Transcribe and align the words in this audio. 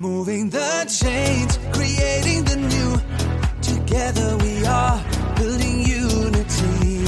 Moving 0.00 0.48
the 0.48 0.86
change, 0.86 1.58
creating 1.72 2.44
the 2.44 2.54
new. 2.54 3.00
Together 3.60 4.36
we 4.36 4.64
are 4.64 5.00
building 5.34 5.80
unity. 5.80 7.02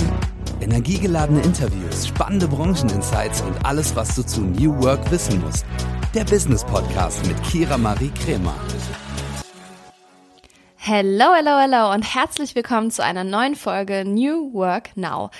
Energiegeladene 0.60 1.40
Interviews, 1.42 2.08
spannende 2.08 2.48
Brancheninsights 2.48 3.42
und 3.42 3.64
alles, 3.64 3.95
was 3.95 4.16
du 4.16 4.24
zu 4.24 4.40
New 4.40 4.76
Work 4.82 5.08
wissen 5.12 5.40
musst. 5.40 5.64
Der 6.16 6.24
Business 6.24 6.64
Podcast 6.64 7.24
mit 7.29 7.40
Kira 7.45 7.79
Marie 7.79 8.11
Kremer. 8.11 8.56
Hello, 10.75 11.27
hello, 11.37 11.61
hello 11.61 11.95
und 11.95 12.03
herzlich 12.03 12.57
willkommen 12.57 12.91
zu 12.91 13.04
einer 13.04 13.22
neuen 13.22 13.54
Folge 13.54 14.04
New 14.04 14.53
Work 14.53 14.97
Now. 14.97 15.31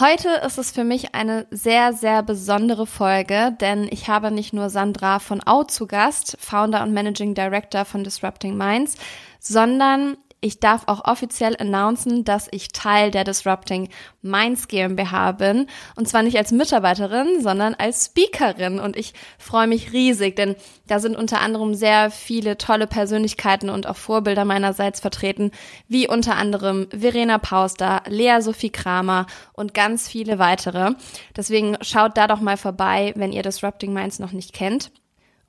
Heute 0.00 0.30
ist 0.46 0.56
es 0.56 0.70
für 0.70 0.84
mich 0.84 1.14
eine 1.14 1.46
sehr, 1.50 1.92
sehr 1.92 2.22
besondere 2.22 2.86
Folge, 2.86 3.54
denn 3.60 3.88
ich 3.90 4.08
habe 4.08 4.30
nicht 4.30 4.54
nur 4.54 4.70
Sandra 4.70 5.18
von 5.18 5.46
Au 5.46 5.64
zu 5.64 5.86
Gast, 5.86 6.38
Founder 6.40 6.82
und 6.82 6.94
Managing 6.94 7.34
Director 7.34 7.84
von 7.84 8.02
Disrupting 8.02 8.56
Minds, 8.56 8.96
sondern 9.38 10.16
ich 10.42 10.58
darf 10.58 10.82
auch 10.86 11.04
offiziell 11.04 11.56
announcen, 11.56 12.24
dass 12.24 12.48
ich 12.50 12.72
Teil 12.72 13.12
der 13.12 13.22
Disrupting 13.22 13.88
Minds 14.22 14.66
GmbH 14.66 15.32
bin. 15.32 15.68
Und 15.94 16.08
zwar 16.08 16.24
nicht 16.24 16.36
als 16.36 16.50
Mitarbeiterin, 16.50 17.40
sondern 17.40 17.74
als 17.74 18.06
Speakerin. 18.06 18.80
Und 18.80 18.96
ich 18.96 19.14
freue 19.38 19.68
mich 19.68 19.92
riesig, 19.92 20.34
denn 20.34 20.56
da 20.88 20.98
sind 20.98 21.16
unter 21.16 21.40
anderem 21.40 21.74
sehr 21.74 22.10
viele 22.10 22.58
tolle 22.58 22.88
Persönlichkeiten 22.88 23.70
und 23.70 23.86
auch 23.86 23.96
Vorbilder 23.96 24.44
meinerseits 24.44 24.98
vertreten, 24.98 25.52
wie 25.86 26.08
unter 26.08 26.34
anderem 26.34 26.88
Verena 26.90 27.38
Pauster, 27.38 28.02
Lea 28.08 28.40
Sophie 28.40 28.70
Kramer 28.70 29.26
und 29.52 29.74
ganz 29.74 30.08
viele 30.08 30.40
weitere. 30.40 30.94
Deswegen 31.36 31.76
schaut 31.82 32.16
da 32.16 32.26
doch 32.26 32.40
mal 32.40 32.56
vorbei, 32.56 33.12
wenn 33.14 33.32
ihr 33.32 33.44
Disrupting 33.44 33.92
Minds 33.92 34.18
noch 34.18 34.32
nicht 34.32 34.52
kennt. 34.52 34.90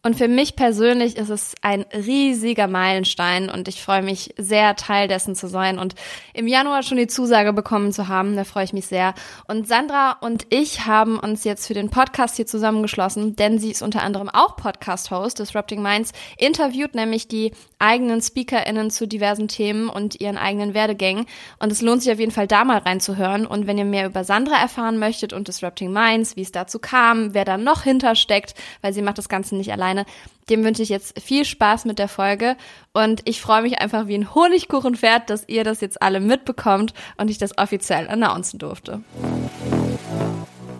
Und 0.05 0.17
für 0.17 0.27
mich 0.27 0.57
persönlich 0.57 1.16
ist 1.16 1.30
es 1.30 1.55
ein 1.62 1.85
riesiger 1.93 2.67
Meilenstein 2.67 3.49
und 3.49 3.70
ich 3.70 3.81
freue 3.81 4.02
mich 4.02 4.34
sehr, 4.38 4.75
Teil 4.75 5.07
dessen 5.07 5.34
zu 5.34 5.47
sein 5.47 5.80
und 5.80 5.95
im 6.33 6.45
Januar 6.45 6.83
schon 6.83 6.97
die 6.97 7.08
Zusage 7.08 7.53
bekommen 7.53 7.94
zu 7.94 8.09
haben. 8.09 8.36
Da 8.36 8.44
freue 8.44 8.66
ich 8.66 8.73
mich 8.73 8.86
sehr. 8.86 9.14
Und 9.47 9.66
Sandra 9.66 10.17
und 10.19 10.45
ich 10.50 10.86
haben 10.86 11.17
uns 11.17 11.45
jetzt 11.45 11.67
für 11.67 11.73
den 11.73 11.89
Podcast 11.89 12.36
hier 12.36 12.45
zusammengeschlossen, 12.45 13.38
denn 13.38 13.59
sie 13.59 13.72
ist 13.72 13.81
unter 13.81 14.03
anderem 14.03 14.27
auch 14.27 14.58
Podcast-Host 14.58 15.39
Disrupting 15.39 15.81
Minds, 15.81 16.11
interviewt 16.38 16.95
nämlich 16.95 17.30
die 17.30 17.53
eigenen 17.80 18.22
SpeakerInnen 18.22 18.92
zu 18.92 19.08
diversen 19.08 19.47
Themen 19.47 19.88
und 19.88 20.20
ihren 20.20 20.38
eigenen 20.38 20.73
Werdegängen. 20.73 21.27
Und 21.59 21.72
es 21.72 21.81
lohnt 21.81 22.02
sich 22.03 22.11
auf 22.11 22.20
jeden 22.20 22.31
Fall 22.31 22.47
da 22.47 22.66
mal 22.66 22.80
reinzuhören. 22.80 23.45
Und 23.45 23.67
wenn 23.67 23.77
ihr 23.77 23.86
mehr 23.86 24.08
über 24.08 24.25
Sandra 24.25 24.59
erfahren 24.59 24.99
möchtet 24.99 25.31
und 25.31 25.47
Disrupting 25.47 25.94
Minds, 25.94 26.36
wie 26.36 26.42
es 26.42 26.52
dazu 26.52 26.80
kam, 26.80 27.33
wer 27.33 27.45
da 27.45 27.58
noch 27.58 27.83
hintersteckt, 27.83 28.53
weil 28.81 28.94
sie 28.94 29.02
macht 29.02 29.17
das 29.17 29.30
Ganze 29.30 29.55
nicht 29.55 29.72
alleine, 29.72 29.92
alleine. 29.94 30.05
Dem 30.49 30.66
wünsche 30.66 30.83
ich 30.83 30.89
jetzt 30.89 31.19
viel 31.22 31.45
Spaß 31.45 31.86
mit 31.86 31.99
der 31.99 32.09
Folge 32.09 32.58
und 32.91 33.22
ich 33.23 33.39
freue 33.39 33.61
mich 33.61 33.80
einfach 33.80 34.08
wie 34.08 34.16
ein 34.16 34.36
Honigkuchenpferd, 34.36 35.30
dass 35.30 35.47
ihr 35.47 35.63
das 35.63 35.80
jetzt 35.80 36.02
alle 36.02 36.19
mitbekommt 36.19 36.94
und 37.16 37.30
ich 37.30 37.38
das 37.38 37.58
offiziell 37.58 38.09
announcen 38.09 38.59
durfte. 38.59 39.02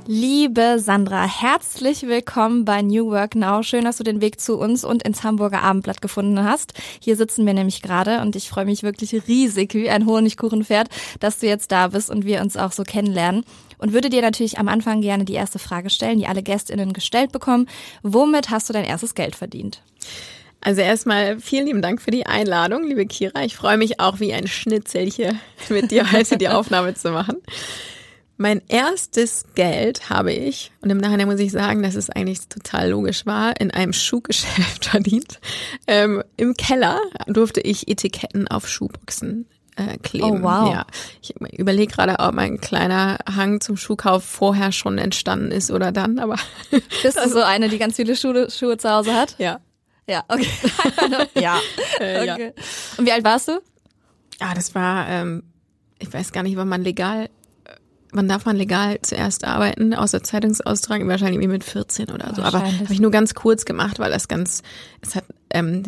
Liebe 0.06 0.80
Sandra, 0.80 1.26
herzlich 1.26 2.04
willkommen 2.04 2.66
bei 2.66 2.82
New 2.82 3.10
Work 3.10 3.36
Now. 3.36 3.64
Schön, 3.64 3.86
dass 3.86 3.96
du 3.96 4.04
den 4.04 4.20
Weg 4.20 4.42
zu 4.42 4.58
uns 4.58 4.84
und 4.84 5.04
ins 5.04 5.24
Hamburger 5.24 5.64
Abendblatt 5.64 6.02
gefunden 6.02 6.44
hast. 6.44 6.74
Hier 7.00 7.16
sitzen 7.16 7.46
wir 7.46 7.54
nämlich 7.54 7.82
gerade 7.82 8.20
und 8.20 8.36
ich 8.36 8.50
freue 8.50 8.66
mich 8.66 8.84
wirklich 8.84 9.14
riesig 9.30 9.74
wie 9.76 9.90
ein 9.90 10.06
Honigkuchenpferd, 10.06 10.90
dass 11.22 11.40
du 11.40 11.48
jetzt 11.48 11.72
da 11.72 11.88
bist 11.88 12.10
und 12.10 12.26
wir 12.26 12.42
uns 12.42 12.58
auch 12.58 12.74
so 12.74 12.84
kennenlernen 12.84 13.46
und 13.84 13.92
würde 13.92 14.10
dir 14.10 14.22
natürlich 14.22 14.60
am 14.60 14.70
Anfang 14.70 15.02
gerne 15.02 15.26
die 15.26 15.34
erste 15.34 15.60
Frage 15.60 15.90
stellen, 15.90 16.18
die 16.18 16.26
alle 16.26 16.42
Gästinnen 16.42 16.94
gestellt 16.94 17.34
bekommen. 17.34 17.68
Womit 18.02 18.50
hast 18.50 18.70
du 18.70 18.74
dein 18.74 18.86
erstes 18.86 19.14
Geld 19.14 19.36
verdient? 19.36 19.84
Also 20.62 20.80
erstmal 20.80 21.38
vielen 21.42 21.66
lieben 21.66 21.82
Dank 21.82 22.02
für 22.02 22.12
die 22.12 22.26
Einladung, 22.26 22.88
liebe 22.88 23.06
Kira. 23.06 23.44
Ich 23.44 23.58
freue 23.58 23.78
mich 23.78 24.00
auch 24.00 24.22
wie 24.22 24.34
ein 24.34 24.48
Schnitzel 24.48 25.06
hier 25.12 25.36
mit 25.70 25.92
dir 25.92 26.10
heute 26.14 26.38
die 26.38 26.48
Aufnahme 26.48 26.94
zu 26.94 27.12
machen. 27.12 27.36
Mein 28.38 28.62
erstes 28.70 29.44
Geld 29.54 30.10
habe 30.10 30.32
ich, 30.32 30.72
und 30.80 30.90
im 30.90 31.00
Nachhinein 31.00 31.28
muss 31.28 31.42
ich 31.42 31.52
sagen, 31.52 31.84
dass 31.84 31.96
es 31.96 32.10
eigentlich 32.10 32.48
total 32.48 32.90
logisch 32.90 33.26
war, 33.26 33.60
in 33.60 33.70
einem 33.70 33.92
Schuhgeschäft 33.92 34.86
verdient. 34.92 35.42
Ähm, 35.88 36.24
Im 36.38 36.54
Keller 36.54 37.02
durfte 37.28 37.60
ich 37.60 37.90
Etiketten 37.90 38.48
auf 38.48 38.70
Schuhboxen 38.70 39.46
äh, 39.76 39.98
kleben. 39.98 40.44
Oh, 40.44 40.44
wow. 40.44 40.74
Ja. 40.74 40.86
Ich 41.22 41.34
überlege 41.58 41.92
gerade, 41.92 42.20
ob 42.20 42.34
mein 42.34 42.60
kleiner 42.60 43.18
Hang 43.36 43.62
zum 43.62 43.78
Schuhkauf 43.78 44.24
vorher 44.24 44.72
schon 44.72 44.98
entstanden 44.98 45.52
ist 45.52 45.72
oder 45.72 45.92
dann, 45.92 46.20
aber. 46.20 46.36
Bist 47.04 47.18
du 47.18 47.30
so 47.30 47.42
eine, 47.42 47.70
die 47.70 47.78
ganz 47.78 47.96
viele 47.96 48.16
Schuhe, 48.16 48.50
Schuhe 48.50 48.78
zu 48.78 48.90
Hause 48.90 49.14
hat? 49.14 49.36
Ja. 49.38 49.60
Ja, 50.08 50.24
okay. 50.28 50.48
ja. 51.40 51.60
Äh, 52.00 52.26
ja. 52.26 52.34
okay. 52.34 52.54
Und 52.98 53.06
wie 53.06 53.12
alt 53.12 53.24
warst 53.24 53.48
du? 53.48 53.62
Ah, 54.40 54.56
das 54.56 54.74
war, 54.74 55.08
ähm, 55.08 55.44
ich 56.00 56.12
weiß 56.12 56.32
gar 56.32 56.42
nicht, 56.42 56.58
wann 56.58 56.68
man 56.68 56.84
legal 56.84 57.30
wann 58.14 58.28
darf 58.28 58.46
man 58.46 58.56
legal 58.56 59.00
zuerst 59.02 59.44
arbeiten, 59.44 59.94
außer 59.94 60.24
Zeitungsaustragen, 60.24 61.08
wahrscheinlich 61.08 61.46
mit 61.48 61.64
14 61.64 62.10
oder 62.12 62.34
so. 62.36 62.44
Aber 62.44 62.64
habe 62.64 62.94
ich 62.94 63.00
nur 63.00 63.12
ganz 63.12 63.34
kurz 63.34 63.66
gemacht, 63.66 64.00
weil 64.00 64.12
das 64.12 64.28
ganz, 64.28 64.62
es 65.02 65.16
hat, 65.16 65.26
ähm, 65.54 65.84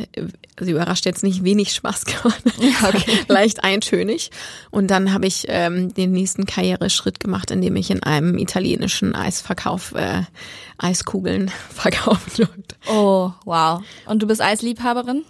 also 0.56 0.72
überrascht 0.72 1.06
jetzt 1.06 1.24
nicht 1.24 1.44
wenig 1.44 1.74
Spaß 1.74 2.06
gemacht. 2.06 2.44
Ja, 2.60 2.90
okay. 2.90 3.20
Leicht 3.28 3.64
eintönig. 3.64 4.32
Und 4.72 4.88
dann 4.88 5.14
habe 5.14 5.28
ich 5.28 5.46
ähm, 5.50 5.94
den 5.94 6.12
nächsten 6.12 6.46
Karriereschritt 6.46 7.20
gemacht, 7.20 7.52
indem 7.52 7.76
ich 7.76 7.92
in 7.92 8.04
einem 8.04 8.38
italienischen 8.38 9.16
Eisverkauf 9.16 9.94
äh, 9.96 10.22
Eiskugeln 10.78 11.50
verkaufen 11.70 12.32
durfte. 12.38 12.76
Oh, 12.88 13.32
wow. 13.44 13.84
Und 14.06 14.22
du 14.22 14.28
bist 14.28 14.42
Eisliebhaberin? 14.42 15.24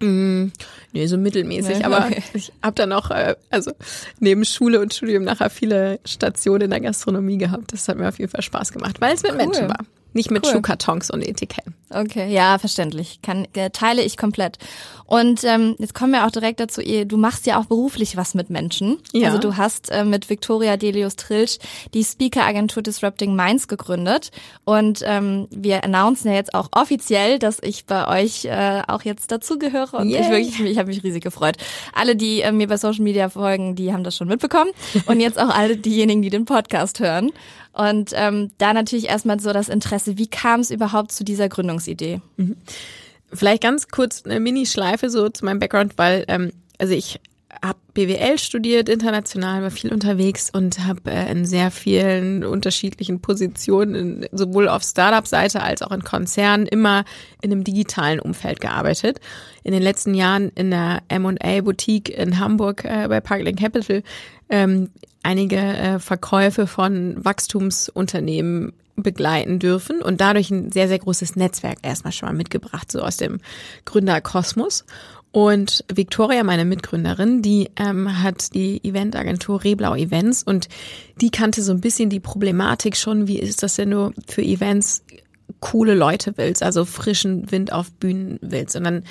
Mm, 0.00 0.50
nee, 0.92 1.06
so 1.06 1.16
mittelmäßig, 1.16 1.78
nee, 1.78 1.84
aber 1.84 2.06
okay. 2.06 2.22
ich 2.34 2.52
habe 2.60 2.74
dann 2.74 2.92
auch, 2.92 3.10
äh, 3.10 3.36
also 3.50 3.70
neben 4.18 4.44
Schule 4.44 4.80
und 4.80 4.92
Studium 4.92 5.22
nachher 5.22 5.48
viele 5.48 6.00
Stationen 6.04 6.62
in 6.62 6.70
der 6.70 6.80
Gastronomie 6.80 7.38
gehabt. 7.38 7.72
Das 7.72 7.86
hat 7.86 7.98
mir 7.98 8.08
auf 8.08 8.18
jeden 8.18 8.32
Fall 8.32 8.42
Spaß 8.42 8.72
gemacht, 8.72 9.00
weil 9.00 9.14
es 9.14 9.22
mit 9.22 9.32
cool. 9.32 9.38
Menschen 9.38 9.68
war. 9.68 9.78
Nicht 10.12 10.30
mit 10.30 10.44
cool. 10.44 10.52
Schuhkartons 10.52 11.10
und 11.10 11.22
Etiketten. 11.22 11.74
Okay, 11.90 12.32
ja, 12.32 12.58
verständlich. 12.58 13.20
Kann, 13.22 13.46
äh, 13.54 13.70
teile 13.70 14.02
ich 14.02 14.16
komplett. 14.16 14.58
Und 15.12 15.44
ähm, 15.44 15.76
jetzt 15.78 15.92
kommen 15.92 16.14
wir 16.14 16.24
auch 16.24 16.30
direkt 16.30 16.58
dazu, 16.58 16.80
du 16.80 17.18
machst 17.18 17.44
ja 17.44 17.60
auch 17.60 17.66
beruflich 17.66 18.16
was 18.16 18.32
mit 18.32 18.48
Menschen. 18.48 18.96
Ja. 19.12 19.26
Also 19.26 19.36
du 19.36 19.58
hast 19.58 19.90
äh, 19.90 20.06
mit 20.06 20.30
Victoria 20.30 20.78
Delius 20.78 21.16
Trilsch 21.16 21.58
die 21.92 22.02
Speaker-Agentur 22.02 22.82
Disrupting 22.82 23.36
Minds 23.36 23.68
gegründet. 23.68 24.30
Und 24.64 25.02
ähm, 25.04 25.48
wir 25.50 25.84
announcen 25.84 26.30
ja 26.30 26.36
jetzt 26.36 26.54
auch 26.54 26.70
offiziell, 26.72 27.38
dass 27.38 27.58
ich 27.62 27.84
bei 27.84 28.08
euch 28.22 28.46
äh, 28.46 28.80
auch 28.88 29.02
jetzt 29.02 29.30
dazugehöre. 29.30 29.98
Und 29.98 30.08
Yay. 30.08 30.22
ich 30.22 30.30
wirklich, 30.30 30.60
ich 30.60 30.78
habe 30.78 30.88
mich 30.88 31.04
riesig 31.04 31.22
gefreut. 31.22 31.58
Alle, 31.92 32.16
die 32.16 32.40
äh, 32.40 32.50
mir 32.50 32.66
bei 32.66 32.78
Social 32.78 33.04
Media 33.04 33.28
folgen, 33.28 33.74
die 33.74 33.92
haben 33.92 34.04
das 34.04 34.16
schon 34.16 34.28
mitbekommen. 34.28 34.70
Und 35.04 35.20
jetzt 35.20 35.38
auch 35.38 35.50
alle 35.50 35.76
diejenigen, 35.76 36.22
die 36.22 36.30
den 36.30 36.46
Podcast 36.46 37.00
hören. 37.00 37.32
Und 37.74 38.12
ähm, 38.14 38.50
da 38.56 38.72
natürlich 38.72 39.10
erstmal 39.10 39.38
so 39.40 39.52
das 39.52 39.68
Interesse, 39.68 40.16
wie 40.16 40.28
kam 40.28 40.60
es 40.60 40.70
überhaupt 40.70 41.12
zu 41.12 41.22
dieser 41.22 41.50
Gründungsidee? 41.50 42.22
Mhm. 42.38 42.56
Vielleicht 43.32 43.62
ganz 43.62 43.88
kurz 43.88 44.24
eine 44.24 44.40
Mini-Schleife 44.40 45.08
so 45.10 45.28
zu 45.28 45.44
meinem 45.44 45.58
Background, 45.58 45.94
weil 45.96 46.24
ähm, 46.28 46.52
also 46.78 46.94
ich 46.94 47.20
habe 47.60 47.78
BWL 47.94 48.38
studiert, 48.38 48.88
international, 48.88 49.62
war 49.62 49.70
viel 49.70 49.92
unterwegs 49.92 50.50
und 50.50 50.86
habe 50.86 51.10
äh, 51.10 51.30
in 51.30 51.44
sehr 51.44 51.70
vielen 51.70 52.44
unterschiedlichen 52.44 53.20
Positionen, 53.20 54.26
sowohl 54.32 54.68
auf 54.68 54.82
Startup-Seite 54.82 55.62
als 55.62 55.82
auch 55.82 55.90
in 55.90 56.02
Konzernen, 56.02 56.66
immer 56.66 57.04
in 57.42 57.52
einem 57.52 57.64
digitalen 57.64 58.20
Umfeld 58.20 58.60
gearbeitet. 58.60 59.20
In 59.62 59.72
den 59.72 59.82
letzten 59.82 60.14
Jahren 60.14 60.48
in 60.54 60.70
der 60.70 61.02
M&A-Boutique 61.08 62.08
in 62.08 62.38
Hamburg 62.38 62.84
äh, 62.84 63.06
bei 63.08 63.20
Parkland 63.20 63.58
Capital 63.58 64.02
ähm, 64.48 64.90
einige 65.22 65.56
äh, 65.56 65.98
Verkäufe 65.98 66.66
von 66.66 67.22
Wachstumsunternehmen 67.22 68.72
begleiten 68.96 69.58
dürfen 69.58 70.02
und 70.02 70.20
dadurch 70.20 70.50
ein 70.50 70.70
sehr, 70.70 70.88
sehr 70.88 70.98
großes 70.98 71.36
Netzwerk 71.36 71.78
erstmal 71.82 72.12
schon 72.12 72.28
mal 72.28 72.34
mitgebracht, 72.34 72.92
so 72.92 73.00
aus 73.00 73.16
dem 73.16 73.40
Gründerkosmos. 73.84 74.84
Und 75.32 75.84
Victoria, 75.92 76.44
meine 76.44 76.66
Mitgründerin, 76.66 77.40
die 77.40 77.70
ähm, 77.76 78.22
hat 78.22 78.54
die 78.54 78.84
Eventagentur 78.84 79.64
Reblau 79.64 79.94
Events 79.96 80.42
und 80.42 80.68
die 81.22 81.30
kannte 81.30 81.62
so 81.62 81.72
ein 81.72 81.80
bisschen 81.80 82.10
die 82.10 82.20
Problematik 82.20 82.96
schon, 82.96 83.26
wie 83.26 83.38
ist 83.38 83.62
das, 83.62 83.78
wenn 83.78 83.90
du 83.90 84.12
für 84.26 84.42
Events 84.42 85.02
coole 85.60 85.94
Leute 85.94 86.34
willst, 86.36 86.62
also 86.62 86.84
frischen 86.84 87.50
Wind 87.50 87.72
auf 87.72 87.90
Bühnen 87.92 88.38
willst. 88.42 88.76
Und 88.76 88.84
dann 88.84 89.04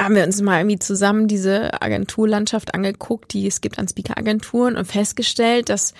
haben 0.00 0.14
wir 0.14 0.24
uns 0.24 0.40
mal 0.40 0.60
irgendwie 0.60 0.78
zusammen 0.78 1.28
diese 1.28 1.82
Agenturlandschaft 1.82 2.74
angeguckt, 2.74 3.34
die 3.34 3.46
es 3.46 3.60
gibt 3.60 3.78
an 3.78 3.88
Speaker-Agenturen 3.88 4.76
und 4.76 4.86
festgestellt, 4.86 5.68
dass 5.68 5.92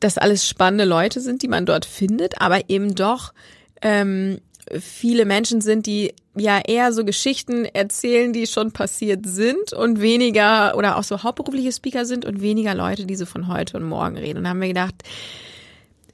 das 0.00 0.18
alles 0.18 0.48
spannende 0.48 0.84
Leute 0.84 1.20
sind, 1.20 1.42
die 1.42 1.48
man 1.48 1.66
dort 1.66 1.84
findet, 1.84 2.40
aber 2.40 2.68
eben 2.68 2.94
doch 2.94 3.32
ähm, 3.82 4.40
viele 4.80 5.24
Menschen 5.24 5.60
sind, 5.60 5.86
die 5.86 6.14
ja 6.36 6.60
eher 6.64 6.92
so 6.92 7.04
Geschichten 7.04 7.64
erzählen, 7.64 8.32
die 8.32 8.46
schon 8.46 8.72
passiert 8.72 9.26
sind 9.26 9.72
und 9.72 10.00
weniger 10.00 10.76
oder 10.76 10.96
auch 10.96 11.04
so 11.04 11.22
hauptberufliche 11.22 11.72
Speaker 11.72 12.04
sind 12.04 12.24
und 12.24 12.40
weniger 12.40 12.74
Leute, 12.74 13.06
die 13.06 13.16
so 13.16 13.26
von 13.26 13.48
heute 13.48 13.76
und 13.76 13.84
morgen 13.84 14.16
reden. 14.16 14.38
Und 14.38 14.44
da 14.44 14.50
haben 14.50 14.60
wir 14.60 14.68
gedacht, 14.68 14.94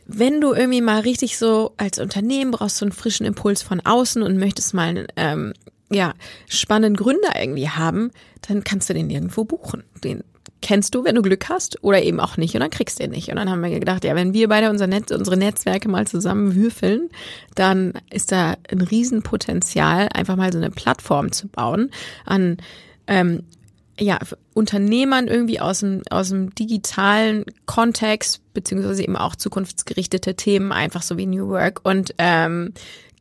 wenn 0.07 0.41
du 0.41 0.53
irgendwie 0.53 0.81
mal 0.81 1.01
richtig 1.01 1.39
so 1.39 1.73
als 1.77 1.99
Unternehmen 1.99 2.51
brauchst 2.51 2.77
so 2.77 2.85
einen 2.85 2.93
frischen 2.93 3.27
Impuls 3.27 3.63
von 3.63 3.81
außen 3.81 4.23
und 4.23 4.39
möchtest 4.39 4.75
mal 4.75 5.07
ähm, 5.17 5.55
ja, 5.91 6.15
spannenden 6.49 6.97
Gründer 6.97 7.41
irgendwie 7.41 7.69
haben, 7.69 8.11
dann 8.49 8.65
kannst 8.65 8.89
du 8.91 8.95
den 8.95 9.07
nirgendwo 9.07 9.45
buchen. 9.45 9.85
Den 10.03 10.25
kennst 10.65 10.95
du, 10.95 11.05
wenn 11.05 11.15
du 11.15 11.21
Glück 11.21 11.51
hast 11.51 11.85
oder 11.85 12.03
eben 12.03 12.19
auch 12.21 12.39
nicht 12.39 12.55
und 12.55 12.61
dann 12.61 12.71
kriegst 12.71 12.99
du 12.99 13.05
den 13.05 13.11
nicht. 13.11 13.29
Und 13.29 13.37
dann 13.37 13.51
haben 13.51 13.63
wir 13.63 13.79
gedacht, 13.79 14.03
ja, 14.03 14.15
wenn 14.15 14.33
wir 14.33 14.49
beide 14.49 14.71
unser 14.71 14.87
Netz, 14.87 15.11
unsere 15.11 15.37
Netzwerke 15.37 15.91
mal 15.91 16.07
zusammen 16.07 16.55
würfeln, 16.55 17.11
dann 17.55 17.93
ist 18.11 18.33
da 18.33 18.57
ein 18.71 18.81
Riesenpotenzial, 18.81 20.09
einfach 20.15 20.37
mal 20.37 20.51
so 20.51 20.59
eine 20.59 20.71
Plattform 20.71 21.33
zu 21.33 21.49
bauen 21.49 21.91
an 22.25 22.57
ähm, 23.07 23.43
ja, 24.01 24.19
Unternehmern 24.55 25.29
irgendwie 25.29 25.61
aus 25.61 25.81
dem, 25.81 26.03
aus 26.09 26.31
dem 26.31 26.55
digitalen 26.55 27.45
Kontext, 27.67 28.41
beziehungsweise 28.55 29.03
eben 29.03 29.17
auch 29.17 29.37
zukunftsgerichtete 29.37 30.35
Themen, 30.35 30.73
einfach 30.73 31.03
so 31.03 31.19
wie 31.19 31.27
New 31.27 31.49
Work. 31.49 31.81
Und 31.85 32.15
ähm, 32.17 32.73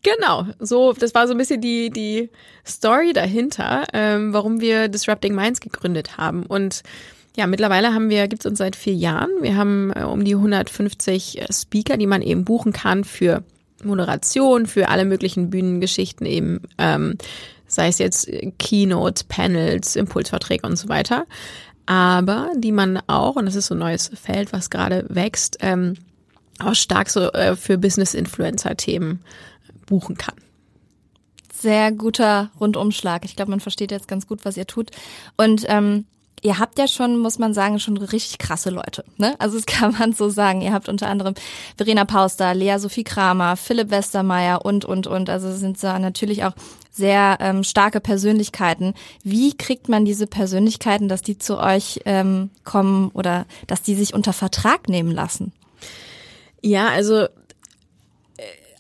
Genau, 0.05 0.47
so, 0.59 0.91
das 0.91 1.15
war 1.15 1.27
so 1.29 1.33
ein 1.33 1.37
bisschen 1.37 1.61
die, 1.61 1.89
die 1.89 2.29
Story 2.67 3.13
dahinter, 3.13 3.85
ähm, 3.93 4.33
warum 4.33 4.59
wir 4.59 4.89
Disrupting 4.89 5.33
Minds 5.33 5.61
gegründet 5.61 6.17
haben. 6.17 6.45
Und 6.45 6.83
ja, 7.35 7.47
mittlerweile 7.47 7.93
haben 7.93 8.09
wir, 8.09 8.27
gibt's 8.27 8.45
uns 8.45 8.59
seit 8.59 8.75
vier 8.75 8.93
Jahren. 8.93 9.29
Wir 9.41 9.55
haben 9.55 9.91
äh, 9.95 10.03
um 10.03 10.23
die 10.23 10.35
150 10.35 11.41
äh, 11.41 11.51
Speaker, 11.51 11.97
die 11.97 12.07
man 12.07 12.21
eben 12.21 12.45
buchen 12.45 12.73
kann 12.73 13.03
für 13.03 13.43
Moderation, 13.83 14.65
für 14.65 14.89
alle 14.89 15.05
möglichen 15.05 15.49
Bühnengeschichten 15.49 16.25
eben, 16.25 16.61
ähm, 16.77 17.17
sei 17.67 17.87
es 17.87 17.97
jetzt 17.97 18.29
Keynote, 18.59 19.25
Panels, 19.27 19.95
Impulsvorträge 19.95 20.65
und 20.67 20.77
so 20.77 20.89
weiter. 20.89 21.25
Aber 21.85 22.51
die 22.55 22.71
man 22.71 22.99
auch, 23.07 23.35
und 23.35 23.45
das 23.45 23.55
ist 23.55 23.67
so 23.67 23.75
ein 23.75 23.79
neues 23.79 24.11
Feld, 24.13 24.53
was 24.53 24.69
gerade 24.69 25.05
wächst, 25.09 25.57
ähm, 25.61 25.95
auch 26.59 26.75
stark 26.75 27.09
so 27.09 27.31
äh, 27.31 27.55
für 27.55 27.77
Business-Influencer-Themen 27.77 29.21
buchen 29.85 30.17
kann. 30.17 30.35
Sehr 31.53 31.91
guter 31.91 32.51
Rundumschlag. 32.59 33.25
Ich 33.25 33.35
glaube, 33.35 33.51
man 33.51 33.59
versteht 33.59 33.91
jetzt 33.91 34.07
ganz 34.07 34.27
gut, 34.27 34.45
was 34.45 34.55
ihr 34.55 34.67
tut. 34.67 34.91
Und 35.35 35.65
ähm, 35.67 36.05
ihr 36.43 36.59
habt 36.59 36.77
ja 36.77 36.87
schon, 36.87 37.17
muss 37.17 37.39
man 37.39 37.53
sagen, 37.53 37.79
schon 37.79 37.97
richtig 37.97 38.37
krasse 38.37 38.69
Leute. 38.69 39.03
Ne? 39.17 39.35
Also 39.39 39.57
das 39.57 39.65
kann 39.67 39.93
man 39.93 40.13
so 40.13 40.29
sagen. 40.29 40.61
Ihr 40.61 40.73
habt 40.73 40.89
unter 40.89 41.07
anderem 41.07 41.33
Verena 41.77 42.05
Pauster, 42.05 42.53
Lea 42.53 42.77
Sophie 42.77 43.03
Kramer, 43.03 43.55
Philipp 43.57 43.89
Westermeier 43.89 44.63
und, 44.63 44.85
und, 44.85 45.07
und. 45.07 45.29
Also 45.29 45.51
sind 45.53 45.81
da 45.83 45.97
natürlich 45.97 46.43
auch 46.43 46.53
sehr 46.91 47.37
ähm, 47.39 47.63
starke 47.63 47.99
Persönlichkeiten. 47.99 48.93
Wie 49.23 49.57
kriegt 49.57 49.89
man 49.89 50.05
diese 50.05 50.27
Persönlichkeiten, 50.27 51.07
dass 51.07 51.23
die 51.23 51.39
zu 51.39 51.57
euch 51.57 52.01
ähm, 52.05 52.51
kommen 52.63 53.09
oder 53.13 53.45
dass 53.65 53.81
die 53.81 53.95
sich 53.95 54.13
unter 54.13 54.33
Vertrag 54.33 54.89
nehmen 54.89 55.11
lassen? 55.11 55.53
Ja, 56.61 56.89
also 56.89 57.27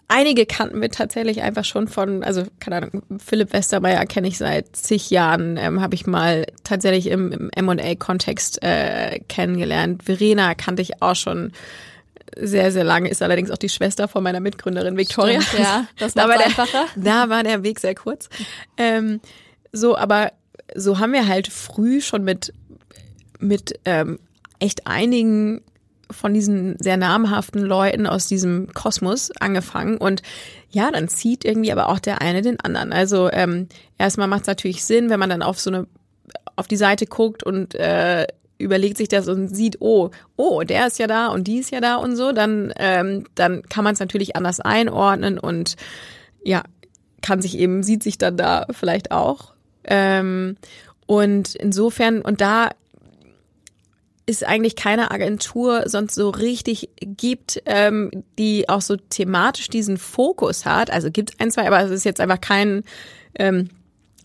einige 0.07 0.45
kannten 0.45 0.81
wir 0.81 0.89
tatsächlich 0.89 1.41
einfach 1.41 1.65
schon 1.65 1.87
von, 1.87 2.23
also 2.23 2.43
keine 2.59 2.77
Ahnung, 2.77 3.03
Philipp 3.17 3.53
Westermeier 3.53 4.05
kenne 4.05 4.27
ich 4.27 4.37
seit 4.37 4.75
zig 4.75 5.09
Jahren, 5.09 5.57
ähm, 5.57 5.81
habe 5.81 5.95
ich 5.95 6.05
mal 6.05 6.45
tatsächlich 6.63 7.07
im, 7.07 7.31
im 7.31 7.49
M&A-Kontext 7.69 8.61
äh, 8.63 9.19
kennengelernt. 9.27 10.03
Verena 10.03 10.55
kannte 10.55 10.81
ich 10.81 11.01
auch 11.01 11.15
schon 11.15 11.51
sehr, 12.35 12.71
sehr 12.71 12.83
lange, 12.83 13.09
ist 13.09 13.21
allerdings 13.21 13.51
auch 13.51 13.57
die 13.57 13.69
Schwester 13.69 14.07
von 14.07 14.23
meiner 14.23 14.39
Mitgründerin 14.39 14.97
Victoria. 14.97 15.41
Stimmt, 15.41 15.63
ja, 15.63 15.87
das 15.99 16.13
da 16.15 16.27
war 16.27 16.37
der, 16.37 16.47
einfacher. 16.47 16.85
Da 16.95 17.29
war 17.29 17.43
der 17.43 17.63
Weg 17.63 17.79
sehr 17.79 17.95
kurz. 17.95 18.29
Ähm, 18.77 19.21
so, 19.71 19.97
aber 19.97 20.31
so 20.75 20.99
haben 20.99 21.13
wir 21.13 21.27
halt 21.27 21.47
früh 21.47 22.01
schon 22.01 22.23
mit, 22.23 22.53
mit 23.39 23.79
ähm, 23.85 24.19
echt 24.59 24.87
einigen 24.87 25.61
von 26.13 26.33
diesen 26.33 26.77
sehr 26.79 26.97
namhaften 26.97 27.61
Leuten 27.61 28.07
aus 28.07 28.27
diesem 28.27 28.73
Kosmos 28.73 29.31
angefangen 29.39 29.97
und 29.97 30.21
ja, 30.69 30.89
dann 30.91 31.07
zieht 31.07 31.45
irgendwie 31.45 31.71
aber 31.71 31.89
auch 31.89 31.99
der 31.99 32.21
eine 32.21 32.41
den 32.41 32.59
anderen. 32.59 32.91
Also 32.91 33.29
ähm, 33.31 33.67
erstmal 33.97 34.27
macht 34.27 34.41
es 34.41 34.47
natürlich 34.47 34.83
Sinn, 34.83 35.09
wenn 35.09 35.19
man 35.19 35.29
dann 35.29 35.43
auf 35.43 35.59
so 35.59 35.69
eine 35.69 35.87
auf 36.55 36.67
die 36.67 36.77
Seite 36.77 37.05
guckt 37.05 37.43
und 37.43 37.75
äh, 37.75 38.27
überlegt 38.57 38.97
sich 38.97 39.07
das 39.07 39.27
und 39.27 39.49
sieht, 39.49 39.81
oh, 39.81 40.11
oh, 40.35 40.63
der 40.63 40.87
ist 40.87 40.99
ja 40.99 41.07
da 41.07 41.27
und 41.27 41.47
die 41.47 41.57
ist 41.57 41.71
ja 41.71 41.81
da 41.81 41.95
und 41.95 42.15
so, 42.15 42.31
dann 42.31 42.73
ähm, 42.77 43.25
dann 43.35 43.63
kann 43.63 43.83
man 43.83 43.93
es 43.93 43.99
natürlich 43.99 44.35
anders 44.35 44.59
einordnen 44.59 45.37
und 45.37 45.75
ja, 46.43 46.63
kann 47.21 47.41
sich 47.41 47.57
eben 47.57 47.83
sieht 47.83 48.03
sich 48.03 48.17
dann 48.17 48.37
da 48.37 48.65
vielleicht 48.71 49.11
auch. 49.11 49.53
Ähm, 49.83 50.57
und 51.05 51.55
insofern 51.55 52.21
und 52.21 52.41
da 52.41 52.69
es 54.25 54.43
eigentlich 54.43 54.75
keine 54.75 55.11
Agentur 55.11 55.83
sonst 55.87 56.15
so 56.15 56.29
richtig 56.29 56.89
gibt, 56.99 57.61
ähm, 57.65 58.11
die 58.37 58.69
auch 58.69 58.81
so 58.81 58.95
thematisch 58.95 59.67
diesen 59.67 59.97
Fokus 59.97 60.65
hat. 60.65 60.89
Also 60.91 61.11
gibt 61.11 61.39
ein, 61.39 61.51
zwei, 61.51 61.67
aber 61.67 61.81
es 61.81 61.91
ist 61.91 62.05
jetzt 62.05 62.21
einfach 62.21 62.39
kein, 62.39 62.83
ähm, 63.35 63.69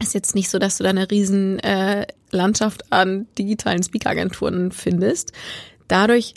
ist 0.00 0.14
jetzt 0.14 0.34
nicht 0.34 0.50
so, 0.50 0.58
dass 0.58 0.78
du 0.78 0.84
da 0.84 0.90
eine 0.90 1.10
riesen 1.10 1.58
äh, 1.60 2.06
Landschaft 2.30 2.92
an 2.92 3.26
digitalen 3.36 3.82
Speaker-Agenturen 3.82 4.70
findest. 4.70 5.32
Dadurch 5.88 6.34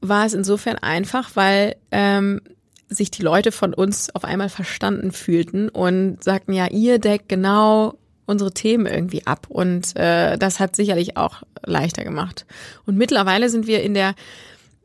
war 0.00 0.24
es 0.24 0.32
insofern 0.32 0.76
einfach, 0.76 1.32
weil 1.34 1.76
ähm, 1.90 2.40
sich 2.88 3.10
die 3.10 3.22
Leute 3.22 3.52
von 3.52 3.74
uns 3.74 4.14
auf 4.14 4.24
einmal 4.24 4.48
verstanden 4.48 5.12
fühlten 5.12 5.68
und 5.68 6.24
sagten, 6.24 6.52
ja, 6.52 6.68
ihr 6.68 6.98
deckt 6.98 7.28
genau 7.28 7.98
unsere 8.30 8.52
Themen 8.52 8.86
irgendwie 8.86 9.26
ab. 9.26 9.46
Und 9.48 9.96
äh, 9.96 10.38
das 10.38 10.60
hat 10.60 10.76
sicherlich 10.76 11.16
auch 11.16 11.42
leichter 11.64 12.04
gemacht. 12.04 12.46
Und 12.86 12.96
mittlerweile 12.96 13.50
sind 13.50 13.66
wir 13.66 13.82
in 13.82 13.94
der, 13.94 14.14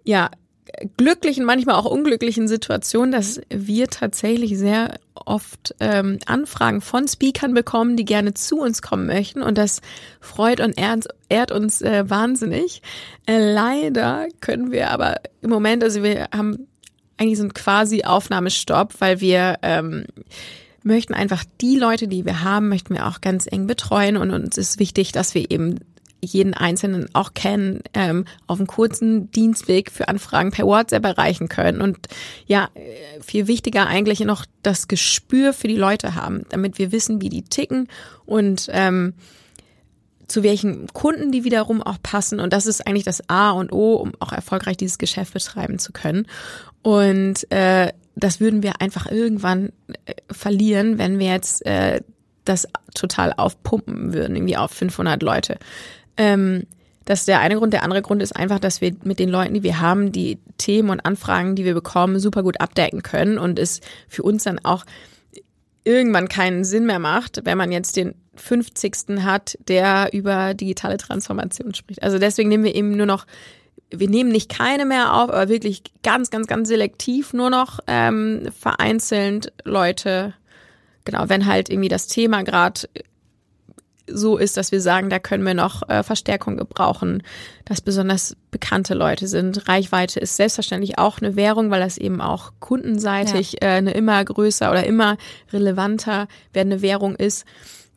ja, 0.04 0.30
glücklichen, 0.98 1.46
manchmal 1.46 1.76
auch 1.76 1.86
unglücklichen 1.86 2.48
Situation, 2.48 3.12
dass 3.12 3.42
wir 3.50 3.88
tatsächlich 3.88 4.58
sehr 4.58 5.00
oft 5.14 5.76
ähm, 5.80 6.20
Anfragen 6.26 6.82
von 6.82 7.08
Speakern 7.08 7.54
bekommen, 7.54 7.96
die 7.96 8.06
gerne 8.06 8.34
zu 8.34 8.60
uns 8.60 8.82
kommen 8.82 9.08
möchten 9.08 9.42
und 9.42 9.58
das 9.58 9.82
freut 10.20 10.60
und 10.60 10.78
ehrt, 10.78 11.08
ehrt 11.30 11.52
uns 11.52 11.82
äh, 11.82 12.10
wahnsinnig. 12.10 12.82
Äh, 13.26 13.54
leider 13.54 14.28
können 14.42 14.72
wir 14.72 14.92
aber 14.92 15.16
im 15.42 15.50
Moment, 15.50 15.84
also 15.84 16.04
wir 16.04 16.28
haben 16.34 16.68
eigentlich 17.18 17.38
so 17.38 17.44
einen 17.44 17.54
quasi 17.54 18.04
Aufnahmestopp, 18.04 18.96
weil 19.00 19.22
wir 19.22 19.58
ähm, 19.62 20.06
möchten 20.86 21.14
einfach 21.14 21.44
die 21.62 21.78
Leute, 21.78 22.08
die 22.08 22.26
wir 22.26 22.44
haben, 22.44 22.70
möchten 22.70 22.94
wir 22.94 23.08
auch 23.08 23.20
ganz 23.20 23.48
eng 23.52 23.68
betreuen 23.68 24.18
und 24.18 24.32
uns 24.32 24.58
ist 24.58 24.80
wichtig, 24.80 25.12
dass 25.12 25.34
wir 25.34 25.50
eben 25.50 25.80
jeden 26.22 26.54
Einzelnen 26.54 27.08
auch 27.14 27.34
kennen, 27.34 27.82
ähm, 27.94 28.26
auf 28.48 28.60
einem 28.60 28.68
kurzen 28.68 29.32
Dienstweg 29.32 29.92
für 29.92 30.08
Anfragen 30.08 30.52
per 30.52 30.66
WhatsApp 30.66 31.06
erreichen 31.06 31.50
können 31.50 31.82
und 31.82 32.08
ja, 32.46 32.70
viel 33.22 33.48
wichtiger 33.48 33.88
eigentlich 33.88 34.20
noch 34.22 34.46
das 34.64 34.88
Gespür 34.88 35.54
für 35.54 35.68
die 35.68 35.76
Leute 35.76 36.16
haben, 36.16 36.44
damit 36.50 36.80
wir 36.80 36.92
wissen, 36.92 37.22
wie 37.22 37.30
die 37.30 37.44
ticken 37.44 37.88
und 38.26 38.70
ähm, 38.72 39.14
zu 40.28 40.42
welchen 40.44 40.88
Kunden 40.88 41.32
die 41.32 41.44
wiederum 41.44 41.84
auch 41.84 41.98
passen. 42.02 42.40
Und 42.40 42.54
das 42.54 42.66
ist 42.66 42.88
eigentlich 42.88 43.04
das 43.04 43.30
A 43.30 43.52
und 43.52 43.72
O, 43.72 43.96
um 43.96 44.14
auch 44.20 44.32
erfolgreich 44.32 44.78
dieses 44.78 44.98
Geschäft 44.98 45.34
betreiben 45.34 45.78
zu 45.78 45.92
können. 45.92 46.26
Und 46.82 47.52
äh, 47.52 47.92
das 48.16 48.40
würden 48.40 48.64
wir 48.64 48.82
einfach 48.82 49.12
irgendwann 49.12 49.72
äh, 50.06 50.14
verlieren, 50.32 50.98
wenn 50.98 51.20
wir 51.20 51.28
jetzt 51.28 51.66
äh, 51.66 52.02
das 52.46 52.68
total 52.94 53.34
aufpumpen 53.34 54.14
würden, 54.14 54.36
irgendwie 54.36 54.58
auf 54.58 54.72
500 54.72 55.22
Leute. 55.22 55.58
Ähm, 56.18 56.64
das 57.06 57.20
ist 57.20 57.28
der 57.28 57.40
eine 57.40 57.56
Grund. 57.56 57.74
Der 57.74 57.84
andere 57.84 58.02
Grund 58.02 58.22
ist 58.22 58.36
einfach, 58.36 58.60
dass 58.60 58.82
wir 58.82 58.96
mit 59.04 59.20
den 59.20 59.30
Leuten, 59.30 59.54
die 59.54 59.64
wir 59.64 59.80
haben, 59.80 60.12
die 60.12 60.40
Themen 60.58 60.90
und 60.90 61.06
Anfragen, 61.06 61.56
die 61.56 61.66
wir 61.66 61.74
bekommen, 61.74 62.20
super 62.20 62.42
gut 62.42 62.60
abdecken 62.60 63.04
können 63.04 63.38
und 63.38 63.60
es 63.60 63.82
für 64.08 64.24
uns 64.24 64.44
dann 64.44 64.60
auch 64.64 64.86
irgendwann 65.84 66.28
keinen 66.28 66.64
Sinn 66.64 66.88
mehr 66.88 67.00
macht, 67.00 67.42
wenn 67.46 67.60
man 67.60 67.72
jetzt 67.72 67.96
den 67.96 68.16
50. 68.36 69.22
hat, 69.24 69.58
der 69.68 70.10
über 70.14 70.54
digitale 70.56 70.98
Transformation 70.98 71.74
spricht. 71.74 72.02
Also 72.02 72.18
deswegen 72.18 72.50
nehmen 72.50 72.64
wir 72.64 72.76
eben 72.76 72.98
nur 72.98 73.06
noch 73.06 73.26
wir 73.92 74.10
nehmen 74.10 74.32
nicht 74.32 74.50
keine 74.50 74.86
mehr 74.86 75.14
auf, 75.14 75.30
aber 75.30 75.50
wirklich 75.50 75.84
ganz, 76.04 76.30
ganz, 76.30 76.48
ganz 76.48 76.68
selektiv 76.68 77.34
nur 77.34 77.50
noch 77.50 77.80
ähm, 77.88 78.50
vereinzelt 78.60 79.54
Leute, 79.64 80.34
genau, 81.04 81.30
wenn 81.30 81.46
halt 81.46 81.70
irgendwie 81.70 81.90
das 81.90 82.08
Thema 82.08 82.44
gerade 82.44 82.82
so 84.08 84.38
ist, 84.38 84.58
dass 84.58 84.72
wir 84.72 84.82
sagen, 84.82 85.10
da 85.10 85.20
können 85.20 85.44
wir 85.44 85.54
noch 85.54 85.88
äh, 85.90 86.04
Verstärkung 86.04 86.58
gebrauchen, 86.58 87.24
dass 87.66 87.82
besonders 87.82 88.36
bekannte 88.52 88.94
Leute 88.94 89.28
sind. 89.28 89.68
Reichweite 89.68 90.20
ist 90.20 90.36
selbstverständlich 90.36 91.00
auch 91.00 91.20
eine 91.20 91.36
Währung, 91.36 91.72
weil 91.72 91.82
das 91.82 91.98
eben 91.98 92.22
auch 92.22 92.54
kundenseitig 92.60 93.54
ja. 93.54 93.70
äh, 93.70 93.78
eine 93.78 93.92
immer 93.92 94.24
größer 94.24 94.70
oder 94.70 94.86
immer 94.86 95.18
relevanter 95.52 96.28
werdende 96.54 96.82
Währung 96.82 97.16
ist. 97.16 97.46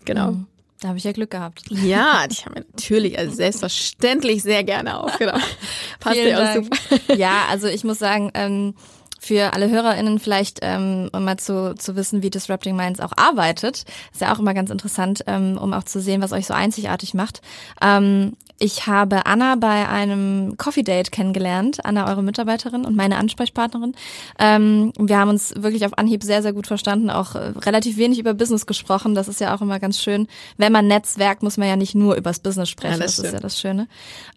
Genau. 0.04 0.32
Mhm. 0.32 0.46
Da 0.80 0.88
habe 0.88 0.98
ich 0.98 1.04
ja 1.04 1.12
Glück 1.12 1.30
gehabt. 1.30 1.62
Ja, 1.70 2.24
ich 2.30 2.46
habe 2.46 2.60
natürlich, 2.60 3.18
also 3.18 3.34
selbstverständlich 3.34 4.42
sehr 4.42 4.64
gerne 4.64 5.00
aufgenommen. 5.00 5.42
Passt 6.00 6.16
ja 6.16 6.52
auch 6.52 6.54
super. 6.54 7.16
Ja, 7.16 7.46
also 7.50 7.66
ich 7.66 7.84
muss 7.84 7.98
sagen, 7.98 8.30
ähm, 8.34 8.74
für 9.20 9.52
alle 9.52 9.68
HörerInnen 9.68 10.20
vielleicht, 10.20 10.60
ähm, 10.62 11.10
um 11.12 11.24
mal 11.24 11.38
zu, 11.38 11.74
zu 11.74 11.96
wissen, 11.96 12.22
wie 12.22 12.30
Disrupting 12.30 12.76
Minds 12.76 13.00
auch 13.00 13.12
arbeitet, 13.16 13.84
ist 14.12 14.20
ja 14.20 14.32
auch 14.32 14.38
immer 14.38 14.54
ganz 14.54 14.70
interessant, 14.70 15.24
ähm, 15.26 15.58
um 15.58 15.72
auch 15.72 15.84
zu 15.84 16.00
sehen, 16.00 16.22
was 16.22 16.32
euch 16.32 16.46
so 16.46 16.54
einzigartig 16.54 17.14
macht. 17.14 17.42
Ähm, 17.82 18.36
Ich 18.60 18.88
habe 18.88 19.24
Anna 19.26 19.54
bei 19.54 19.88
einem 19.88 20.56
Coffee 20.56 20.82
Date 20.82 21.12
kennengelernt, 21.12 21.84
Anna, 21.84 22.08
eure 22.08 22.24
Mitarbeiterin 22.24 22.84
und 22.84 22.96
meine 22.96 23.16
Ansprechpartnerin. 23.16 23.94
Ähm, 24.40 24.92
wir 24.98 25.16
haben 25.16 25.28
uns 25.28 25.54
wirklich 25.56 25.86
auf 25.86 25.96
Anhieb 25.96 26.24
sehr, 26.24 26.42
sehr 26.42 26.52
gut 26.52 26.66
verstanden, 26.66 27.08
auch 27.08 27.36
äh, 27.36 27.52
relativ 27.58 27.98
wenig 27.98 28.18
über 28.18 28.34
Business 28.34 28.66
gesprochen. 28.66 29.14
Das 29.14 29.28
ist 29.28 29.40
ja 29.40 29.54
auch 29.54 29.60
immer 29.60 29.78
ganz 29.78 30.02
schön. 30.02 30.26
Wenn 30.56 30.72
man 30.72 30.88
netzwerkt, 30.88 31.44
muss 31.44 31.56
man 31.56 31.68
ja 31.68 31.76
nicht 31.76 31.94
nur 31.94 32.16
übers 32.16 32.40
Business 32.40 32.68
sprechen. 32.68 32.98
Ja, 32.98 33.06
das, 33.06 33.16
das 33.16 33.26
ist 33.26 33.32
ja 33.32 33.38
das 33.38 33.60
Schöne. 33.60 33.86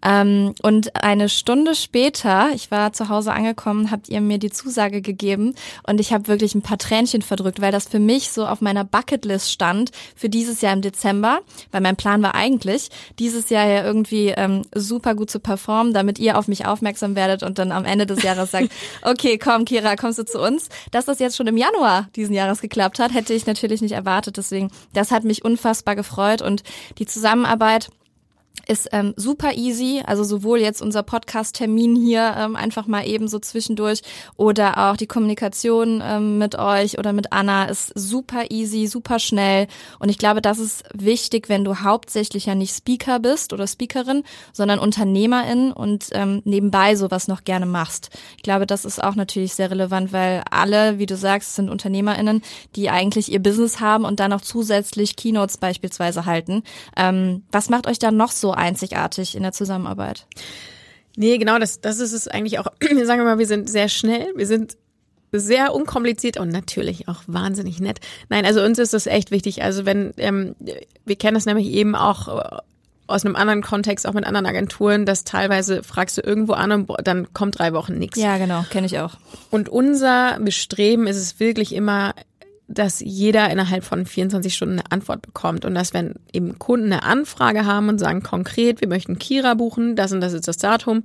Ähm, 0.04 0.54
und 0.62 1.02
eine 1.02 1.28
Stunde 1.28 1.74
später, 1.74 2.50
ich 2.54 2.70
war 2.70 2.92
zu 2.92 3.08
Hause 3.08 3.32
angekommen, 3.32 3.90
habt 3.90 4.08
ihr 4.08 4.20
mir 4.20 4.38
die 4.38 4.50
Zusage 4.50 5.02
gegeben 5.02 5.54
und 5.82 6.00
ich 6.00 6.12
habe 6.12 6.28
wirklich 6.28 6.54
ein 6.54 6.62
paar 6.62 6.78
Tränchen 6.78 7.22
verdrückt, 7.22 7.60
weil 7.60 7.72
das 7.72 7.88
für 7.88 7.98
mich 7.98 8.30
so 8.30 8.46
auf 8.46 8.60
meiner 8.60 8.84
Bucketlist 8.84 9.50
stand 9.50 9.90
für 10.14 10.28
dieses 10.28 10.60
Jahr 10.60 10.74
im 10.74 10.82
Dezember, 10.82 11.40
weil 11.72 11.80
mein 11.80 11.96
Plan 11.96 12.22
war 12.22 12.36
eigentlich, 12.36 12.88
dieses 13.18 13.50
Jahr 13.50 13.66
ja 13.66 13.82
irgendwie 13.84 14.11
irgendwie 14.12 14.34
ähm, 14.36 14.62
super 14.74 15.14
gut 15.14 15.30
zu 15.30 15.40
performen, 15.40 15.92
damit 15.92 16.18
ihr 16.18 16.38
auf 16.38 16.48
mich 16.48 16.66
aufmerksam 16.66 17.16
werdet 17.16 17.42
und 17.42 17.58
dann 17.58 17.72
am 17.72 17.84
Ende 17.84 18.06
des 18.06 18.22
Jahres 18.22 18.50
sagt, 18.50 18.68
okay, 19.02 19.38
komm, 19.38 19.64
Kira, 19.64 19.96
kommst 19.96 20.18
du 20.18 20.24
zu 20.24 20.40
uns? 20.40 20.68
Dass 20.90 21.06
das 21.06 21.18
jetzt 21.18 21.36
schon 21.36 21.46
im 21.46 21.56
Januar 21.56 22.08
diesen 22.14 22.34
Jahres 22.34 22.60
geklappt 22.60 22.98
hat, 22.98 23.14
hätte 23.14 23.34
ich 23.34 23.46
natürlich 23.46 23.80
nicht 23.80 23.92
erwartet. 23.92 24.36
Deswegen, 24.36 24.70
das 24.92 25.10
hat 25.10 25.24
mich 25.24 25.44
unfassbar 25.44 25.96
gefreut 25.96 26.42
und 26.42 26.62
die 26.98 27.06
Zusammenarbeit 27.06 27.90
ist 28.68 28.88
ähm, 28.92 29.12
super 29.16 29.54
easy, 29.54 30.02
also 30.06 30.24
sowohl 30.24 30.60
jetzt 30.60 30.82
unser 30.82 31.02
Podcast-Termin 31.02 31.96
hier 31.96 32.34
ähm, 32.38 32.56
einfach 32.56 32.86
mal 32.86 33.06
eben 33.06 33.26
so 33.28 33.38
zwischendurch 33.38 34.02
oder 34.36 34.90
auch 34.90 34.96
die 34.96 35.06
Kommunikation 35.06 36.02
ähm, 36.04 36.38
mit 36.38 36.56
euch 36.56 36.98
oder 36.98 37.12
mit 37.12 37.32
Anna 37.32 37.64
ist 37.64 37.92
super 37.94 38.50
easy, 38.50 38.86
super 38.86 39.18
schnell 39.18 39.66
und 39.98 40.10
ich 40.10 40.18
glaube, 40.18 40.40
das 40.42 40.58
ist 40.58 40.84
wichtig, 40.94 41.48
wenn 41.48 41.64
du 41.64 41.80
hauptsächlich 41.80 42.46
ja 42.46 42.54
nicht 42.54 42.74
Speaker 42.74 43.18
bist 43.18 43.52
oder 43.52 43.66
Speakerin, 43.66 44.22
sondern 44.52 44.78
Unternehmerin 44.78 45.72
und 45.72 46.06
ähm, 46.12 46.42
nebenbei 46.44 46.94
sowas 46.94 47.28
noch 47.28 47.44
gerne 47.44 47.66
machst. 47.66 48.10
Ich 48.36 48.42
glaube, 48.42 48.66
das 48.66 48.84
ist 48.84 49.02
auch 49.02 49.16
natürlich 49.16 49.54
sehr 49.54 49.70
relevant, 49.70 50.12
weil 50.12 50.42
alle, 50.50 50.98
wie 50.98 51.06
du 51.06 51.16
sagst, 51.16 51.56
sind 51.56 51.68
UnternehmerInnen, 51.68 52.42
die 52.76 52.90
eigentlich 52.90 53.32
ihr 53.32 53.42
Business 53.42 53.80
haben 53.80 54.04
und 54.04 54.20
dann 54.20 54.30
noch 54.30 54.40
zusätzlich 54.40 55.16
Keynotes 55.16 55.56
beispielsweise 55.56 56.26
halten. 56.26 56.62
Ähm, 56.96 57.42
was 57.50 57.68
macht 57.68 57.86
euch 57.86 57.98
da 57.98 58.10
noch 58.10 58.30
so 58.30 58.41
einzigartig 58.50 59.36
in 59.36 59.44
der 59.44 59.52
Zusammenarbeit. 59.52 60.26
Nee, 61.16 61.38
genau, 61.38 61.58
das, 61.58 61.80
das 61.80 62.00
ist 62.00 62.12
es 62.12 62.26
eigentlich 62.26 62.58
auch. 62.58 62.66
Wir 62.80 63.06
sagen 63.06 63.20
immer, 63.20 63.38
wir 63.38 63.46
sind 63.46 63.70
sehr 63.70 63.88
schnell, 63.88 64.32
wir 64.34 64.46
sind 64.46 64.76
sehr 65.32 65.74
unkompliziert 65.74 66.36
und 66.38 66.50
natürlich 66.50 67.08
auch 67.08 67.22
wahnsinnig 67.26 67.80
nett. 67.80 68.00
Nein, 68.28 68.44
also 68.44 68.62
uns 68.62 68.78
ist 68.78 68.92
das 68.92 69.06
echt 69.06 69.30
wichtig. 69.30 69.62
Also 69.62 69.86
wenn, 69.86 70.12
ähm, 70.18 70.54
wir 71.06 71.16
kennen 71.16 71.34
das 71.34 71.46
nämlich 71.46 71.68
eben 71.68 71.94
auch 71.94 72.28
äh, 72.28 72.58
aus 73.06 73.24
einem 73.24 73.36
anderen 73.36 73.62
Kontext, 73.62 74.06
auch 74.06 74.12
mit 74.12 74.26
anderen 74.26 74.46
Agenturen, 74.46 75.06
dass 75.06 75.24
teilweise 75.24 75.82
fragst 75.82 76.18
du 76.18 76.22
irgendwo 76.22 76.52
an 76.52 76.72
und 76.72 76.90
dann 77.04 77.32
kommt 77.32 77.58
drei 77.58 77.72
Wochen 77.72 77.98
nichts. 77.98 78.18
Ja, 78.18 78.38
genau, 78.38 78.64
kenne 78.70 78.86
ich 78.86 78.98
auch. 78.98 79.14
Und 79.50 79.68
unser 79.68 80.38
Bestreben 80.40 81.06
ist 81.06 81.16
es 81.16 81.40
wirklich 81.40 81.74
immer, 81.74 82.14
dass 82.72 83.00
jeder 83.00 83.50
innerhalb 83.50 83.84
von 83.84 84.06
24 84.06 84.54
Stunden 84.54 84.78
eine 84.78 84.90
Antwort 84.90 85.22
bekommt 85.22 85.64
und 85.64 85.74
dass 85.74 85.94
wenn 85.94 86.14
eben 86.32 86.58
Kunden 86.58 86.92
eine 86.92 87.02
Anfrage 87.02 87.66
haben 87.66 87.88
und 87.88 87.98
sagen 87.98 88.22
konkret, 88.22 88.80
wir 88.80 88.88
möchten 88.88 89.18
Kira 89.18 89.54
buchen, 89.54 89.96
das 89.96 90.12
und 90.12 90.20
das 90.20 90.32
ist 90.32 90.48
das 90.48 90.56
Datum, 90.56 91.04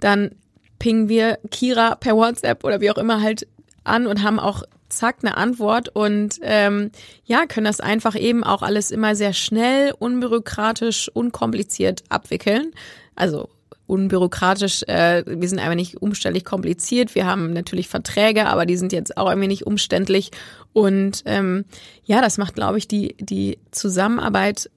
dann 0.00 0.32
pingen 0.78 1.08
wir 1.08 1.38
Kira 1.50 1.94
per 1.94 2.16
WhatsApp 2.16 2.64
oder 2.64 2.80
wie 2.80 2.90
auch 2.90 2.98
immer 2.98 3.22
halt 3.22 3.46
an 3.84 4.06
und 4.06 4.22
haben 4.22 4.40
auch 4.40 4.62
zack 4.88 5.18
eine 5.22 5.36
Antwort 5.36 5.88
und 5.88 6.38
ähm, 6.42 6.90
ja 7.24 7.46
können 7.46 7.66
das 7.66 7.80
einfach 7.80 8.14
eben 8.16 8.44
auch 8.44 8.62
alles 8.62 8.90
immer 8.90 9.16
sehr 9.16 9.32
schnell, 9.32 9.92
unbürokratisch, 9.98 11.10
unkompliziert 11.12 12.04
abwickeln. 12.08 12.72
Also 13.16 13.48
unbürokratisch. 13.86 14.82
Äh, 14.84 15.24
wir 15.26 15.48
sind 15.48 15.58
einfach 15.58 15.74
nicht 15.74 16.00
umständlich 16.00 16.44
kompliziert. 16.44 17.14
Wir 17.14 17.26
haben 17.26 17.52
natürlich 17.52 17.88
Verträge, 17.88 18.46
aber 18.46 18.66
die 18.66 18.76
sind 18.76 18.92
jetzt 18.92 19.16
auch 19.16 19.28
irgendwie 19.28 19.48
nicht 19.48 19.66
umständlich. 19.66 20.30
Und 20.72 21.22
ähm, 21.26 21.64
ja, 22.04 22.20
das 22.20 22.38
macht, 22.38 22.54
glaube 22.54 22.78
ich, 22.78 22.88
die, 22.88 23.16
die 23.18 23.58
Zusammenarbeit 23.70 24.70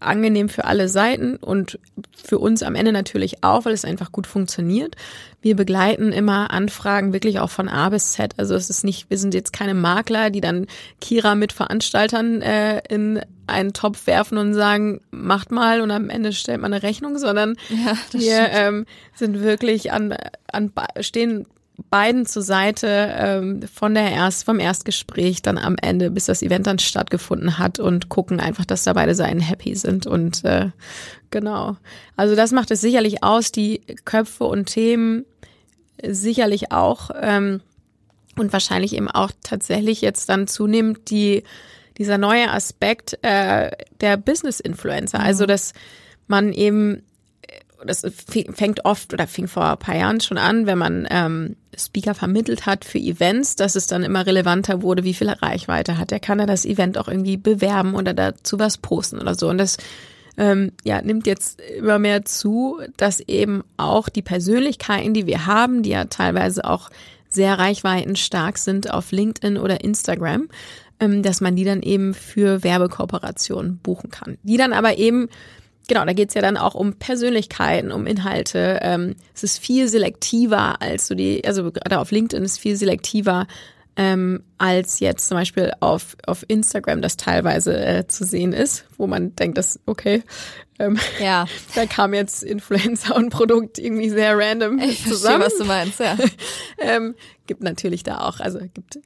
angenehm 0.00 0.48
für 0.48 0.64
alle 0.64 0.88
Seiten 0.88 1.36
und 1.36 1.78
für 2.24 2.38
uns 2.38 2.62
am 2.62 2.74
Ende 2.74 2.92
natürlich 2.92 3.44
auch, 3.44 3.64
weil 3.64 3.72
es 3.72 3.84
einfach 3.84 4.12
gut 4.12 4.26
funktioniert. 4.26 4.96
Wir 5.42 5.56
begleiten 5.56 6.12
immer 6.12 6.50
Anfragen 6.50 7.12
wirklich 7.12 7.38
auch 7.38 7.50
von 7.50 7.68
A 7.68 7.88
bis 7.90 8.12
Z. 8.12 8.34
Also 8.38 8.54
es 8.54 8.70
ist 8.70 8.84
nicht, 8.84 9.10
wir 9.10 9.18
sind 9.18 9.34
jetzt 9.34 9.52
keine 9.52 9.74
Makler, 9.74 10.30
die 10.30 10.40
dann 10.40 10.66
Kira 11.00 11.34
mit 11.34 11.52
Veranstaltern 11.52 12.42
äh, 12.42 12.80
in 12.88 13.20
einen 13.46 13.72
Topf 13.72 14.06
werfen 14.06 14.38
und 14.38 14.54
sagen, 14.54 15.00
macht 15.10 15.50
mal 15.50 15.80
und 15.80 15.90
am 15.90 16.08
Ende 16.08 16.32
stellt 16.32 16.60
man 16.60 16.72
eine 16.72 16.82
Rechnung, 16.82 17.18
sondern 17.18 17.56
ja, 17.68 17.96
wir 18.12 18.48
ähm, 18.50 18.86
sind 19.14 19.42
wirklich 19.42 19.92
an, 19.92 20.16
an 20.52 20.72
stehen 21.00 21.46
beiden 21.88 22.26
zur 22.26 22.42
Seite 22.42 22.86
ähm, 23.16 23.62
von 23.62 23.94
der 23.94 24.10
erst 24.10 24.44
vom 24.44 24.60
Erstgespräch 24.60 25.42
dann 25.42 25.58
am 25.58 25.76
Ende, 25.80 26.10
bis 26.10 26.26
das 26.26 26.42
Event 26.42 26.66
dann 26.66 26.78
stattgefunden 26.78 27.58
hat 27.58 27.78
und 27.78 28.08
gucken 28.08 28.40
einfach, 28.40 28.64
dass 28.64 28.84
da 28.84 28.92
beide 28.92 29.14
Seiten 29.14 29.40
happy 29.40 29.74
sind 29.74 30.06
und 30.06 30.44
äh, 30.44 30.70
genau. 31.30 31.76
Also 32.16 32.36
das 32.36 32.52
macht 32.52 32.70
es 32.70 32.80
sicherlich 32.80 33.22
aus, 33.22 33.52
die 33.52 33.80
Köpfe 34.04 34.44
und 34.44 34.66
Themen 34.66 35.24
sicherlich 36.06 36.72
auch 36.72 37.10
ähm, 37.20 37.60
und 38.36 38.52
wahrscheinlich 38.52 38.94
eben 38.94 39.10
auch 39.10 39.30
tatsächlich 39.42 40.00
jetzt 40.00 40.28
dann 40.28 40.46
zunehmend 40.46 41.10
die 41.10 41.44
dieser 41.98 42.16
neue 42.16 42.50
Aspekt 42.50 43.18
äh, 43.22 43.70
der 44.00 44.16
Business 44.16 44.58
Influencer, 44.58 45.18
mhm. 45.18 45.24
also 45.24 45.46
dass 45.46 45.74
man 46.26 46.52
eben 46.52 47.02
das 47.84 48.04
fängt 48.52 48.84
oft 48.84 49.12
oder 49.12 49.26
fing 49.26 49.48
vor 49.48 49.64
ein 49.64 49.78
paar 49.78 49.96
Jahren 49.96 50.20
schon 50.20 50.38
an, 50.38 50.66
wenn 50.66 50.78
man 50.78 51.06
ähm, 51.10 51.56
Speaker 51.76 52.14
vermittelt 52.14 52.66
hat 52.66 52.84
für 52.84 52.98
Events, 52.98 53.56
dass 53.56 53.76
es 53.76 53.86
dann 53.86 54.02
immer 54.02 54.26
relevanter 54.26 54.82
wurde, 54.82 55.04
wie 55.04 55.14
viel 55.14 55.28
Reichweite 55.28 55.98
hat 55.98 56.12
er. 56.12 56.20
Kann 56.20 56.40
er 56.40 56.46
das 56.46 56.64
Event 56.64 56.98
auch 56.98 57.08
irgendwie 57.08 57.36
bewerben 57.36 57.94
oder 57.94 58.12
dazu 58.14 58.58
was 58.58 58.78
posten 58.78 59.18
oder 59.18 59.34
so. 59.34 59.48
Und 59.48 59.58
das 59.58 59.76
ähm, 60.36 60.72
ja, 60.84 61.02
nimmt 61.02 61.26
jetzt 61.26 61.60
immer 61.60 61.98
mehr 61.98 62.24
zu, 62.24 62.80
dass 62.96 63.20
eben 63.20 63.62
auch 63.76 64.08
die 64.08 64.22
Persönlichkeiten, 64.22 65.14
die 65.14 65.26
wir 65.26 65.46
haben, 65.46 65.82
die 65.82 65.90
ja 65.90 66.04
teilweise 66.06 66.64
auch 66.64 66.90
sehr 67.28 67.58
reichweitenstark 67.58 68.58
sind 68.58 68.90
auf 68.90 69.12
LinkedIn 69.12 69.56
oder 69.56 69.84
Instagram, 69.84 70.48
ähm, 70.98 71.22
dass 71.22 71.40
man 71.40 71.56
die 71.56 71.64
dann 71.64 71.82
eben 71.82 72.14
für 72.14 72.62
Werbekooperationen 72.62 73.78
buchen 73.78 74.10
kann. 74.10 74.38
Die 74.42 74.56
dann 74.56 74.72
aber 74.72 74.98
eben 74.98 75.28
Genau, 75.90 76.04
da 76.04 76.12
geht's 76.12 76.34
ja 76.34 76.40
dann 76.40 76.56
auch 76.56 76.76
um 76.76 76.92
Persönlichkeiten, 77.00 77.90
um 77.90 78.06
Inhalte. 78.06 78.78
Ähm, 78.80 79.16
es 79.34 79.42
ist 79.42 79.58
viel 79.58 79.88
selektiver 79.88 80.80
als 80.80 81.08
so 81.08 81.16
die, 81.16 81.44
also 81.44 81.72
gerade 81.72 81.98
auf 81.98 82.12
LinkedIn 82.12 82.44
ist 82.44 82.58
viel 82.58 82.76
selektiver 82.76 83.48
ähm, 83.96 84.44
als 84.56 85.00
jetzt 85.00 85.26
zum 85.26 85.36
Beispiel 85.36 85.72
auf, 85.80 86.16
auf 86.28 86.44
Instagram 86.46 87.02
das 87.02 87.16
teilweise 87.16 87.76
äh, 87.84 88.06
zu 88.06 88.24
sehen 88.24 88.52
ist, 88.52 88.84
wo 88.98 89.08
man 89.08 89.34
denkt, 89.34 89.58
dass, 89.58 89.80
okay, 89.84 90.22
ähm, 90.78 90.96
ja. 91.20 91.46
da 91.74 91.86
kam 91.86 92.14
jetzt 92.14 92.44
Influencer 92.44 93.16
und 93.16 93.30
Produkt 93.30 93.80
irgendwie 93.80 94.10
sehr 94.10 94.38
random 94.38 94.78
ich 94.78 95.02
zusammen. 95.02 95.40
Verstehe, 95.40 95.58
was 95.58 95.58
du 95.58 95.64
meinst, 95.64 95.98
ja. 95.98 96.16
ähm, 96.78 97.16
gibt 97.48 97.64
natürlich 97.64 98.04
da 98.04 98.20
auch, 98.20 98.38
also 98.38 98.60
gibt 98.60 99.00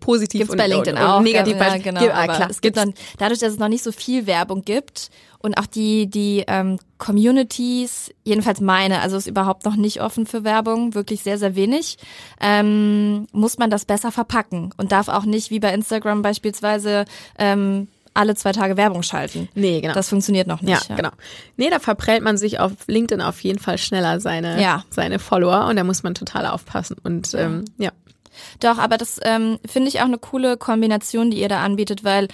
positiv 0.00 0.40
Gibt's 0.40 0.52
und, 0.52 0.58
bei 0.58 0.66
LinkedIn 0.66 0.96
und, 0.96 1.02
und 1.02 1.08
auch, 1.08 1.20
negativ. 1.20 1.56
Ja, 1.56 1.76
genau, 1.78 2.00
gibt, 2.00 2.14
ah, 2.14 2.26
klar, 2.26 2.50
es 2.50 2.60
gibt 2.60 2.76
dann, 2.76 2.94
dadurch, 3.18 3.40
dass 3.40 3.52
es 3.52 3.58
noch 3.58 3.68
nicht 3.68 3.82
so 3.82 3.92
viel 3.92 4.26
Werbung 4.26 4.64
gibt 4.64 5.10
und 5.38 5.56
auch 5.58 5.66
die, 5.66 6.08
die 6.08 6.44
ähm, 6.46 6.78
Communities, 6.98 8.12
jedenfalls 8.24 8.60
meine, 8.60 9.00
also 9.00 9.16
ist 9.16 9.26
überhaupt 9.26 9.64
noch 9.64 9.76
nicht 9.76 10.02
offen 10.02 10.26
für 10.26 10.44
Werbung, 10.44 10.94
wirklich 10.94 11.22
sehr, 11.22 11.38
sehr 11.38 11.54
wenig, 11.54 11.98
ähm, 12.40 13.26
muss 13.32 13.58
man 13.58 13.70
das 13.70 13.84
besser 13.84 14.12
verpacken 14.12 14.72
und 14.76 14.92
darf 14.92 15.08
auch 15.08 15.24
nicht, 15.24 15.50
wie 15.50 15.60
bei 15.60 15.72
Instagram 15.72 16.22
beispielsweise, 16.22 17.04
ähm, 17.38 17.88
alle 18.12 18.34
zwei 18.34 18.52
Tage 18.52 18.76
Werbung 18.76 19.02
schalten. 19.02 19.48
Nee, 19.54 19.80
genau. 19.80 19.94
Das 19.94 20.08
funktioniert 20.08 20.46
noch 20.46 20.62
nicht. 20.62 20.82
Ja, 20.82 20.90
ja, 20.90 20.96
genau. 20.96 21.10
Nee, 21.56 21.70
da 21.70 21.78
verprellt 21.78 22.22
man 22.22 22.36
sich 22.36 22.58
auf 22.58 22.72
LinkedIn 22.86 23.22
auf 23.22 23.40
jeden 23.40 23.58
Fall 23.58 23.78
schneller 23.78 24.20
seine, 24.20 24.60
ja. 24.60 24.84
seine 24.90 25.18
Follower 25.18 25.66
und 25.66 25.76
da 25.76 25.84
muss 25.84 26.02
man 26.02 26.14
total 26.14 26.46
aufpassen. 26.46 26.96
Und 27.02 27.34
ähm, 27.34 27.64
ja. 27.78 27.92
Doch, 28.60 28.78
aber 28.78 28.98
das 28.98 29.20
ähm, 29.22 29.58
finde 29.66 29.88
ich 29.88 30.00
auch 30.00 30.06
eine 30.06 30.18
coole 30.18 30.56
Kombination, 30.56 31.30
die 31.30 31.40
ihr 31.40 31.48
da 31.48 31.62
anbietet, 31.62 32.04
weil 32.04 32.28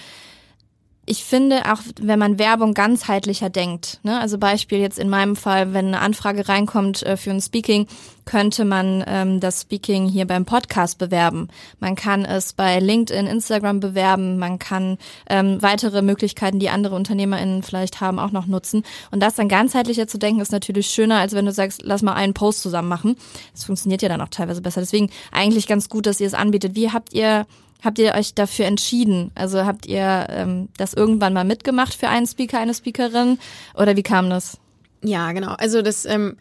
ich 1.09 1.23
finde, 1.23 1.71
auch 1.71 1.79
wenn 2.01 2.19
man 2.19 2.37
Werbung 2.37 2.73
ganzheitlicher 2.73 3.49
denkt, 3.49 4.01
ne, 4.03 4.19
also 4.19 4.37
Beispiel 4.37 4.79
jetzt 4.79 4.99
in 4.99 5.07
meinem 5.07 5.37
Fall, 5.37 5.73
wenn 5.73 5.87
eine 5.87 6.01
Anfrage 6.01 6.49
reinkommt 6.49 7.01
äh, 7.03 7.15
für 7.15 7.31
ein 7.31 7.39
Speaking, 7.39 7.87
könnte 8.25 8.65
man 8.65 9.05
ähm, 9.07 9.39
das 9.39 9.61
Speaking 9.61 10.05
hier 10.05 10.27
beim 10.27 10.43
Podcast 10.43 10.97
bewerben. 10.97 11.47
Man 11.79 11.95
kann 11.95 12.25
es 12.25 12.51
bei 12.51 12.79
LinkedIn, 12.79 13.25
Instagram 13.25 13.79
bewerben, 13.79 14.37
man 14.37 14.59
kann 14.59 14.97
ähm, 15.29 15.61
weitere 15.61 16.01
Möglichkeiten, 16.01 16.59
die 16.59 16.69
andere 16.69 16.95
UnternehmerInnen 16.95 17.63
vielleicht 17.63 18.01
haben, 18.01 18.19
auch 18.19 18.31
noch 18.31 18.45
nutzen. 18.45 18.83
Und 19.09 19.21
das 19.21 19.35
dann 19.35 19.47
ganzheitlicher 19.47 20.07
zu 20.07 20.19
denken, 20.19 20.41
ist 20.41 20.51
natürlich 20.51 20.87
schöner, 20.87 21.19
als 21.19 21.33
wenn 21.33 21.45
du 21.45 21.53
sagst, 21.53 21.83
lass 21.83 22.01
mal 22.01 22.15
einen 22.15 22.33
Post 22.33 22.61
zusammen 22.61 22.89
machen. 22.89 23.15
Das 23.53 23.63
funktioniert 23.63 24.01
ja 24.01 24.09
dann 24.09 24.19
auch 24.19 24.27
teilweise 24.27 24.61
besser. 24.61 24.81
Deswegen 24.81 25.09
eigentlich 25.31 25.67
ganz 25.67 25.87
gut, 25.87 26.05
dass 26.05 26.19
ihr 26.19 26.27
es 26.27 26.33
anbietet. 26.33 26.75
Wie 26.75 26.91
habt 26.91 27.13
ihr 27.13 27.45
habt 27.83 27.99
ihr 27.99 28.13
euch 28.13 28.33
dafür 28.33 28.65
entschieden? 28.65 29.31
Also 29.35 29.65
habt 29.65 29.85
ihr 29.85 30.27
ähm, 30.29 30.69
das 30.77 30.93
irgendwann 30.93 31.33
mal 31.33 31.45
mitgemacht 31.45 31.93
für 31.93 32.09
einen 32.09 32.27
Speaker, 32.27 32.59
eine 32.59 32.73
Speakerin? 32.73 33.39
Oder 33.75 33.95
wie 33.95 34.03
kam 34.03 34.29
das? 34.29 34.57
Ja, 35.03 35.31
genau. 35.31 35.53
Also 35.53 35.81
das, 35.81 36.05
ähm, 36.05 36.37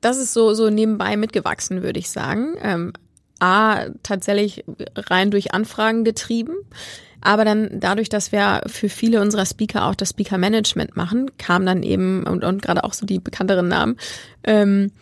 das 0.00 0.18
ist 0.18 0.32
so, 0.32 0.54
so 0.54 0.70
nebenbei 0.70 1.16
mitgewachsen, 1.16 1.82
würde 1.82 1.98
ich 1.98 2.10
sagen. 2.10 2.54
Ähm, 2.62 2.92
A, 3.40 3.86
tatsächlich 4.02 4.64
rein 4.96 5.30
durch 5.30 5.52
Anfragen 5.52 6.04
getrieben. 6.04 6.54
Aber 7.20 7.44
dann 7.44 7.80
dadurch, 7.80 8.08
dass 8.08 8.32
wir 8.32 8.62
für 8.66 8.88
viele 8.88 9.20
unserer 9.20 9.46
Speaker 9.46 9.86
auch 9.86 9.94
das 9.94 10.10
Speaker-Management 10.10 10.94
machen, 10.96 11.30
kam 11.38 11.64
dann 11.64 11.82
eben, 11.82 12.24
und, 12.24 12.44
und 12.44 12.62
gerade 12.62 12.84
auch 12.84 12.92
so 12.92 13.06
die 13.06 13.18
bekannteren 13.18 13.66
Namen, 13.66 13.96
ähm, 14.44 14.92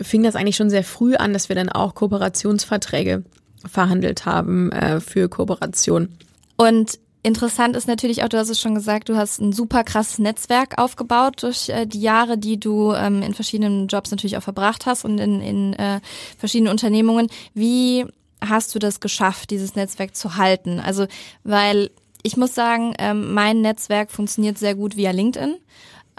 fing 0.00 0.22
das 0.22 0.34
eigentlich 0.34 0.56
schon 0.56 0.70
sehr 0.70 0.84
früh 0.84 1.14
an, 1.16 1.32
dass 1.32 1.48
wir 1.48 1.56
dann 1.56 1.68
auch 1.68 1.94
Kooperationsverträge 1.94 3.24
verhandelt 3.68 4.26
haben 4.26 4.72
äh, 4.72 5.00
für 5.00 5.28
Kooperation. 5.28 6.08
Und 6.56 6.98
Interessant 7.24 7.76
ist 7.76 7.88
natürlich 7.88 8.22
auch, 8.22 8.28
du 8.28 8.38
hast 8.38 8.48
es 8.48 8.60
schon 8.60 8.76
gesagt, 8.76 9.08
du 9.08 9.16
hast 9.16 9.40
ein 9.40 9.52
super 9.52 9.82
krasses 9.82 10.18
Netzwerk 10.20 10.78
aufgebaut 10.78 11.42
durch 11.42 11.68
äh, 11.68 11.84
die 11.84 12.00
Jahre, 12.00 12.38
die 12.38 12.60
du 12.60 12.92
ähm, 12.92 13.22
in 13.22 13.34
verschiedenen 13.34 13.88
Jobs 13.88 14.12
natürlich 14.12 14.36
auch 14.36 14.42
verbracht 14.42 14.86
hast 14.86 15.04
und 15.04 15.18
in, 15.18 15.40
in 15.40 15.72
äh, 15.74 16.00
verschiedenen 16.38 16.70
Unternehmungen. 16.70 17.28
Wie 17.54 18.06
hast 18.40 18.74
du 18.74 18.78
das 18.78 19.00
geschafft, 19.00 19.50
dieses 19.50 19.74
Netzwerk 19.74 20.14
zu 20.14 20.36
halten? 20.36 20.78
Also, 20.78 21.06
weil 21.42 21.90
ich 22.22 22.36
muss 22.36 22.54
sagen, 22.54 22.94
ähm, 22.98 23.34
mein 23.34 23.62
Netzwerk 23.62 24.12
funktioniert 24.12 24.56
sehr 24.56 24.76
gut 24.76 24.96
via 24.96 25.10
LinkedIn. 25.10 25.56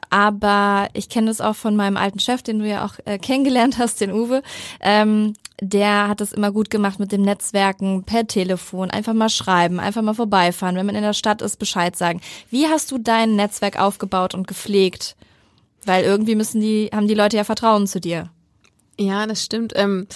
Aber 0.09 0.87
ich 0.93 1.09
kenne 1.09 1.27
das 1.27 1.41
auch 1.41 1.55
von 1.55 1.75
meinem 1.75 1.97
alten 1.97 2.19
Chef, 2.19 2.41
den 2.41 2.59
du 2.59 2.67
ja 2.67 2.85
auch 2.85 2.95
äh, 3.05 3.19
kennengelernt 3.19 3.77
hast, 3.77 4.01
den 4.01 4.11
Uwe. 4.11 4.41
Ähm, 4.81 5.33
der 5.61 6.07
hat 6.07 6.21
es 6.21 6.33
immer 6.33 6.51
gut 6.51 6.69
gemacht 6.69 6.99
mit 6.99 7.11
dem 7.11 7.21
Netzwerken 7.21 8.03
per 8.03 8.25
Telefon, 8.25 8.89
einfach 8.89 9.13
mal 9.13 9.29
schreiben, 9.29 9.79
einfach 9.79 10.01
mal 10.01 10.13
vorbeifahren, 10.13 10.75
wenn 10.75 10.85
man 10.85 10.95
in 10.95 11.03
der 11.03 11.13
Stadt 11.13 11.41
ist, 11.41 11.57
Bescheid 11.57 11.95
sagen. 11.95 12.21
Wie 12.49 12.67
hast 12.67 12.91
du 12.91 12.97
dein 12.97 13.35
Netzwerk 13.35 13.79
aufgebaut 13.79 14.33
und 14.33 14.47
gepflegt? 14.47 15.15
Weil 15.85 16.03
irgendwie 16.03 16.35
müssen 16.35 16.61
die, 16.61 16.89
haben 16.93 17.07
die 17.07 17.13
Leute 17.13 17.37
ja 17.37 17.43
Vertrauen 17.43 17.87
zu 17.87 17.99
dir. 17.99 18.29
Ja, 18.97 19.27
das 19.27 19.43
stimmt. 19.43 19.73
Ähm, 19.75 20.07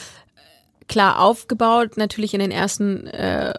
klar 0.87 1.19
aufgebaut, 1.19 1.97
natürlich 1.97 2.33
in 2.33 2.39
den 2.39 2.51
ersten 2.51 3.07
äh, 3.07 3.53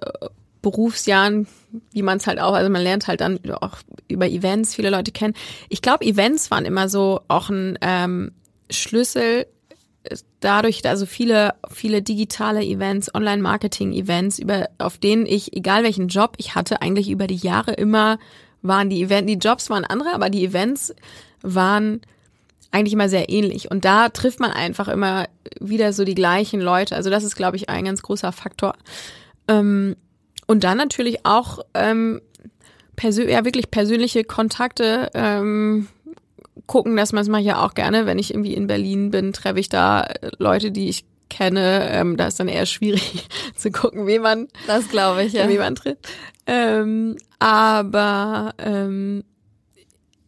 Berufsjahren, 0.64 1.46
wie 1.92 2.02
man 2.02 2.18
es 2.18 2.26
halt 2.26 2.40
auch, 2.40 2.54
also 2.54 2.70
man 2.70 2.82
lernt 2.82 3.06
halt 3.06 3.20
dann 3.20 3.38
auch 3.52 3.78
über 4.08 4.28
Events 4.28 4.74
viele 4.74 4.90
Leute 4.90 5.12
kennen. 5.12 5.34
Ich 5.68 5.82
glaube, 5.82 6.04
Events 6.04 6.50
waren 6.50 6.64
immer 6.64 6.88
so 6.88 7.20
auch 7.28 7.50
ein 7.50 7.78
ähm, 7.80 8.32
Schlüssel 8.70 9.46
dadurch, 10.40 10.86
also 10.86 11.06
viele, 11.06 11.54
viele 11.70 12.02
digitale 12.02 12.62
Events, 12.62 13.14
Online-Marketing-Events, 13.14 14.38
über, 14.38 14.68
auf 14.78 14.98
denen 14.98 15.26
ich, 15.26 15.56
egal 15.56 15.82
welchen 15.82 16.08
Job 16.08 16.34
ich 16.38 16.54
hatte, 16.54 16.82
eigentlich 16.82 17.10
über 17.10 17.26
die 17.26 17.36
Jahre 17.36 17.72
immer 17.72 18.18
waren 18.62 18.88
die 18.88 19.02
Events, 19.02 19.30
die 19.30 19.38
Jobs 19.38 19.70
waren 19.70 19.84
andere, 19.84 20.14
aber 20.14 20.30
die 20.30 20.44
Events 20.44 20.94
waren 21.42 22.00
eigentlich 22.70 22.94
immer 22.94 23.08
sehr 23.08 23.28
ähnlich. 23.28 23.70
Und 23.70 23.84
da 23.84 24.08
trifft 24.08 24.40
man 24.40 24.50
einfach 24.50 24.88
immer 24.88 25.26
wieder 25.60 25.92
so 25.92 26.04
die 26.04 26.14
gleichen 26.14 26.60
Leute. 26.60 26.96
Also 26.96 27.08
das 27.08 27.24
ist, 27.24 27.36
glaube 27.36 27.56
ich, 27.56 27.68
ein 27.68 27.84
ganz 27.84 28.02
großer 28.02 28.32
Faktor. 28.32 28.74
Ähm, 29.48 29.96
und 30.46 30.64
dann 30.64 30.78
natürlich 30.78 31.24
auch 31.24 31.60
ähm, 31.74 32.20
persö 32.96 33.28
ja 33.28 33.44
wirklich 33.44 33.70
persönliche 33.70 34.24
Kontakte. 34.24 35.10
Ähm, 35.14 35.88
gucken, 36.66 36.96
dass 36.96 37.12
man 37.12 37.22
es 37.22 37.28
mal 37.28 37.40
ja 37.40 37.64
auch 37.64 37.74
gerne, 37.74 38.06
wenn 38.06 38.18
ich 38.18 38.32
irgendwie 38.32 38.54
in 38.54 38.66
Berlin 38.66 39.10
bin, 39.10 39.32
treffe 39.32 39.60
ich 39.60 39.68
da 39.68 40.06
Leute, 40.38 40.70
die 40.70 40.88
ich 40.88 41.04
kenne. 41.28 41.88
Ähm, 41.90 42.16
da 42.16 42.28
ist 42.28 42.40
dann 42.40 42.48
eher 42.48 42.66
schwierig 42.66 43.26
zu 43.56 43.70
gucken, 43.70 44.06
wie 44.06 44.18
man 44.18 44.48
das 44.66 44.88
glaube 44.88 45.24
ich, 45.24 45.32
ja. 45.32 45.48
wie 45.48 45.58
man 45.58 45.74
tritt. 45.74 45.98
Ähm, 46.46 47.16
aber 47.38 48.54
ähm, 48.58 49.24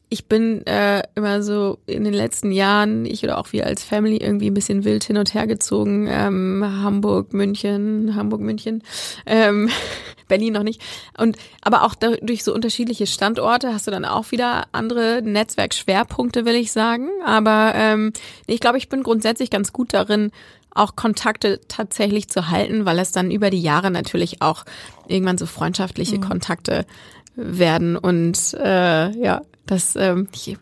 ich 0.08 0.26
bin 0.26 0.64
äh, 0.66 1.02
immer 1.16 1.42
so 1.42 1.78
in 1.86 2.04
den 2.04 2.14
letzten 2.14 2.52
Jahren, 2.52 3.06
ich 3.06 3.24
oder 3.24 3.38
auch 3.38 3.52
wir 3.52 3.66
als 3.66 3.82
Family 3.82 4.18
irgendwie 4.18 4.50
ein 4.50 4.54
bisschen 4.54 4.84
wild 4.84 5.02
hin 5.02 5.16
und 5.16 5.34
her 5.34 5.48
gezogen. 5.48 6.06
Ähm, 6.08 6.64
Hamburg, 6.64 7.32
München, 7.32 8.14
Hamburg, 8.14 8.40
München, 8.40 8.84
ähm, 9.26 9.68
Berlin 10.28 10.52
noch 10.52 10.62
nicht. 10.62 10.80
Und 11.18 11.36
aber 11.60 11.82
auch 11.82 11.94
durch 11.94 12.44
so 12.44 12.54
unterschiedliche 12.54 13.06
Standorte 13.06 13.72
hast 13.72 13.88
du 13.88 13.90
dann 13.90 14.04
auch 14.04 14.30
wieder 14.30 14.66
andere 14.72 15.22
Netzwerkschwerpunkte, 15.22 16.44
will 16.44 16.54
ich 16.54 16.70
sagen. 16.70 17.08
Aber 17.24 17.72
ähm, 17.74 18.12
ich 18.46 18.60
glaube, 18.60 18.78
ich 18.78 18.88
bin 18.88 19.02
grundsätzlich 19.02 19.50
ganz 19.50 19.72
gut 19.72 19.92
darin, 19.92 20.30
auch 20.70 20.94
Kontakte 20.94 21.60
tatsächlich 21.66 22.28
zu 22.28 22.48
halten, 22.48 22.84
weil 22.84 22.98
es 22.98 23.10
dann 23.10 23.30
über 23.30 23.50
die 23.50 23.62
Jahre 23.62 23.90
natürlich 23.90 24.42
auch 24.42 24.64
irgendwann 25.08 25.38
so 25.38 25.46
freundschaftliche 25.46 26.18
mhm. 26.18 26.20
Kontakte 26.20 26.86
werden 27.34 27.96
und 27.96 28.54
äh, 28.54 29.10
ja, 29.18 29.42
das, 29.66 29.96
ähm, 29.96 30.28
ich 30.32 30.56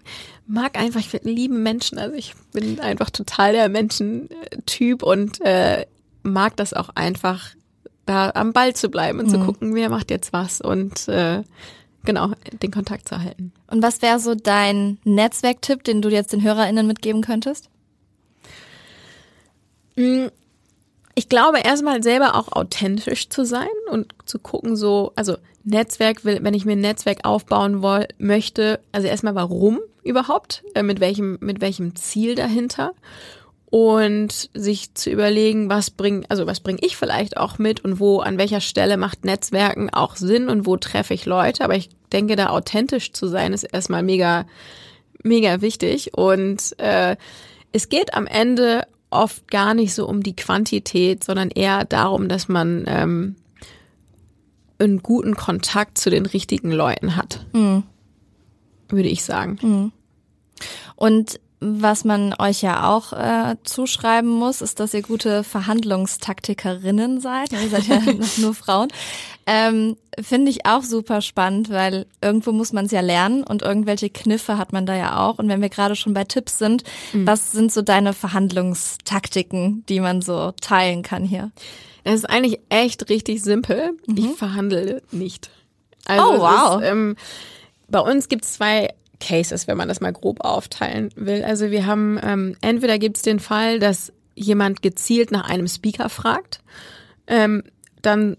mag 0.46 0.78
einfach, 0.78 1.00
ich 1.00 1.12
liebe 1.22 1.54
Menschen. 1.54 1.98
Also 1.98 2.14
ich 2.14 2.34
bin 2.52 2.80
einfach 2.80 3.10
total 3.10 3.52
der 3.52 3.68
Menschentyp 3.68 5.02
und 5.02 5.40
äh, 5.40 5.86
mag 6.22 6.56
das 6.56 6.74
auch 6.74 6.90
einfach, 6.94 7.50
da 8.06 8.30
am 8.34 8.52
Ball 8.52 8.74
zu 8.74 8.90
bleiben 8.90 9.18
und 9.18 9.26
mhm. 9.26 9.30
zu 9.30 9.40
gucken, 9.40 9.74
wer 9.74 9.88
macht 9.88 10.10
jetzt 10.10 10.32
was 10.32 10.60
und 10.60 11.08
äh, 11.08 11.42
genau, 12.04 12.32
den 12.62 12.70
Kontakt 12.70 13.08
zu 13.08 13.18
halten. 13.18 13.52
Und 13.66 13.82
was 13.82 14.02
wäre 14.02 14.18
so 14.18 14.34
dein 14.34 14.98
Netzwerktipp, 15.04 15.84
den 15.84 16.02
du 16.02 16.10
jetzt 16.10 16.32
den 16.32 16.42
HörerInnen 16.42 16.86
mitgeben 16.86 17.22
könntest? 17.22 17.70
Ich 21.14 21.28
glaube, 21.28 21.60
erstmal 21.60 22.02
selber 22.02 22.34
auch 22.34 22.52
authentisch 22.52 23.28
zu 23.28 23.44
sein 23.44 23.68
und 23.90 24.12
zu 24.24 24.38
gucken, 24.38 24.76
so, 24.76 25.12
also 25.14 25.36
Netzwerk 25.62 26.24
will, 26.24 26.40
wenn 26.42 26.54
ich 26.54 26.64
mir 26.64 26.72
ein 26.72 26.80
Netzwerk 26.80 27.20
aufbauen 27.24 27.82
woll, 27.82 28.06
möchte, 28.18 28.80
also 28.92 29.06
erstmal 29.06 29.34
warum 29.34 29.80
überhaupt, 30.02 30.62
äh, 30.74 30.82
mit 30.82 31.00
welchem, 31.00 31.38
mit 31.40 31.60
welchem 31.60 31.94
Ziel 31.96 32.34
dahinter 32.34 32.92
und 33.74 34.50
sich 34.54 34.94
zu 34.94 35.10
überlegen, 35.10 35.68
was 35.68 35.90
bringt, 35.90 36.30
also 36.30 36.46
was 36.46 36.60
bringe 36.60 36.78
ich 36.82 36.96
vielleicht 36.96 37.36
auch 37.36 37.58
mit 37.58 37.84
und 37.84 37.98
wo, 37.98 38.20
an 38.20 38.38
welcher 38.38 38.60
Stelle 38.60 38.96
macht 38.96 39.24
Netzwerken 39.24 39.90
auch 39.90 40.16
Sinn 40.16 40.48
und 40.48 40.66
wo 40.66 40.76
treffe 40.76 41.14
ich 41.14 41.26
Leute. 41.26 41.64
Aber 41.64 41.74
ich 41.74 41.88
denke, 42.12 42.36
da 42.36 42.50
authentisch 42.50 43.12
zu 43.12 43.26
sein, 43.26 43.52
ist 43.52 43.64
erstmal 43.64 44.02
mega, 44.02 44.46
mega 45.24 45.60
wichtig. 45.60 46.16
Und 46.16 46.78
äh, 46.78 47.16
es 47.72 47.88
geht 47.88 48.14
am 48.14 48.28
Ende 48.28 48.86
oft 49.14 49.50
gar 49.50 49.74
nicht 49.74 49.94
so 49.94 50.06
um 50.08 50.22
die 50.22 50.36
Quantität, 50.36 51.24
sondern 51.24 51.50
eher 51.50 51.84
darum, 51.84 52.28
dass 52.28 52.48
man 52.48 52.84
ähm, 52.86 53.36
einen 54.78 55.02
guten 55.02 55.34
Kontakt 55.34 55.98
zu 55.98 56.10
den 56.10 56.26
richtigen 56.26 56.70
Leuten 56.70 57.16
hat. 57.16 57.44
Mhm. 57.52 57.84
Würde 58.88 59.08
ich 59.08 59.24
sagen. 59.24 59.58
Mhm. 59.62 59.92
Und 60.96 61.40
was 61.64 62.04
man 62.04 62.34
euch 62.38 62.60
ja 62.60 62.90
auch 62.90 63.12
äh, 63.12 63.56
zuschreiben 63.64 64.28
muss, 64.28 64.60
ist, 64.60 64.80
dass 64.80 64.92
ihr 64.92 65.02
gute 65.02 65.42
Verhandlungstaktikerinnen 65.44 67.20
seid. 67.20 67.52
Ihr 67.52 67.68
seid 67.70 67.86
ja 67.86 68.00
nur 68.36 68.54
Frauen. 68.54 68.88
Ähm, 69.46 69.96
Finde 70.20 70.50
ich 70.50 70.66
auch 70.66 70.82
super 70.82 71.22
spannend, 71.22 71.70
weil 71.70 72.06
irgendwo 72.20 72.52
muss 72.52 72.72
man 72.72 72.84
es 72.84 72.92
ja 72.92 73.00
lernen 73.00 73.44
und 73.44 73.62
irgendwelche 73.62 74.10
Kniffe 74.10 74.58
hat 74.58 74.72
man 74.72 74.84
da 74.84 74.94
ja 74.94 75.24
auch. 75.24 75.38
Und 75.38 75.48
wenn 75.48 75.62
wir 75.62 75.70
gerade 75.70 75.96
schon 75.96 76.14
bei 76.14 76.24
Tipps 76.24 76.58
sind, 76.58 76.84
mhm. 77.12 77.26
was 77.26 77.52
sind 77.52 77.72
so 77.72 77.82
deine 77.82 78.12
Verhandlungstaktiken, 78.12 79.84
die 79.88 80.00
man 80.00 80.20
so 80.22 80.52
teilen 80.60 81.02
kann 81.02 81.24
hier? 81.24 81.50
Es 82.04 82.16
ist 82.16 82.26
eigentlich 82.26 82.60
echt 82.68 83.08
richtig 83.08 83.42
simpel. 83.42 83.92
Mhm. 84.06 84.18
Ich 84.18 84.36
verhandle 84.36 85.02
nicht. 85.10 85.50
Also 86.04 86.24
oh, 86.24 86.38
wow. 86.40 86.82
Ist, 86.82 86.88
ähm, 86.88 87.16
bei 87.88 88.00
uns 88.00 88.28
gibt 88.28 88.44
es 88.44 88.54
zwei 88.54 88.90
Cases, 89.20 89.66
wenn 89.66 89.76
man 89.76 89.88
das 89.88 90.00
mal 90.00 90.12
grob 90.12 90.44
aufteilen 90.44 91.10
will. 91.16 91.44
Also 91.44 91.70
wir 91.70 91.86
haben, 91.86 92.18
ähm, 92.22 92.56
entweder 92.60 92.98
gibt 92.98 93.16
es 93.16 93.22
den 93.22 93.40
Fall, 93.40 93.78
dass 93.78 94.12
jemand 94.34 94.82
gezielt 94.82 95.30
nach 95.30 95.48
einem 95.48 95.68
Speaker 95.68 96.08
fragt, 96.08 96.60
ähm, 97.26 97.62
dann 98.02 98.36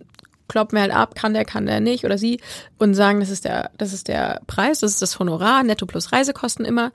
kloppen 0.48 0.78
wir 0.78 0.82
halt 0.82 0.94
ab, 0.94 1.16
kann 1.16 1.34
der, 1.34 1.46
kann 1.46 1.66
der 1.66 1.80
nicht 1.80 2.06
oder 2.06 2.18
sie 2.18 2.40
und 2.78 2.94
sagen, 2.94 3.20
das 3.20 3.30
ist 3.30 3.46
der, 3.46 3.72
das 3.78 3.94
ist 3.94 4.08
der 4.08 4.42
Preis, 4.48 4.80
das 4.80 4.92
ist 4.92 5.02
das 5.02 5.18
Honorar, 5.20 5.64
netto 5.64 5.86
plus 5.86 6.12
Reisekosten 6.12 6.66
immer. 6.66 6.92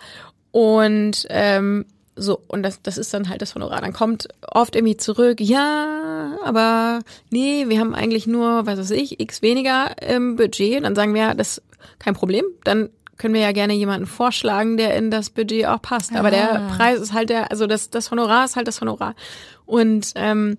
Und 0.53 1.27
ähm, 1.31 1.87
so, 2.17 2.41
und 2.49 2.63
das, 2.63 2.83
das 2.83 2.99
ist 2.99 3.15
dann 3.15 3.29
halt 3.29 3.41
das 3.41 3.55
Honorar. 3.55 3.81
Dann 3.81 3.93
kommt 3.93 4.29
oft 4.47 4.77
irgendwie 4.77 4.97
zurück, 4.97 5.41
ja, 5.41 6.37
aber 6.45 7.01
nee, 7.31 7.65
wir 7.69 7.81
haben 7.81 7.95
eigentlich 7.95 8.27
nur, 8.27 8.67
was 8.67 8.79
weiß 8.79 8.91
ich, 8.91 9.21
x 9.21 9.43
weniger 9.43 10.01
im 10.03 10.37
Budget. 10.37 10.77
Und 10.77 10.83
dann 10.83 10.95
sagen 10.95 11.15
wir, 11.15 11.35
das 11.35 11.59
ist 11.59 11.63
kein 11.99 12.15
Problem. 12.15 12.45
Dann 12.65 12.91
können 13.21 13.35
wir 13.35 13.41
ja 13.41 13.53
gerne 13.53 13.75
jemanden 13.75 14.07
vorschlagen, 14.07 14.77
der 14.77 14.97
in 14.97 15.11
das 15.11 15.31
Budget 15.31 15.67
auch 15.67 15.81
passt. 15.81 16.15
Aber 16.17 16.31
der 16.31 16.55
ah. 16.55 16.75
Preis 16.77 16.99
ist 16.99 17.13
halt 17.13 17.31
der, 17.31 17.51
also 17.51 17.67
das, 17.69 17.91
das 17.91 18.11
Honorar 18.11 18.45
ist 18.45 18.57
halt 18.57 18.67
das 18.67 18.81
Honorar. 18.81 19.15
Und 19.67 20.13
ähm, 20.17 20.57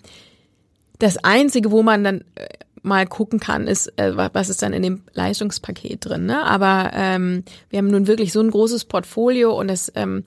das 0.99 1.17
Einzige, 1.23 1.71
wo 1.71 1.83
man 1.83 2.03
dann 2.03 2.21
äh, 2.35 2.47
mal 2.83 3.05
gucken 3.05 3.39
kann, 3.39 3.67
ist, 3.67 3.87
äh, 3.97 4.15
was 4.15 4.49
ist 4.49 4.61
dann 4.61 4.73
in 4.73 4.83
dem 4.83 5.03
Leistungspaket 5.13 6.05
drin. 6.05 6.25
Ne? 6.25 6.43
Aber 6.45 6.91
ähm, 6.93 7.43
wir 7.69 7.79
haben 7.79 7.87
nun 7.87 8.07
wirklich 8.07 8.31
so 8.31 8.39
ein 8.39 8.51
großes 8.51 8.85
Portfolio 8.85 9.59
und 9.59 9.69
es 9.69 9.91
ähm, 9.95 10.23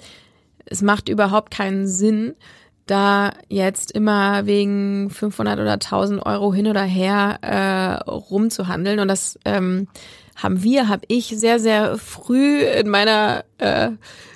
es 0.67 0.83
macht 0.83 1.09
überhaupt 1.09 1.51
keinen 1.51 1.87
Sinn, 1.87 2.35
da 2.87 3.33
jetzt 3.49 3.93
immer 3.93 4.47
wegen 4.47 5.09
500 5.09 5.59
oder 5.59 5.73
1000 5.73 6.25
Euro 6.25 6.53
hin 6.53 6.67
oder 6.67 6.83
her 6.83 7.39
äh, 7.41 8.11
rumzuhandeln. 8.11 9.01
Und 9.01 9.09
das 9.09 9.39
ähm, 9.45 9.89
haben 10.37 10.63
wir, 10.63 10.89
habe 10.89 11.05
ich 11.09 11.29
sehr, 11.29 11.59
sehr 11.59 11.99
früh 11.99 12.63
in 12.63 12.89
meiner 12.89 13.45
äh, 13.59 13.91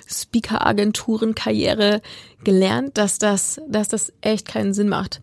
Speaker-Agenturen-Karriere 0.07 2.01
gelernt, 2.43 2.97
dass 2.97 3.17
das, 3.17 3.61
dass 3.67 3.87
das 3.89 4.13
echt 4.21 4.47
keinen 4.47 4.73
Sinn 4.73 4.89
macht. 4.89 5.21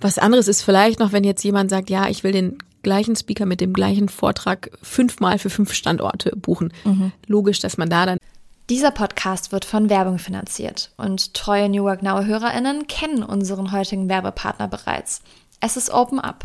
Was 0.00 0.18
anderes 0.18 0.48
ist 0.48 0.62
vielleicht 0.62 1.00
noch, 1.00 1.12
wenn 1.12 1.24
jetzt 1.24 1.42
jemand 1.42 1.70
sagt, 1.70 1.90
ja, 1.90 2.08
ich 2.08 2.22
will 2.22 2.32
den 2.32 2.58
gleichen 2.82 3.16
Speaker 3.16 3.46
mit 3.46 3.60
dem 3.60 3.72
gleichen 3.72 4.08
Vortrag 4.08 4.70
fünfmal 4.82 5.38
für 5.38 5.50
fünf 5.50 5.72
Standorte 5.72 6.36
buchen. 6.36 6.72
Mhm. 6.84 7.12
Logisch, 7.26 7.60
dass 7.60 7.78
man 7.78 7.90
da 7.90 8.06
dann 8.06 8.18
dieser 8.68 8.90
Podcast 8.90 9.52
wird 9.52 9.64
von 9.64 9.88
Werbung 9.90 10.18
finanziert 10.18 10.90
und 10.96 11.34
treue 11.34 11.68
New 11.68 11.84
Work 11.84 12.02
Now 12.02 12.24
HörerInnen 12.24 12.88
kennen 12.88 13.22
unseren 13.22 13.70
heutigen 13.70 14.08
Werbepartner 14.08 14.66
bereits. 14.66 15.22
Es 15.60 15.76
ist 15.76 15.90
Open 15.90 16.18
Up. 16.18 16.44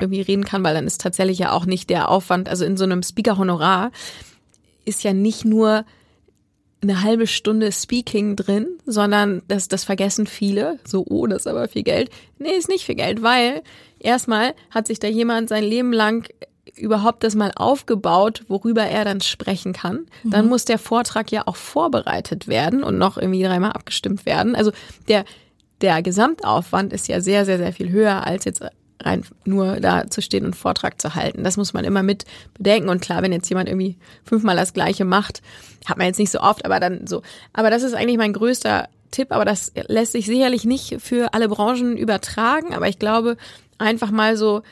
irgendwie 0.00 0.22
reden 0.22 0.44
kann, 0.44 0.64
weil 0.64 0.74
dann 0.74 0.86
ist 0.86 1.00
tatsächlich 1.00 1.38
ja 1.38 1.52
auch 1.52 1.66
nicht 1.66 1.90
der 1.90 2.08
Aufwand, 2.08 2.48
also 2.48 2.64
in 2.64 2.76
so 2.76 2.84
einem 2.84 3.02
Speaker-Honorar 3.02 3.90
ist 4.84 5.04
ja 5.04 5.12
nicht 5.12 5.44
nur 5.44 5.84
eine 6.82 7.02
halbe 7.02 7.26
Stunde 7.26 7.70
Speaking 7.70 8.34
drin, 8.34 8.66
sondern 8.86 9.42
das, 9.46 9.68
das 9.68 9.84
vergessen 9.84 10.26
viele. 10.26 10.80
So, 10.84 11.04
oh, 11.08 11.26
das 11.26 11.42
ist 11.42 11.46
aber 11.46 11.68
viel 11.68 11.84
Geld. 11.84 12.10
Nee, 12.38 12.56
ist 12.56 12.68
nicht 12.68 12.84
viel 12.84 12.96
Geld, 12.96 13.22
weil 13.22 13.62
erstmal 14.00 14.54
hat 14.70 14.88
sich 14.88 14.98
da 14.98 15.06
jemand 15.06 15.48
sein 15.48 15.62
Leben 15.62 15.92
lang 15.92 16.28
überhaupt 16.74 17.22
das 17.22 17.34
mal 17.34 17.52
aufgebaut, 17.54 18.44
worüber 18.48 18.82
er 18.82 19.04
dann 19.04 19.20
sprechen 19.20 19.72
kann. 19.72 20.06
Mhm. 20.24 20.30
Dann 20.30 20.48
muss 20.48 20.64
der 20.64 20.78
Vortrag 20.78 21.30
ja 21.30 21.46
auch 21.46 21.56
vorbereitet 21.56 22.48
werden 22.48 22.82
und 22.82 22.98
noch 22.98 23.16
irgendwie 23.16 23.42
dreimal 23.42 23.72
abgestimmt 23.72 24.26
werden. 24.26 24.56
Also 24.56 24.72
der, 25.06 25.24
der 25.82 26.02
Gesamtaufwand 26.02 26.92
ist 26.92 27.06
ja 27.06 27.20
sehr, 27.20 27.44
sehr, 27.44 27.58
sehr 27.58 27.72
viel 27.72 27.90
höher 27.90 28.26
als 28.26 28.44
jetzt 28.44 28.64
rein 29.02 29.24
nur 29.44 29.80
da 29.80 30.08
zu 30.08 30.22
stehen 30.22 30.44
und 30.44 30.56
Vortrag 30.56 31.00
zu 31.00 31.14
halten. 31.14 31.44
Das 31.44 31.56
muss 31.56 31.72
man 31.72 31.84
immer 31.84 32.02
mit 32.02 32.24
bedenken. 32.54 32.88
Und 32.88 33.00
klar, 33.00 33.22
wenn 33.22 33.32
jetzt 33.32 33.48
jemand 33.48 33.68
irgendwie 33.68 33.96
fünfmal 34.24 34.56
das 34.56 34.72
Gleiche 34.72 35.04
macht, 35.04 35.42
hat 35.86 35.98
man 35.98 36.06
jetzt 36.06 36.18
nicht 36.18 36.30
so 36.30 36.40
oft, 36.40 36.64
aber 36.64 36.80
dann 36.80 37.06
so. 37.06 37.22
Aber 37.52 37.70
das 37.70 37.82
ist 37.82 37.94
eigentlich 37.94 38.18
mein 38.18 38.32
größter 38.32 38.88
Tipp, 39.10 39.30
aber 39.30 39.44
das 39.44 39.72
lässt 39.88 40.12
sich 40.12 40.26
sicherlich 40.26 40.64
nicht 40.64 41.00
für 41.00 41.34
alle 41.34 41.48
Branchen 41.48 41.96
übertragen. 41.96 42.74
Aber 42.74 42.88
ich 42.88 42.98
glaube, 42.98 43.36
einfach 43.78 44.10
mal 44.10 44.36
so 44.36 44.62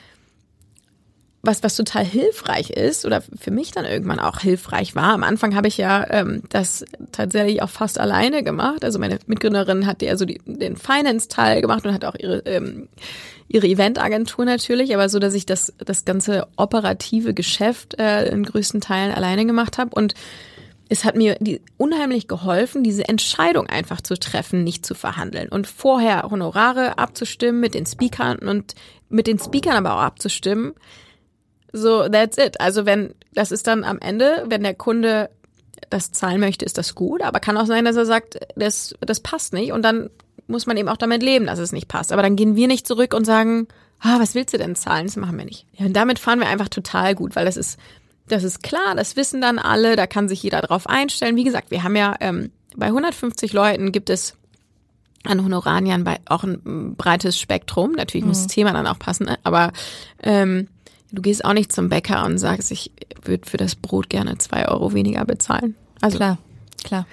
was, 1.43 1.63
was 1.63 1.77
total 1.77 2.05
hilfreich 2.05 2.71
ist 2.71 3.07
oder 3.07 3.23
für 3.23 3.51
mich 3.51 3.71
dann 3.71 3.87
irgendwann 3.87 4.19
auch 4.21 4.41
hilfreich 4.41 4.95
war. 4.95 5.15
Am 5.15 5.23
Anfang 5.23 5.55
habe 5.55 5.69
ich 5.69 5.79
ja 5.79 6.07
ähm, 6.11 6.43
das 6.51 6.85
tatsächlich 7.13 7.63
auch 7.63 7.71
fast 7.71 7.99
alleine 7.99 8.43
gemacht. 8.43 8.85
Also 8.85 8.99
meine 8.99 9.19
Mitgründerin 9.27 9.87
hat 9.87 10.03
ja 10.03 10.17
so 10.17 10.27
die, 10.27 10.41
den 10.45 10.77
Finance-Teil 10.77 11.63
gemacht 11.63 11.87
und 11.87 11.95
hat 11.95 12.05
auch 12.05 12.17
ihre 12.17 12.41
ähm, 12.41 12.89
ihre 13.53 13.67
Eventagentur 13.67 14.45
natürlich, 14.45 14.95
aber 14.95 15.09
so, 15.09 15.19
dass 15.19 15.35
ich 15.35 15.45
das, 15.45 15.73
das 15.79 16.05
ganze 16.05 16.47
operative 16.57 17.35
Geschäft 17.35 17.99
äh, 17.99 18.29
in 18.29 18.45
größten 18.45 18.81
Teilen 18.81 19.13
alleine 19.13 19.45
gemacht 19.45 19.77
habe. 19.77 19.91
Und 19.93 20.15
es 20.89 21.05
hat 21.05 21.17
mir 21.17 21.37
die, 21.41 21.61
unheimlich 21.77 22.29
geholfen, 22.29 22.85
diese 22.85 23.09
Entscheidung 23.09 23.67
einfach 23.67 24.01
zu 24.03 24.17
treffen, 24.17 24.63
nicht 24.63 24.87
zu 24.87 24.95
verhandeln 24.95 25.49
und 25.49 25.67
vorher 25.67 26.31
Honorare 26.31 26.97
abzustimmen 26.99 27.61
mit 27.61 27.75
den 27.75 27.87
Speakern 27.87 28.39
und 28.39 28.77
mit 29.09 29.27
den 29.27 29.41
Speakern 29.41 29.75
aber 29.75 29.97
auch 29.97 30.03
abzustimmen. 30.03 30.75
So, 31.73 32.09
that's 32.09 32.39
it. 32.39 32.61
Also 32.61 32.87
wenn, 32.87 33.15
das 33.33 33.53
ist 33.53 33.67
dann 33.67 33.85
am 33.85 33.99
Ende, 33.99 34.45
wenn 34.49 34.63
der 34.63 34.75
Kunde 34.75 35.31
das 35.89 36.13
zahlen 36.13 36.41
möchte, 36.41 36.65
ist 36.65 36.79
das 36.79 36.95
gut, 36.95 37.23
aber 37.23 37.41
kann 37.41 37.57
auch 37.57 37.67
sein, 37.67 37.85
dass 37.85 37.97
er 37.97 38.07
sagt, 38.07 38.39
das, 38.57 38.95
das 39.01 39.21
passt 39.21 39.53
nicht 39.53 39.73
und 39.73 39.83
dann 39.83 40.11
muss 40.47 40.67
man 40.67 40.77
eben 40.77 40.89
auch 40.89 40.97
damit 40.97 41.23
leben, 41.23 41.47
dass 41.47 41.59
es 41.59 41.73
nicht 41.73 41.89
passt. 41.89 42.13
Aber 42.13 42.23
dann 42.23 42.37
gehen 42.37 42.57
wir 42.57 42.69
nicht 42.69 42.87
zurück 42.87 43.15
und 43.15 43.25
sagen, 43.25 43.69
ah, 44.01 44.19
was 44.19 44.35
willst 44.35 44.53
du 44.53 44.59
denn 44.59 44.75
zahlen? 44.75 45.07
Das 45.07 45.17
machen 45.17 45.39
wir 45.39 45.45
nicht. 45.45 45.67
Ja, 45.77 45.87
und 45.87 45.95
damit 45.95 46.19
fahren 46.19 46.41
wir 46.41 46.49
einfach 46.49 46.69
total 46.69 47.15
gut, 47.15 47.37
weil 47.37 47.45
das 47.45 47.57
ist, 47.57 47.79
das 48.29 48.45
ist 48.45 48.63
klar, 48.63 48.95
das 48.97 49.17
wissen 49.17 49.41
dann 49.41 49.59
alle, 49.59 49.97
da 49.97 50.07
kann 50.07 50.29
sich 50.29 50.43
jeder 50.43 50.61
drauf 50.61 50.89
einstellen. 50.89 51.37
Wie 51.37 51.45
gesagt, 51.45 51.71
wir 51.71 51.83
haben 51.83 51.97
ja 51.97 52.17
ähm, 52.21 52.51
bei 52.77 52.87
150 52.87 53.53
Leuten 53.53 53.93
gibt 53.93 54.11
es 54.11 54.37
an 55.25 55.45
Honoraniern 55.45 56.05
bei 56.05 56.19
auch 56.27 56.45
ein 56.45 56.97
breites 56.97 57.39
Spektrum. 57.39 57.93
Natürlich 57.93 58.25
mhm. 58.25 58.31
muss 58.31 58.45
das 58.45 58.53
Thema 58.53 58.73
dann 58.73 58.87
auch 58.87 58.99
passen, 58.99 59.27
ne? 59.27 59.39
aber 59.45 59.73
ähm, 60.23 60.69
du 61.13 61.23
gehst 61.23 61.45
auch 61.45 61.53
nicht 61.53 61.73
zum 61.73 61.89
Bäcker 61.89 62.25
und 62.25 62.39
sagst, 62.39 62.71
ich 62.71 62.93
würde 63.23 63.49
für 63.49 63.57
das 63.57 63.75
Brot 63.75 64.09
gerne 64.09 64.39
zwei 64.39 64.69
Euro 64.69 64.93
weniger 64.95 65.25
bezahlen. 65.25 65.75
Also 66.01 66.17
Klar. 66.19 66.39
Klar. 66.83 67.07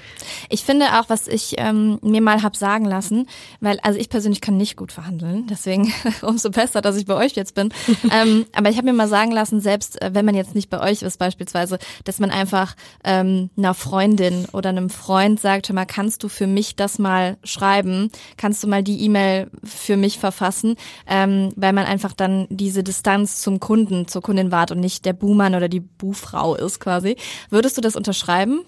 Ich 0.50 0.64
finde 0.64 1.00
auch, 1.00 1.10
was 1.10 1.28
ich 1.28 1.56
ähm, 1.58 2.00
mir 2.02 2.22
mal 2.22 2.42
hab 2.42 2.56
sagen 2.56 2.86
lassen, 2.86 3.28
weil, 3.60 3.80
also 3.82 4.00
ich 4.00 4.10
persönlich 4.10 4.40
kann 4.40 4.56
nicht 4.56 4.78
gut 4.78 4.92
verhandeln, 4.92 5.46
deswegen 5.50 5.94
umso 6.22 6.50
besser, 6.50 6.82
dass 6.82 6.96
ich 6.96 7.06
bei 7.06 7.16
euch 7.16 7.34
jetzt 7.34 7.54
bin. 7.54 7.74
ähm, 8.12 8.46
aber 8.54 8.70
ich 8.70 8.78
habe 8.78 8.86
mir 8.86 8.94
mal 8.94 9.10
sagen 9.10 9.32
lassen, 9.32 9.60
selbst 9.60 10.02
äh, 10.02 10.12
wenn 10.14 10.26
man 10.26 10.36
jetzt 10.36 10.56
nicht 10.56 10.70
bei 10.70 10.80
euch 10.80 11.02
ist 11.02 11.18
beispielsweise, 11.18 11.80
dass 12.06 12.20
man 12.20 12.32
einfach 12.32 12.76
ähm, 13.04 13.50
einer 13.58 13.74
Freundin 13.74 14.46
oder 14.54 14.70
einem 14.70 14.90
Freund 14.90 15.40
sagt, 15.40 15.68
hör 15.68 15.76
mal, 15.76 15.86
kannst 15.86 16.24
du 16.24 16.30
für 16.30 16.48
mich 16.48 16.76
das 16.76 16.98
mal 16.98 17.38
schreiben? 17.44 18.10
Kannst 18.38 18.64
du 18.64 18.68
mal 18.68 18.84
die 18.84 19.04
E-Mail 19.04 19.52
für 19.64 19.98
mich 19.98 20.18
verfassen? 20.18 20.76
Ähm, 21.08 21.52
weil 21.56 21.74
man 21.74 21.86
einfach 21.86 22.14
dann 22.14 22.48
diese 22.50 22.84
Distanz 22.84 23.42
zum 23.42 23.60
Kunden, 23.60 24.08
zur 24.08 24.22
Kundin 24.22 24.52
wahrt 24.52 24.72
und 24.72 24.80
nicht 24.80 25.04
der 25.06 25.14
Buhmann 25.14 25.56
oder 25.56 25.68
die 25.68 25.82
Buhfrau 25.82 26.56
ist 26.56 26.80
quasi. 26.80 27.18
Würdest 27.50 27.78
du 27.78 27.82
das 27.82 27.96
unterschreiben? 27.96 28.62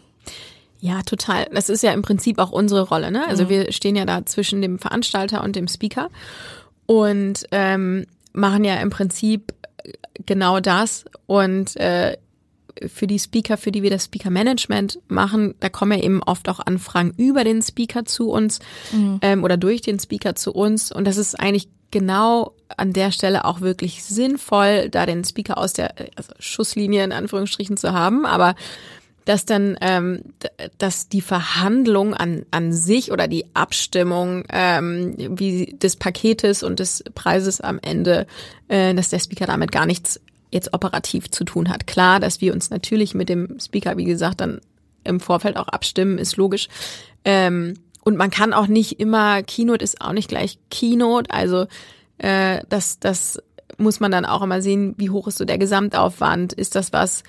Ja, 0.79 1.01
total. 1.03 1.47
Das 1.53 1.69
ist 1.69 1.83
ja 1.83 1.91
im 1.91 2.01
Prinzip 2.01 2.39
auch 2.39 2.51
unsere 2.51 2.83
Rolle. 2.83 3.11
Ne? 3.11 3.27
Also 3.27 3.45
mhm. 3.45 3.49
wir 3.49 3.71
stehen 3.71 3.95
ja 3.95 4.05
da 4.05 4.25
zwischen 4.25 4.61
dem 4.61 4.79
Veranstalter 4.79 5.43
und 5.43 5.55
dem 5.55 5.67
Speaker 5.67 6.09
und 6.85 7.45
ähm, 7.51 8.05
machen 8.33 8.63
ja 8.63 8.75
im 8.75 8.89
Prinzip 8.89 9.53
genau 10.25 10.59
das. 10.59 11.05
Und 11.25 11.75
äh, 11.77 12.17
für 12.87 13.07
die 13.07 13.19
Speaker, 13.19 13.57
für 13.57 13.71
die 13.71 13.83
wir 13.83 13.89
das 13.89 14.05
Speaker-Management 14.05 14.99
machen, 15.09 15.55
da 15.59 15.69
kommen 15.69 15.97
ja 15.97 16.03
eben 16.03 16.23
oft 16.23 16.47
auch 16.47 16.59
Anfragen 16.59 17.13
über 17.17 17.43
den 17.43 17.61
Speaker 17.61 18.05
zu 18.05 18.29
uns 18.29 18.59
mhm. 18.91 19.19
ähm, 19.21 19.43
oder 19.43 19.57
durch 19.57 19.81
den 19.81 19.99
Speaker 19.99 20.35
zu 20.35 20.53
uns. 20.53 20.91
Und 20.91 21.05
das 21.05 21.17
ist 21.17 21.37
eigentlich 21.37 21.67
genau 21.91 22.53
an 22.77 22.93
der 22.93 23.11
Stelle 23.11 23.45
auch 23.45 23.61
wirklich 23.61 24.03
sinnvoll, 24.03 24.89
da 24.89 25.05
den 25.05 25.23
Speaker 25.25 25.57
aus 25.57 25.73
der 25.73 25.93
also 26.15 26.33
Schusslinie 26.39 27.03
in 27.03 27.11
Anführungsstrichen 27.11 27.77
zu 27.77 27.93
haben. 27.93 28.25
Aber 28.25 28.55
dass 29.25 29.45
dann 29.45 29.77
ähm, 29.81 30.23
dass 30.77 31.09
die 31.09 31.21
Verhandlung 31.21 32.13
an 32.13 32.45
an 32.51 32.73
sich 32.73 33.11
oder 33.11 33.27
die 33.27 33.45
Abstimmung 33.53 34.43
ähm, 34.49 35.15
wie 35.17 35.77
des 35.77 35.95
Paketes 35.95 36.63
und 36.63 36.79
des 36.79 37.03
Preises 37.15 37.61
am 37.61 37.79
Ende, 37.81 38.27
äh, 38.67 38.93
dass 38.93 39.09
der 39.09 39.19
Speaker 39.19 39.45
damit 39.45 39.71
gar 39.71 39.85
nichts 39.85 40.19
jetzt 40.51 40.73
operativ 40.73 41.29
zu 41.29 41.43
tun 41.43 41.69
hat. 41.69 41.87
Klar, 41.87 42.19
dass 42.19 42.41
wir 42.41 42.53
uns 42.53 42.69
natürlich 42.69 43.13
mit 43.13 43.29
dem 43.29 43.59
Speaker, 43.59 43.97
wie 43.97 44.05
gesagt, 44.05 44.41
dann 44.41 44.61
im 45.03 45.19
Vorfeld 45.19 45.57
auch 45.57 45.67
abstimmen, 45.67 46.17
ist 46.17 46.37
logisch. 46.37 46.67
Ähm, 47.23 47.75
und 48.03 48.17
man 48.17 48.31
kann 48.31 48.53
auch 48.53 48.67
nicht 48.67 48.99
immer, 48.99 49.43
Keynote 49.43 49.83
ist 49.83 50.01
auch 50.01 50.13
nicht 50.13 50.29
gleich 50.29 50.57
Keynote, 50.71 51.29
also 51.31 51.67
äh, 52.17 52.61
das, 52.69 52.99
das 52.99 53.41
muss 53.77 53.99
man 53.99 54.11
dann 54.11 54.25
auch 54.25 54.41
immer 54.41 54.61
sehen, 54.61 54.95
wie 54.97 55.09
hoch 55.09 55.27
ist 55.27 55.37
so 55.37 55.45
der 55.45 55.57
Gesamtaufwand, 55.57 56.53
ist 56.53 56.75
das 56.75 56.91
was, 56.93 57.23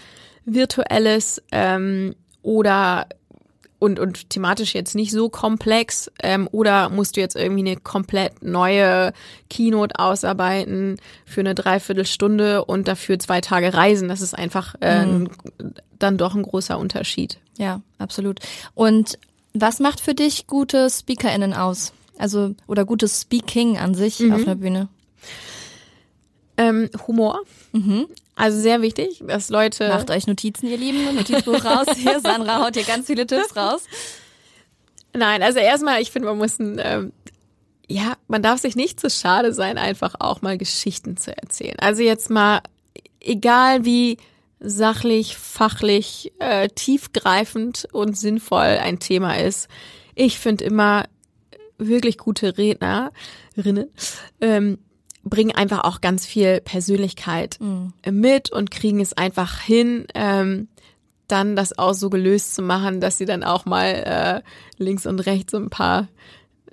virtuelles 0.54 1.42
ähm, 1.52 2.14
oder 2.42 3.06
und, 3.80 3.98
und 3.98 4.28
thematisch 4.28 4.74
jetzt 4.74 4.94
nicht 4.94 5.10
so 5.10 5.30
komplex 5.30 6.10
ähm, 6.22 6.48
oder 6.52 6.90
musst 6.90 7.16
du 7.16 7.20
jetzt 7.20 7.34
irgendwie 7.34 7.60
eine 7.60 7.76
komplett 7.76 8.42
neue 8.42 9.12
Keynote 9.48 9.98
ausarbeiten 9.98 10.98
für 11.24 11.40
eine 11.40 11.54
Dreiviertelstunde 11.54 12.64
und 12.64 12.88
dafür 12.88 13.18
zwei 13.18 13.40
Tage 13.40 13.72
reisen. 13.72 14.08
Das 14.08 14.20
ist 14.20 14.34
einfach 14.34 14.74
äh, 14.82 15.06
mhm. 15.06 15.30
dann 15.98 16.18
doch 16.18 16.34
ein 16.34 16.42
großer 16.42 16.78
Unterschied. 16.78 17.38
Ja, 17.56 17.80
absolut. 17.98 18.40
Und 18.74 19.18
was 19.54 19.80
macht 19.80 20.00
für 20.00 20.14
dich 20.14 20.46
gute 20.46 20.88
SpeakerInnen 20.90 21.54
aus? 21.54 21.92
Also, 22.18 22.54
oder 22.66 22.84
gutes 22.84 23.22
Speaking 23.22 23.78
an 23.78 23.94
sich 23.94 24.20
mhm. 24.20 24.32
auf 24.34 24.42
einer 24.42 24.56
Bühne? 24.56 24.88
Ähm, 26.58 26.90
Humor. 27.06 27.40
Mhm. 27.72 28.06
Also 28.40 28.59
sehr 28.59 28.81
wichtig, 28.81 29.22
dass 29.26 29.50
Leute. 29.50 29.90
Macht 29.90 30.11
euch 30.11 30.26
Notizen, 30.26 30.66
ihr 30.66 30.79
Lieben. 30.79 31.14
Notizbuch 31.14 31.62
raus. 31.62 31.87
Hier, 31.96 32.20
Sandra 32.20 32.64
haut 32.64 32.74
hier 32.74 32.85
ganz 32.85 33.07
viele 33.07 33.26
Tipps 33.26 33.55
raus. 33.55 33.85
Nein, 35.12 35.42
also 35.42 35.59
erstmal, 35.59 36.00
ich 36.00 36.11
finde, 36.11 36.29
man 36.29 36.38
muss 36.38 36.59
ein, 36.59 36.81
ähm, 36.83 37.12
ja, 37.87 38.14
man 38.29 38.42
darf 38.42 38.59
sich 38.59 38.76
nicht 38.76 38.98
zu 38.98 39.11
so 39.11 39.20
schade 39.20 39.53
sein, 39.53 39.76
einfach 39.76 40.14
auch 40.20 40.40
mal 40.40 40.57
Geschichten 40.57 41.18
zu 41.18 41.37
erzählen. 41.37 41.76
Also 41.81 42.03
jetzt 42.03 42.31
mal, 42.31 42.62
egal 43.20 43.85
wie 43.85 44.16
sachlich, 44.59 45.37
fachlich, 45.37 46.33
äh, 46.38 46.68
tiefgreifend 46.68 47.88
und 47.92 48.16
sinnvoll 48.16 48.79
ein 48.81 49.00
Thema 49.00 49.35
ist. 49.35 49.68
Ich 50.14 50.38
finde 50.38 50.64
immer 50.64 51.05
wirklich 51.76 52.16
gute 52.16 52.57
Rednerinnen 52.57 53.90
ähm, 54.40 54.79
bringen 55.22 55.54
einfach 55.54 55.85
auch 55.85 56.00
ganz 56.00 56.26
viel 56.26 56.61
Persönlichkeit 56.61 57.59
mhm. 57.61 57.92
mit 58.11 58.50
und 58.50 58.70
kriegen 58.70 59.00
es 59.00 59.12
einfach 59.12 59.61
hin, 59.61 60.06
ähm, 60.14 60.68
dann 61.28 61.56
das 61.56 61.78
auch 61.78 61.94
so 61.94 62.11
gelöst 62.11 62.54
zu 62.54 62.62
machen, 62.62 63.00
dass 63.00 63.18
sie 63.18 63.26
dann 63.26 63.44
auch 63.44 63.64
mal 63.64 63.87
äh, 63.87 64.83
links 64.83 65.06
und 65.06 65.20
rechts 65.20 65.52
so 65.52 65.59
ein 65.59 65.70
paar 65.70 66.09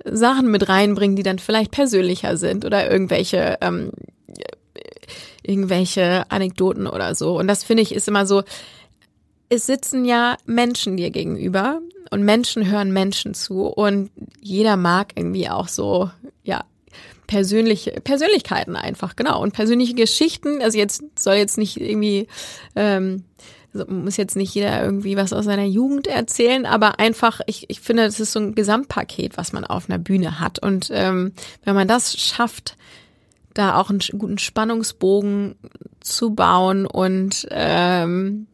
Sachen 0.04 0.50
mit 0.50 0.68
reinbringen, 0.68 1.16
die 1.16 1.22
dann 1.22 1.38
vielleicht 1.38 1.70
persönlicher 1.70 2.36
sind 2.36 2.64
oder 2.64 2.90
irgendwelche 2.90 3.58
ähm, 3.60 3.92
irgendwelche 5.42 6.30
Anekdoten 6.30 6.86
oder 6.86 7.14
so. 7.14 7.38
Und 7.38 7.48
das 7.48 7.64
finde 7.64 7.82
ich 7.82 7.94
ist 7.94 8.08
immer 8.08 8.26
so, 8.26 8.42
es 9.48 9.66
sitzen 9.66 10.04
ja 10.04 10.36
Menschen 10.44 10.96
dir 10.96 11.10
gegenüber 11.10 11.80
und 12.10 12.22
Menschen 12.22 12.70
hören 12.70 12.92
Menschen 12.92 13.34
zu 13.34 13.66
und 13.66 14.10
jeder 14.40 14.76
mag 14.76 15.12
irgendwie 15.16 15.48
auch 15.48 15.68
so, 15.68 16.10
ja, 16.44 16.64
persönliche 17.28 17.92
Persönlichkeiten 18.00 18.74
einfach, 18.74 19.14
genau. 19.14 19.40
Und 19.40 19.52
persönliche 19.52 19.94
Geschichten, 19.94 20.60
also 20.60 20.76
jetzt 20.76 21.04
soll 21.16 21.34
jetzt 21.34 21.58
nicht 21.58 21.80
irgendwie, 21.80 22.26
ähm, 22.74 23.22
muss 23.86 24.16
jetzt 24.16 24.34
nicht 24.34 24.54
jeder 24.54 24.82
irgendwie 24.82 25.16
was 25.16 25.32
aus 25.32 25.44
seiner 25.44 25.66
Jugend 25.66 26.08
erzählen, 26.08 26.66
aber 26.66 26.98
einfach, 26.98 27.40
ich, 27.46 27.68
ich 27.68 27.80
finde, 27.80 28.06
das 28.06 28.18
ist 28.18 28.32
so 28.32 28.40
ein 28.40 28.54
Gesamtpaket, 28.56 29.36
was 29.36 29.52
man 29.52 29.64
auf 29.64 29.88
einer 29.88 29.98
Bühne 29.98 30.40
hat. 30.40 30.58
Und 30.58 30.90
ähm, 30.90 31.32
wenn 31.64 31.74
man 31.76 31.86
das 31.86 32.18
schafft, 32.18 32.76
da 33.54 33.76
auch 33.76 33.90
einen 33.90 34.00
guten 34.18 34.38
Spannungsbogen 34.38 35.56
zu 36.00 36.34
bauen 36.34 36.86
und 36.86 37.46
ähm, 37.50 38.46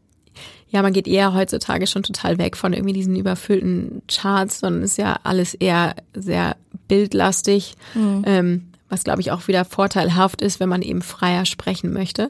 ja, 0.74 0.82
man 0.82 0.92
geht 0.92 1.06
eher 1.06 1.34
heutzutage 1.34 1.86
schon 1.86 2.02
total 2.02 2.36
weg 2.38 2.56
von 2.56 2.72
irgendwie 2.72 2.92
diesen 2.92 3.14
überfüllten 3.14 4.02
Charts, 4.08 4.58
sondern 4.58 4.82
ist 4.82 4.98
ja 4.98 5.20
alles 5.22 5.54
eher 5.54 5.94
sehr 6.14 6.56
bildlastig, 6.88 7.74
mhm. 7.94 8.22
ähm, 8.26 8.72
was 8.88 9.04
glaube 9.04 9.20
ich 9.20 9.30
auch 9.30 9.46
wieder 9.46 9.64
vorteilhaft 9.64 10.42
ist, 10.42 10.58
wenn 10.58 10.68
man 10.68 10.82
eben 10.82 11.00
freier 11.00 11.44
sprechen 11.46 11.92
möchte. 11.92 12.28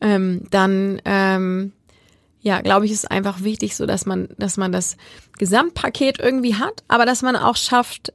Ähm, 0.00 0.42
dann 0.50 1.02
ähm, 1.04 1.72
ja, 2.42 2.60
glaube 2.60 2.86
ich, 2.86 2.92
ist 2.92 3.10
einfach 3.10 3.42
wichtig, 3.42 3.76
so 3.76 3.86
dass 3.86 4.06
man, 4.06 4.28
dass 4.38 4.56
man 4.56 4.72
das 4.72 4.96
Gesamtpaket 5.38 6.20
irgendwie 6.20 6.54
hat, 6.54 6.84
aber 6.86 7.04
dass 7.04 7.22
man 7.22 7.34
auch 7.34 7.56
schafft, 7.56 8.12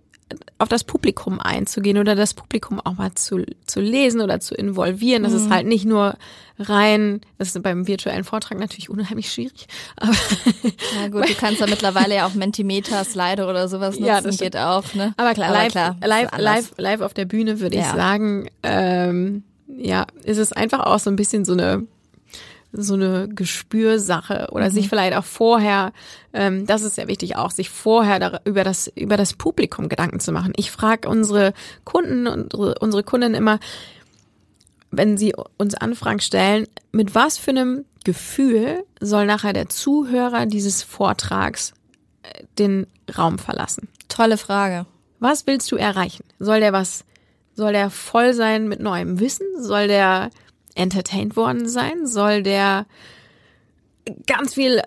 auf 0.57 0.69
das 0.69 0.83
Publikum 0.83 1.39
einzugehen 1.39 1.97
oder 1.97 2.15
das 2.15 2.33
Publikum 2.33 2.79
auch 2.79 2.93
mal 2.93 3.13
zu, 3.13 3.45
zu 3.65 3.79
lesen 3.79 4.21
oder 4.21 4.39
zu 4.39 4.55
involvieren. 4.55 5.23
Das 5.23 5.33
mhm. 5.33 5.37
ist 5.37 5.49
halt 5.49 5.67
nicht 5.67 5.85
nur 5.85 6.17
rein, 6.57 7.21
das 7.37 7.55
ist 7.55 7.61
beim 7.61 7.87
virtuellen 7.87 8.23
Vortrag 8.23 8.57
natürlich 8.59 8.89
unheimlich 8.89 9.31
schwierig. 9.31 9.67
Aber 9.97 10.13
ja 11.01 11.07
gut, 11.09 11.29
du 11.29 11.33
kannst 11.35 11.59
ja 11.59 11.67
mittlerweile 11.67 12.15
ja 12.15 12.25
auch 12.25 12.33
Mentimeter, 12.33 13.03
Slide 13.03 13.45
oder 13.45 13.67
sowas 13.67 13.95
nutzen, 13.95 14.07
ja, 14.07 14.21
das 14.21 14.37
geht 14.37 14.57
auch. 14.57 14.93
Ne? 14.93 15.13
Aber 15.17 15.33
klar, 15.33 15.49
Aber 15.49 15.57
live, 15.57 15.71
klar, 15.71 15.97
live, 16.01 16.29
live, 16.37 16.71
live 16.77 17.01
auf 17.01 17.13
der 17.13 17.25
Bühne 17.25 17.59
würde 17.59 17.77
ja. 17.77 17.83
ich 17.83 17.87
sagen, 17.89 18.49
ähm, 18.63 19.43
ja, 19.67 20.05
ist 20.23 20.37
es 20.37 20.53
einfach 20.53 20.79
auch 20.79 20.99
so 20.99 21.09
ein 21.09 21.15
bisschen 21.15 21.45
so 21.45 21.53
eine 21.53 21.85
so 22.75 22.95
eine 22.95 23.27
Gespürsache 23.29 24.49
oder 24.51 24.65
mhm. 24.65 24.73
sich 24.73 24.89
vielleicht 24.89 25.15
auch 25.15 25.23
vorher, 25.23 25.93
ähm, 26.33 26.65
das 26.65 26.81
ist 26.81 26.95
sehr 26.95 27.07
wichtig 27.07 27.35
auch, 27.35 27.51
sich 27.51 27.69
vorher 27.69 28.19
da, 28.19 28.39
über 28.45 28.63
das 28.63 28.87
über 28.95 29.17
das 29.17 29.33
Publikum 29.33 29.89
Gedanken 29.89 30.19
zu 30.19 30.31
machen. 30.31 30.53
Ich 30.55 30.71
frage 30.71 31.09
unsere 31.09 31.53
Kunden 31.83 32.27
und 32.27 32.53
unsere, 32.53 32.79
unsere 32.79 33.03
Kundinnen 33.03 33.35
immer, 33.35 33.59
wenn 34.91 35.17
sie 35.17 35.33
uns 35.57 35.75
Anfragen 35.75 36.19
stellen, 36.19 36.67
mit 36.91 37.15
was 37.15 37.37
für 37.37 37.51
einem 37.51 37.85
Gefühl 38.03 38.83
soll 38.99 39.25
nachher 39.25 39.53
der 39.53 39.69
Zuhörer 39.69 40.45
dieses 40.45 40.83
Vortrags 40.83 41.73
äh, 42.23 42.43
den 42.59 42.87
Raum 43.17 43.39
verlassen? 43.39 43.87
Tolle 44.07 44.37
Frage. 44.37 44.85
Was 45.19 45.47
willst 45.47 45.71
du 45.71 45.75
erreichen? 45.75 46.23
Soll 46.39 46.59
der 46.59 46.73
was, 46.73 47.05
soll 47.55 47.73
der 47.73 47.89
voll 47.89 48.33
sein 48.33 48.67
mit 48.67 48.79
neuem 48.79 49.19
Wissen? 49.19 49.47
Soll 49.59 49.87
der 49.87 50.29
entertained 50.75 51.35
worden 51.35 51.67
sein? 51.67 52.05
Soll 52.05 52.43
der 52.43 52.85
ganz 54.27 54.53
viel, 54.53 54.81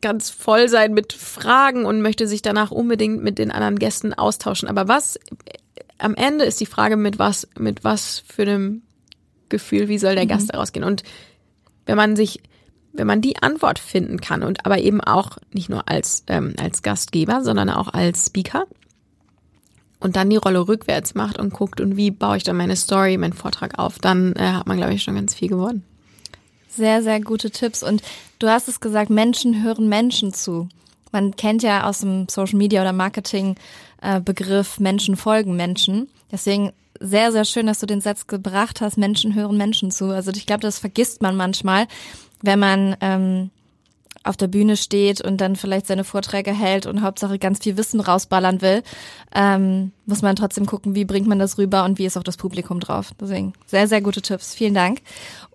ganz 0.00 0.30
voll 0.30 0.68
sein 0.68 0.92
mit 0.92 1.12
Fragen 1.12 1.84
und 1.84 2.02
möchte 2.02 2.26
sich 2.26 2.42
danach 2.42 2.70
unbedingt 2.70 3.22
mit 3.22 3.38
den 3.38 3.50
anderen 3.50 3.78
Gästen 3.78 4.12
austauschen? 4.14 4.68
Aber 4.68 4.88
was, 4.88 5.18
am 5.98 6.14
Ende 6.14 6.44
ist 6.44 6.60
die 6.60 6.66
Frage, 6.66 6.96
mit 6.96 7.18
was, 7.18 7.48
mit 7.58 7.84
was 7.84 8.22
für 8.26 8.42
einem 8.42 8.82
Gefühl, 9.48 9.88
wie 9.88 9.98
soll 9.98 10.14
der 10.14 10.24
mhm. 10.24 10.28
Gast 10.28 10.52
daraus 10.52 10.72
gehen? 10.72 10.84
Und 10.84 11.02
wenn 11.86 11.96
man 11.96 12.16
sich, 12.16 12.40
wenn 12.92 13.06
man 13.06 13.20
die 13.20 13.40
Antwort 13.42 13.78
finden 13.78 14.20
kann 14.20 14.42
und 14.42 14.66
aber 14.66 14.78
eben 14.78 15.00
auch 15.00 15.38
nicht 15.52 15.68
nur 15.68 15.88
als, 15.88 16.24
ähm, 16.26 16.54
als 16.58 16.82
Gastgeber, 16.82 17.42
sondern 17.42 17.70
auch 17.70 17.92
als 17.92 18.26
Speaker, 18.26 18.66
und 20.00 20.16
dann 20.16 20.30
die 20.30 20.36
Rolle 20.36 20.66
rückwärts 20.66 21.14
macht 21.14 21.38
und 21.38 21.52
guckt 21.52 21.80
und 21.80 21.96
wie 21.96 22.10
baue 22.10 22.38
ich 22.38 22.42
dann 22.42 22.56
meine 22.56 22.76
Story, 22.76 23.16
meinen 23.16 23.32
Vortrag 23.32 23.78
auf, 23.78 23.98
dann 23.98 24.34
äh, 24.34 24.52
hat 24.52 24.66
man, 24.66 24.78
glaube 24.78 24.94
ich, 24.94 25.02
schon 25.02 25.14
ganz 25.14 25.34
viel 25.34 25.48
gewonnen. 25.48 25.84
Sehr, 26.68 27.02
sehr 27.02 27.20
gute 27.20 27.50
Tipps. 27.50 27.82
Und 27.82 28.02
du 28.38 28.48
hast 28.48 28.68
es 28.68 28.80
gesagt, 28.80 29.10
Menschen 29.10 29.62
hören 29.62 29.88
Menschen 29.88 30.32
zu. 30.32 30.68
Man 31.12 31.36
kennt 31.36 31.62
ja 31.62 31.88
aus 31.88 32.00
dem 32.00 32.28
Social 32.28 32.56
Media 32.56 32.80
oder 32.80 32.92
Marketing 32.92 33.56
äh, 34.00 34.20
Begriff 34.20 34.78
Menschen 34.78 35.16
folgen 35.16 35.56
Menschen. 35.56 36.08
Deswegen 36.30 36.72
sehr, 37.00 37.32
sehr 37.32 37.44
schön, 37.44 37.66
dass 37.66 37.80
du 37.80 37.86
den 37.86 38.00
Satz 38.00 38.26
gebracht 38.26 38.80
hast, 38.80 38.98
Menschen 38.98 39.34
hören 39.34 39.56
Menschen 39.56 39.90
zu. 39.90 40.06
Also 40.06 40.30
ich 40.32 40.46
glaube, 40.46 40.60
das 40.60 40.78
vergisst 40.78 41.22
man 41.22 41.36
manchmal, 41.36 41.86
wenn 42.42 42.58
man 42.58 42.96
ähm, 43.00 43.50
auf 44.22 44.36
der 44.36 44.48
Bühne 44.48 44.76
steht 44.76 45.20
und 45.22 45.38
dann 45.40 45.56
vielleicht 45.56 45.86
seine 45.86 46.04
Vorträge 46.04 46.52
hält 46.52 46.86
und 46.86 47.02
Hauptsache 47.02 47.38
ganz 47.38 47.60
viel 47.60 47.76
Wissen 47.76 48.00
rausballern 48.00 48.60
will, 48.60 48.82
ähm, 49.34 49.92
muss 50.04 50.20
man 50.20 50.36
trotzdem 50.36 50.66
gucken, 50.66 50.94
wie 50.94 51.06
bringt 51.06 51.26
man 51.26 51.38
das 51.38 51.56
rüber 51.56 51.84
und 51.84 51.98
wie 51.98 52.04
ist 52.04 52.18
auch 52.18 52.22
das 52.22 52.36
Publikum 52.36 52.80
drauf. 52.80 53.12
Deswegen 53.18 53.54
sehr, 53.66 53.88
sehr 53.88 54.02
gute 54.02 54.20
Tipps. 54.20 54.54
Vielen 54.54 54.74
Dank. 54.74 55.00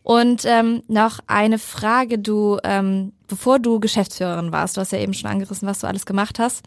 Und 0.01 0.45
ähm, 0.45 0.83
noch 0.87 1.19
eine 1.27 1.59
Frage, 1.59 2.17
du, 2.17 2.57
ähm, 2.63 3.13
bevor 3.27 3.59
du 3.59 3.79
Geschäftsführerin 3.79 4.51
warst, 4.51 4.77
du 4.77 4.81
hast 4.81 4.91
ja 4.91 4.99
eben 4.99 5.13
schon 5.13 5.29
angerissen, 5.29 5.67
was 5.67 5.79
du 5.79 5.87
alles 5.87 6.05
gemacht 6.05 6.39
hast, 6.39 6.63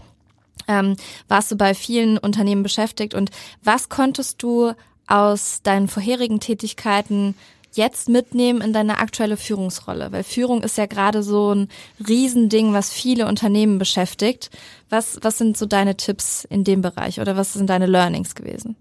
ähm, 0.69 0.97
warst 1.27 1.51
du 1.51 1.57
bei 1.57 1.75
vielen 1.75 2.19
Unternehmen 2.19 2.63
beschäftigt 2.63 3.15
und 3.15 3.31
was 3.63 3.89
konntest 3.89 4.43
du 4.43 4.73
aus 5.07 5.63
deinen 5.63 5.89
vorherigen 5.89 6.39
Tätigkeiten 6.39 7.35
jetzt 7.73 8.09
mitnehmen 8.09 8.61
in 8.61 8.73
deine 8.73 8.99
aktuelle 8.99 9.37
Führungsrolle? 9.37 10.13
Weil 10.13 10.25
Führung 10.25 10.63
ist 10.63 10.79
ja 10.79 10.87
gerade 10.87 11.23
so 11.23 11.55
ein 11.55 11.69
Riesending, 12.07 12.73
was 12.73 12.93
viele 12.93 13.27
Unternehmen 13.27 13.79
beschäftigt. 13.79 14.51
Was, 14.91 15.19
was 15.23 15.39
sind 15.39 15.57
so 15.57 15.67
deine 15.67 15.97
Tipps 15.97 16.45
in 16.45 16.65
dem 16.65 16.83
Bereich 16.83 17.21
oder 17.21 17.37
was 17.37 17.53
sind 17.53 17.69
deine 17.69 17.87
Learnings 17.87 18.35
gewesen? 18.35 18.77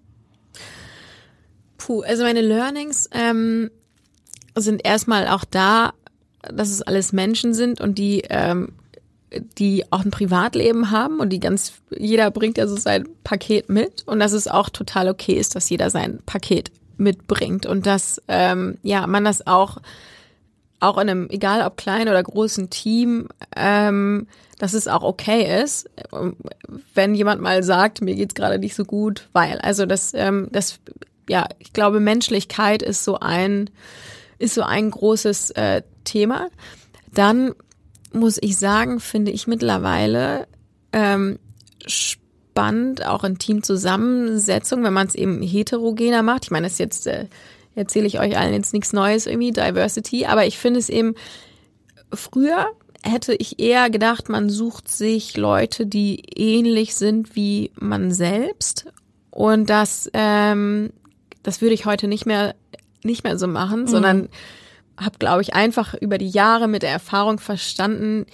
Puh, 1.77 2.01
also 2.01 2.23
meine 2.23 2.41
Learnings 2.41 3.09
ähm, 3.11 3.69
sind 4.55 4.85
erstmal 4.85 5.27
auch 5.27 5.45
da, 5.45 5.93
dass 6.41 6.69
es 6.69 6.81
alles 6.81 7.13
Menschen 7.13 7.53
sind 7.53 7.81
und 7.81 7.97
die 7.97 8.23
ähm, 8.29 8.73
die 9.57 9.83
auch 9.91 10.05
ein 10.05 10.11
Privatleben 10.11 10.91
haben 10.91 11.19
und 11.19 11.29
die 11.29 11.39
ganz, 11.39 11.73
jeder 11.97 12.31
bringt 12.31 12.57
ja 12.57 12.67
so 12.67 12.77
sein 12.77 13.07
Paket 13.23 13.69
mit 13.69 14.03
und 14.07 14.19
dass 14.19 14.31
es 14.31 14.47
auch 14.47 14.69
total 14.69 15.09
okay 15.09 15.33
ist, 15.33 15.55
dass 15.55 15.69
jeder 15.69 15.89
sein 15.89 16.19
Paket 16.25 16.71
mitbringt 16.97 17.65
und 17.65 17.85
dass 17.85 18.21
ähm, 18.27 18.77
ja 18.83 19.07
man 19.07 19.23
das 19.23 19.45
auch 19.45 19.77
auch 20.79 20.97
in 20.97 21.09
einem 21.09 21.29
egal 21.29 21.65
ob 21.65 21.77
kleinen 21.77 22.09
oder 22.09 22.21
großen 22.21 22.69
Team 22.69 23.29
ähm, 23.55 24.27
dass 24.59 24.73
es 24.73 24.87
auch 24.87 25.03
okay 25.03 25.61
ist, 25.61 25.87
wenn 26.95 27.13
jemand 27.13 27.41
mal 27.41 27.61
sagt, 27.61 28.01
mir 28.01 28.15
geht's 28.15 28.33
gerade 28.33 28.57
nicht 28.57 28.73
so 28.73 28.85
gut, 28.85 29.29
weil 29.31 29.59
also 29.59 29.85
das 29.85 30.13
ähm, 30.15 30.49
das 30.51 30.79
ja 31.29 31.47
ich 31.59 31.73
glaube 31.73 31.99
Menschlichkeit 31.99 32.81
ist 32.81 33.03
so 33.03 33.19
ein 33.19 33.69
ist 34.39 34.55
so 34.55 34.63
ein 34.63 34.91
großes 34.91 35.51
äh, 35.51 35.81
Thema. 36.03 36.49
Dann 37.13 37.53
muss 38.13 38.37
ich 38.41 38.57
sagen, 38.57 38.99
finde 38.99 39.31
ich 39.31 39.47
mittlerweile 39.47 40.47
ähm, 40.93 41.39
spannend, 42.57 43.05
auch 43.05 43.23
in 43.23 43.37
Teamzusammensetzung, 43.37 44.83
wenn 44.83 44.93
man 44.93 45.05
es 45.05 45.13
eben 45.13 45.43
heterogener 45.43 46.23
macht. 46.23 46.45
Ich 46.45 46.51
meine, 46.51 46.67
das 46.67 46.79
jetzt 46.79 47.05
äh, 47.05 47.27
erzähle 47.75 48.07
ich 48.07 48.19
euch 48.19 48.35
allen 48.35 48.53
jetzt 48.53 48.73
nichts 48.73 48.93
Neues 48.93 49.27
irgendwie, 49.27 49.51
Diversity, 49.51 50.25
aber 50.25 50.47
ich 50.47 50.57
finde 50.57 50.79
es 50.79 50.89
eben 50.89 51.13
früher 52.11 52.65
hätte 53.03 53.35
ich 53.35 53.59
eher 53.59 53.91
gedacht, 53.91 54.27
man 54.27 54.49
sucht 54.49 54.89
sich 54.89 55.37
Leute, 55.37 55.85
die 55.85 56.23
ähnlich 56.35 56.95
sind 56.95 57.35
wie 57.35 57.71
man 57.75 58.11
selbst 58.11 58.87
und 59.29 59.69
das 59.69 60.09
ähm, 60.13 60.91
das 61.43 61.61
würde 61.61 61.75
ich 61.75 61.85
heute 61.85 62.07
nicht 62.07 62.25
mehr 62.25 62.55
nicht 63.03 63.23
mehr 63.23 63.37
so 63.37 63.47
machen, 63.47 63.81
mhm. 63.81 63.87
sondern 63.87 64.29
habe 64.97 65.19
glaube 65.19 65.43
ich 65.43 65.53
einfach 65.53 65.93
über 65.93 66.17
die 66.17 66.29
Jahre 66.29 66.67
mit 66.67 66.81
der 66.81 66.89
Erfahrung 66.89 67.37
verstanden, 67.37 68.25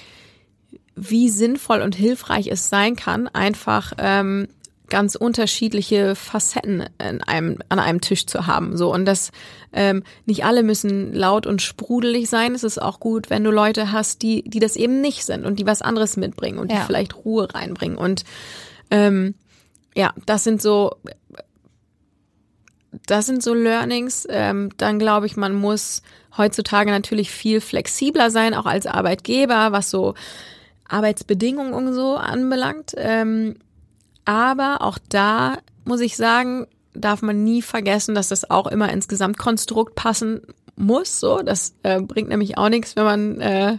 wie 0.96 1.30
sinnvoll 1.30 1.82
und 1.82 1.96
hilfreich 1.96 2.48
es 2.48 2.70
sein 2.70 2.96
kann, 2.96 3.28
einfach 3.28 3.94
ähm, 3.98 4.48
ganz 4.90 5.16
unterschiedliche 5.16 6.14
Facetten 6.14 6.84
in 7.00 7.22
einem, 7.24 7.58
an 7.70 7.80
einem 7.80 8.02
Tisch 8.02 8.28
zu 8.28 8.46
haben. 8.46 8.78
So 8.78 8.94
und 8.94 9.06
das 9.06 9.32
ähm, 9.72 10.04
nicht 10.26 10.46
alle 10.46 10.62
müssen 10.62 11.14
laut 11.14 11.48
und 11.48 11.62
sprudelig 11.62 12.30
sein. 12.30 12.54
Es 12.54 12.64
ist 12.64 12.80
auch 12.80 13.00
gut, 13.00 13.30
wenn 13.30 13.44
du 13.44 13.50
Leute 13.50 13.92
hast, 13.92 14.22
die 14.22 14.44
die 14.44 14.60
das 14.60 14.76
eben 14.76 15.02
nicht 15.02 15.26
sind 15.26 15.46
und 15.46 15.58
die 15.58 15.66
was 15.66 15.82
anderes 15.82 16.16
mitbringen 16.16 16.60
und 16.60 16.72
ja. 16.72 16.78
die 16.78 16.86
vielleicht 16.86 17.16
Ruhe 17.16 17.52
reinbringen. 17.54 17.98
Und 17.98 18.24
ähm, 18.92 19.34
ja, 19.96 20.14
das 20.26 20.44
sind 20.44 20.62
so 20.62 20.92
das 23.08 23.26
sind 23.26 23.42
so 23.42 23.54
Learnings. 23.54 24.28
Ähm, 24.30 24.70
dann 24.78 25.00
glaube 25.00 25.26
ich, 25.26 25.36
man 25.36 25.56
muss 25.56 26.04
heutzutage 26.38 26.92
natürlich 26.92 27.32
viel 27.32 27.62
flexibler 27.62 28.30
sein, 28.30 28.54
auch 28.54 28.66
als 28.66 28.86
Arbeitgeber, 28.86 29.72
was 29.72 29.90
so 29.90 30.14
Arbeitsbedingungen 30.88 31.74
und 31.74 31.94
so 31.94 32.16
anbelangt. 32.16 32.94
Ähm, 32.96 33.56
aber 34.26 34.82
auch 34.82 34.98
da 35.10 35.58
muss 35.86 36.02
ich 36.02 36.16
sagen, 36.16 36.68
darf 36.94 37.22
man 37.22 37.44
nie 37.44 37.62
vergessen, 37.62 38.16
dass 38.16 38.30
das 38.30 38.50
auch 38.50 38.68
immer 38.68 38.92
ins 38.92 39.08
Gesamtkonstrukt 39.08 39.96
passen 39.96 40.42
muss. 40.76 41.20
So, 41.20 41.42
das 41.42 41.76
äh, 41.84 42.02
bringt 42.02 42.30
nämlich 42.30 42.58
auch 42.58 42.70
nichts, 42.70 42.96
wenn 42.96 43.04
man 43.04 43.42
äh, 43.42 43.78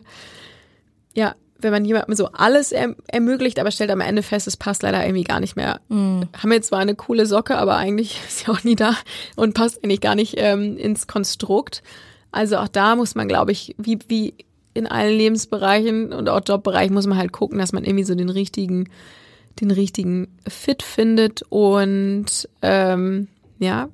ja, 1.14 1.34
wenn 1.64 1.72
man 1.72 1.84
jemandem 1.84 2.14
so 2.14 2.28
alles 2.32 2.72
erm 2.72 2.96
ermöglicht, 3.06 3.58
aber 3.58 3.70
stellt 3.70 3.90
am 3.90 4.00
Ende 4.00 4.22
fest, 4.22 4.46
es 4.46 4.56
passt 4.56 4.82
leider 4.82 5.02
irgendwie 5.04 5.24
gar 5.24 5.40
nicht 5.40 5.56
mehr. 5.56 5.80
Mhm. 5.88 6.28
Haben 6.36 6.50
wir 6.50 6.62
zwar 6.62 6.80
eine 6.80 6.94
coole 6.94 7.26
Socke, 7.26 7.56
aber 7.56 7.76
eigentlich 7.76 8.20
ist 8.28 8.40
sie 8.40 8.50
auch 8.50 8.62
nie 8.62 8.76
da 8.76 8.94
und 9.36 9.54
passt 9.54 9.82
eigentlich 9.82 10.00
gar 10.00 10.14
nicht 10.14 10.34
ähm, 10.36 10.76
ins 10.76 11.06
Konstrukt. 11.06 11.82
Also 12.30 12.58
auch 12.58 12.68
da 12.68 12.96
muss 12.96 13.14
man, 13.14 13.28
glaube 13.28 13.52
ich, 13.52 13.74
wie 13.78 13.98
wie 14.08 14.34
in 14.74 14.86
allen 14.86 15.16
Lebensbereichen 15.16 16.12
und 16.12 16.28
auch 16.28 16.40
Jobbereichen 16.46 16.94
muss 16.94 17.06
man 17.06 17.18
halt 17.18 17.32
gucken, 17.32 17.58
dass 17.58 17.72
man 17.72 17.84
irgendwie 17.84 18.04
so 18.04 18.14
den 18.14 18.28
richtigen 18.28 18.88
den 19.60 19.70
richtigen 19.70 20.36
Fit 20.48 20.82
findet 20.82 21.42
und 21.48 22.48
ähm, 22.60 23.28
ja, 23.60 23.88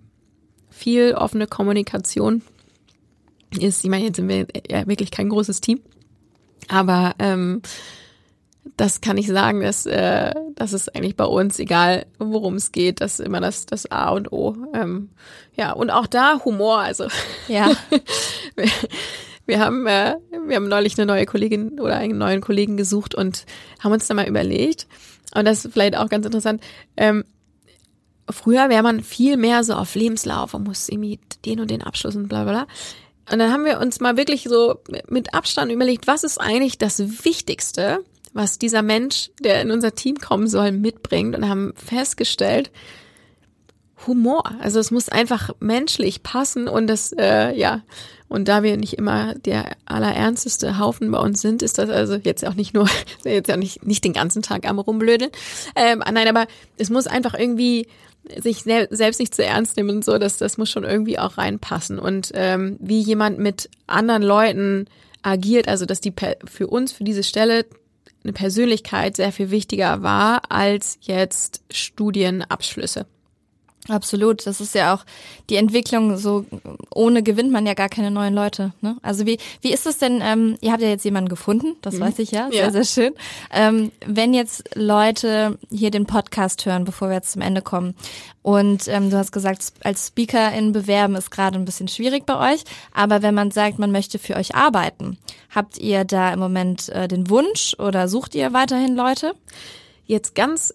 viel 0.71 1.13
offene 1.13 1.47
Kommunikation 1.47 2.43
ist, 3.59 3.85
ich 3.85 3.91
meine, 3.91 4.05
jetzt 4.05 4.17
sind 4.17 4.29
wir 4.29 4.47
ja 4.69 4.87
wirklich 4.87 5.11
kein 5.11 5.29
großes 5.29 5.61
Team, 5.61 5.81
aber 6.69 7.15
ähm, 7.19 7.61
das 8.77 9.01
kann 9.01 9.19
ich 9.19 9.27
sagen, 9.27 9.61
dass 9.61 9.87
äh, 9.87 10.33
das 10.55 10.73
ist 10.73 10.95
eigentlich 10.95 11.17
bei 11.17 11.25
uns, 11.25 11.59
egal 11.59 12.07
worum 12.19 12.55
es 12.55 12.73
geht, 12.73 13.01
das 13.01 13.19
ist 13.19 13.27
immer 13.27 13.41
das, 13.41 13.67
das 13.67 13.91
A 13.91 14.11
und 14.11 14.33
O. 14.33 14.57
Ähm, 14.75 15.11
ja, 15.57 15.73
und 15.73 15.91
auch 15.91 16.07
da 16.07 16.41
Humor, 16.45 16.79
also 16.79 17.09
ja. 17.49 17.71
wir, 19.51 19.59
haben, 19.61 19.87
äh, 19.87 20.17
wir 20.47 20.57
haben 20.57 20.69
neulich 20.69 20.97
eine 20.99 21.07
neue 21.07 21.27
Kollegin 21.27 21.79
oder 21.79 21.97
einen 21.97 22.17
neuen 22.17 22.41
Kollegen 22.41 22.77
gesucht 22.77 23.15
und 23.15 23.45
haben 23.81 23.93
uns 23.93 24.07
da 24.07 24.15
mal 24.15 24.29
überlegt, 24.29 24.87
und 25.35 25.45
das 25.45 25.65
ist 25.65 25.73
vielleicht 25.73 25.97
auch 25.97 26.09
ganz 26.09 26.25
interessant, 26.25 26.63
ähm, 26.97 27.25
früher 28.29 28.69
wäre 28.69 28.83
man 28.83 29.03
viel 29.03 29.37
mehr 29.37 29.65
so 29.65 29.75
auf 29.75 29.95
Lebenslauf 29.95 30.55
und 30.55 30.65
muss 30.65 30.89
irgendwie 30.89 31.21
den 31.45 31.61
und 31.61 31.71
den 31.71 31.83
Abschluss 31.83 32.17
und 32.17 32.29
bla 32.29 32.45
bla 32.45 32.53
bla. 32.53 32.67
Und 33.31 33.39
dann 33.39 33.53
haben 33.53 33.65
wir 33.65 33.79
uns 33.79 34.01
mal 34.01 34.17
wirklich 34.17 34.45
so 34.45 34.81
mit 35.09 35.35
Abstand 35.35 35.71
überlegt, 35.71 36.07
was 36.07 36.25
ist 36.25 36.39
eigentlich 36.39 36.79
das 36.79 37.25
Wichtigste, 37.25 38.05
was 38.33 38.59
dieser 38.59 38.83
Mensch, 38.83 39.31
der 39.41 39.63
in 39.63 39.71
unser 39.71 39.95
Team 39.95 40.17
kommen 40.17 40.49
soll, 40.49 40.73
mitbringt 40.73 41.37
und 41.37 41.49
haben 41.49 41.73
festgestellt, 41.77 42.71
Humor. 44.07 44.45
Also 44.61 44.81
es 44.81 44.91
muss 44.91 45.09
einfach 45.09 45.51
menschlich 45.61 46.23
passen 46.23 46.69
und 46.69 46.87
das, 46.87 47.13
äh, 47.13 47.53
ja, 47.53 47.83
und 48.31 48.47
da 48.47 48.63
wir 48.63 48.77
nicht 48.77 48.95
immer 48.95 49.35
der 49.35 49.77
allerernsteste 49.87 50.79
Haufen 50.79 51.11
bei 51.11 51.19
uns 51.19 51.41
sind, 51.41 51.63
ist 51.63 51.79
das 51.79 51.91
also 51.91 52.15
jetzt 52.15 52.47
auch 52.47 52.55
nicht 52.55 52.73
nur, 52.73 52.89
jetzt 53.25 53.51
auch 53.51 53.57
nicht, 53.57 53.85
nicht 53.85 54.05
den 54.05 54.13
ganzen 54.13 54.41
Tag 54.41 54.67
am 54.69 54.79
rumblödeln. 54.79 55.33
Ähm, 55.75 55.99
nein, 55.99 56.29
aber 56.29 56.47
es 56.79 56.91
muss 56.91 57.09
einfach 57.09 57.35
irgendwie 57.35 57.89
sich 58.41 58.63
selbst 58.63 59.19
nicht 59.19 59.35
zu 59.35 59.45
ernst 59.45 59.77
nehmen 59.77 59.91
und 59.91 60.05
so, 60.05 60.17
dass 60.17 60.39
das 60.39 60.59
muss 60.59 60.71
schon 60.71 60.85
irgendwie 60.85 61.19
auch 61.19 61.39
reinpassen. 61.39 61.99
Und 61.99 62.31
ähm, 62.35 62.77
wie 62.79 63.01
jemand 63.01 63.41
mit 63.41 63.69
anderen 63.89 64.23
Leuten 64.23 64.87
agiert, 65.23 65.67
also 65.67 65.85
dass 65.85 66.01
die 66.01 66.15
für 66.45 66.69
uns, 66.69 66.93
für 66.93 67.03
diese 67.03 67.25
Stelle 67.25 67.67
eine 68.23 68.33
Persönlichkeit 68.33 69.17
sehr 69.17 69.33
viel 69.33 69.51
wichtiger 69.51 70.05
war 70.05 70.43
als 70.51 70.99
jetzt 71.01 71.65
Studienabschlüsse. 71.73 73.07
Absolut, 73.91 74.47
das 74.47 74.61
ist 74.61 74.75
ja 74.75 74.95
auch 74.95 75.05
die 75.49 75.57
Entwicklung. 75.57 76.17
So 76.17 76.45
ohne 76.95 77.25
gewinnt 77.25 77.51
man 77.51 77.67
ja 77.67 77.75
gar 77.75 77.89
keine 77.89 78.13
neuen 78.13 78.35
Leute. 78.35 78.73
Ne? 78.81 78.97
Also 79.03 79.27
wie 79.27 79.39
wie 79.61 79.73
ist 79.73 79.87
es 79.87 79.99
denn? 79.99 80.21
Ähm, 80.23 80.57
ihr 80.61 80.71
habt 80.71 80.83
ja 80.83 80.89
jetzt 80.89 81.05
jemanden 81.05 81.29
gefunden, 81.29 81.77
das 81.83 81.95
mhm. 81.95 82.01
weiß 82.01 82.21
ich 82.21 82.31
ja, 82.31 82.49
sehr 82.51 82.67
ja. 82.67 82.71
sehr 82.71 82.85
schön. 82.85 83.15
Ähm, 83.53 83.91
wenn 84.07 84.33
jetzt 84.33 84.77
Leute 84.77 85.59
hier 85.71 85.91
den 85.91 86.07
Podcast 86.07 86.65
hören, 86.67 86.85
bevor 86.85 87.09
wir 87.09 87.17
jetzt 87.17 87.33
zum 87.33 87.43
Ende 87.43 87.63
kommen, 87.63 87.95
und 88.43 88.89
ähm, 88.89 89.11
du 89.11 89.19
hast 89.19 89.33
gesagt, 89.33 89.73
als 89.83 90.09
Speakerin 90.09 90.73
bewerben 90.73 91.15
ist 91.15 91.31
gerade 91.31 91.59
ein 91.59 91.65
bisschen 91.65 91.89
schwierig 91.89 92.25
bei 92.25 92.55
euch. 92.55 92.63
Aber 92.95 93.23
wenn 93.23 93.35
man 93.35 93.51
sagt, 93.51 93.79
man 93.79 93.93
möchte 93.93 94.19
für 94.19 94.37
euch 94.37 94.55
arbeiten, 94.55 95.19
habt 95.51 95.79
ihr 95.79 96.05
da 96.05 96.33
im 96.33 96.39
Moment 96.39 96.89
äh, 96.91 97.07
den 97.07 97.29
Wunsch 97.29 97.75
oder 97.79 98.09
sucht 98.09 98.35
ihr 98.35 98.53
weiterhin 98.53 98.97
Leute? 98.97 99.35
Jetzt 100.07 100.35
ganz 100.35 100.75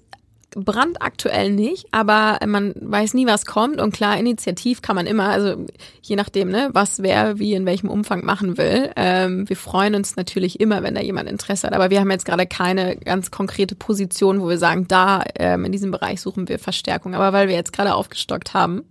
brandaktuell 0.55 1.51
nicht, 1.51 1.85
aber 1.91 2.39
man 2.47 2.73
weiß 2.79 3.13
nie, 3.13 3.27
was 3.27 3.45
kommt 3.45 3.81
und 3.81 3.93
klar, 3.93 4.17
initiativ 4.17 4.81
kann 4.81 4.95
man 4.95 5.05
immer, 5.05 5.29
also 5.29 5.65
je 6.01 6.15
nachdem, 6.15 6.49
ne, 6.49 6.69
was 6.71 7.03
wer 7.03 7.37
wie 7.39 7.53
in 7.53 7.65
welchem 7.65 7.89
Umfang 7.89 8.23
machen 8.23 8.57
will. 8.57 8.91
Ähm, 8.95 9.47
wir 9.49 9.57
freuen 9.57 9.95
uns 9.95 10.15
natürlich 10.15 10.61
immer, 10.61 10.81
wenn 10.81 10.95
da 10.95 11.01
jemand 11.01 11.29
Interesse 11.29 11.67
hat, 11.67 11.73
aber 11.73 11.89
wir 11.89 11.99
haben 11.99 12.09
jetzt 12.09 12.25
gerade 12.25 12.47
keine 12.47 12.95
ganz 12.95 13.31
konkrete 13.31 13.75
Position, 13.75 14.41
wo 14.41 14.47
wir 14.47 14.57
sagen, 14.57 14.87
da 14.87 15.23
ähm, 15.35 15.65
in 15.65 15.73
diesem 15.73 15.91
Bereich 15.91 16.21
suchen 16.21 16.47
wir 16.47 16.57
Verstärkung, 16.57 17.15
aber 17.15 17.33
weil 17.33 17.49
wir 17.49 17.55
jetzt 17.55 17.73
gerade 17.73 17.93
aufgestockt 17.93 18.53
haben 18.53 18.83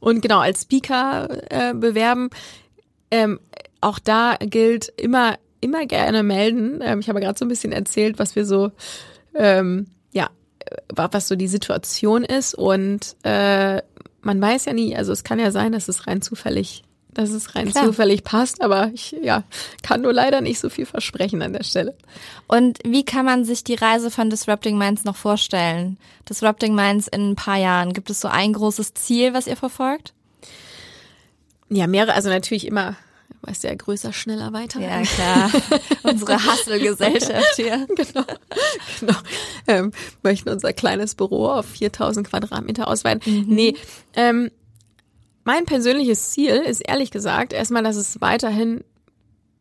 und 0.00 0.22
genau 0.22 0.38
als 0.38 0.62
Speaker 0.62 1.28
äh, 1.50 1.74
bewerben, 1.74 2.30
ähm, 3.10 3.40
auch 3.82 3.98
da 3.98 4.36
gilt 4.40 4.88
immer 4.96 5.36
immer 5.60 5.86
gerne 5.86 6.22
melden. 6.22 6.80
Ähm, 6.82 7.00
ich 7.00 7.08
habe 7.08 7.20
gerade 7.20 7.38
so 7.38 7.44
ein 7.44 7.48
bisschen 7.48 7.72
erzählt, 7.72 8.18
was 8.18 8.36
wir 8.36 8.44
so 8.44 8.70
ähm, 9.34 9.86
was 10.88 11.28
so 11.28 11.36
die 11.36 11.48
Situation 11.48 12.24
ist 12.24 12.54
und 12.54 13.16
äh, 13.22 13.82
man 14.22 14.40
weiß 14.40 14.64
ja 14.66 14.72
nie, 14.72 14.96
also 14.96 15.12
es 15.12 15.24
kann 15.24 15.38
ja 15.38 15.50
sein, 15.50 15.72
dass 15.72 15.88
es 15.88 16.06
rein 16.06 16.22
zufällig, 16.22 16.82
dass 17.12 17.30
es 17.30 17.54
rein 17.54 17.70
Klar. 17.70 17.86
zufällig 17.86 18.24
passt, 18.24 18.62
aber 18.62 18.90
ich 18.94 19.12
ja, 19.22 19.44
kann 19.82 20.02
nur 20.02 20.12
leider 20.12 20.40
nicht 20.40 20.60
so 20.60 20.70
viel 20.70 20.86
versprechen 20.86 21.42
an 21.42 21.52
der 21.52 21.64
Stelle. 21.64 21.94
Und 22.48 22.78
wie 22.84 23.04
kann 23.04 23.24
man 23.24 23.44
sich 23.44 23.64
die 23.64 23.74
Reise 23.74 24.10
von 24.10 24.30
Disrupting 24.30 24.78
Minds 24.78 25.04
noch 25.04 25.16
vorstellen? 25.16 25.98
Disrupting 26.28 26.74
Minds 26.74 27.08
in 27.08 27.30
ein 27.30 27.36
paar 27.36 27.58
Jahren, 27.58 27.92
gibt 27.92 28.10
es 28.10 28.20
so 28.20 28.28
ein 28.28 28.52
großes 28.52 28.94
Ziel, 28.94 29.34
was 29.34 29.46
ihr 29.46 29.56
verfolgt? 29.56 30.12
Ja, 31.68 31.86
mehrere, 31.86 32.14
also 32.14 32.28
natürlich 32.28 32.66
immer 32.66 32.96
weißt 33.46 33.64
du 33.64 33.68
ja, 33.68 33.74
größer, 33.74 34.12
schneller, 34.12 34.52
weiter. 34.52 34.80
Ja, 34.80 35.02
klar. 35.02 35.50
Unsere 36.02 36.44
Hustle-Gesellschaft 36.44 37.56
hier. 37.56 37.86
genau. 37.96 38.24
genau. 39.00 39.18
Ähm, 39.66 39.92
möchten 40.22 40.48
unser 40.48 40.72
kleines 40.72 41.14
Büro 41.14 41.48
auf 41.48 41.66
4000 41.66 42.28
Quadratmeter 42.28 42.88
ausweiten. 42.88 43.22
Mhm. 43.26 43.54
Nee, 43.54 43.76
ähm, 44.14 44.50
mein 45.44 45.66
persönliches 45.66 46.30
Ziel 46.30 46.56
ist 46.56 46.80
ehrlich 46.80 47.10
gesagt 47.10 47.52
erstmal, 47.52 47.82
dass 47.82 47.96
es 47.96 48.20
weiterhin 48.20 48.82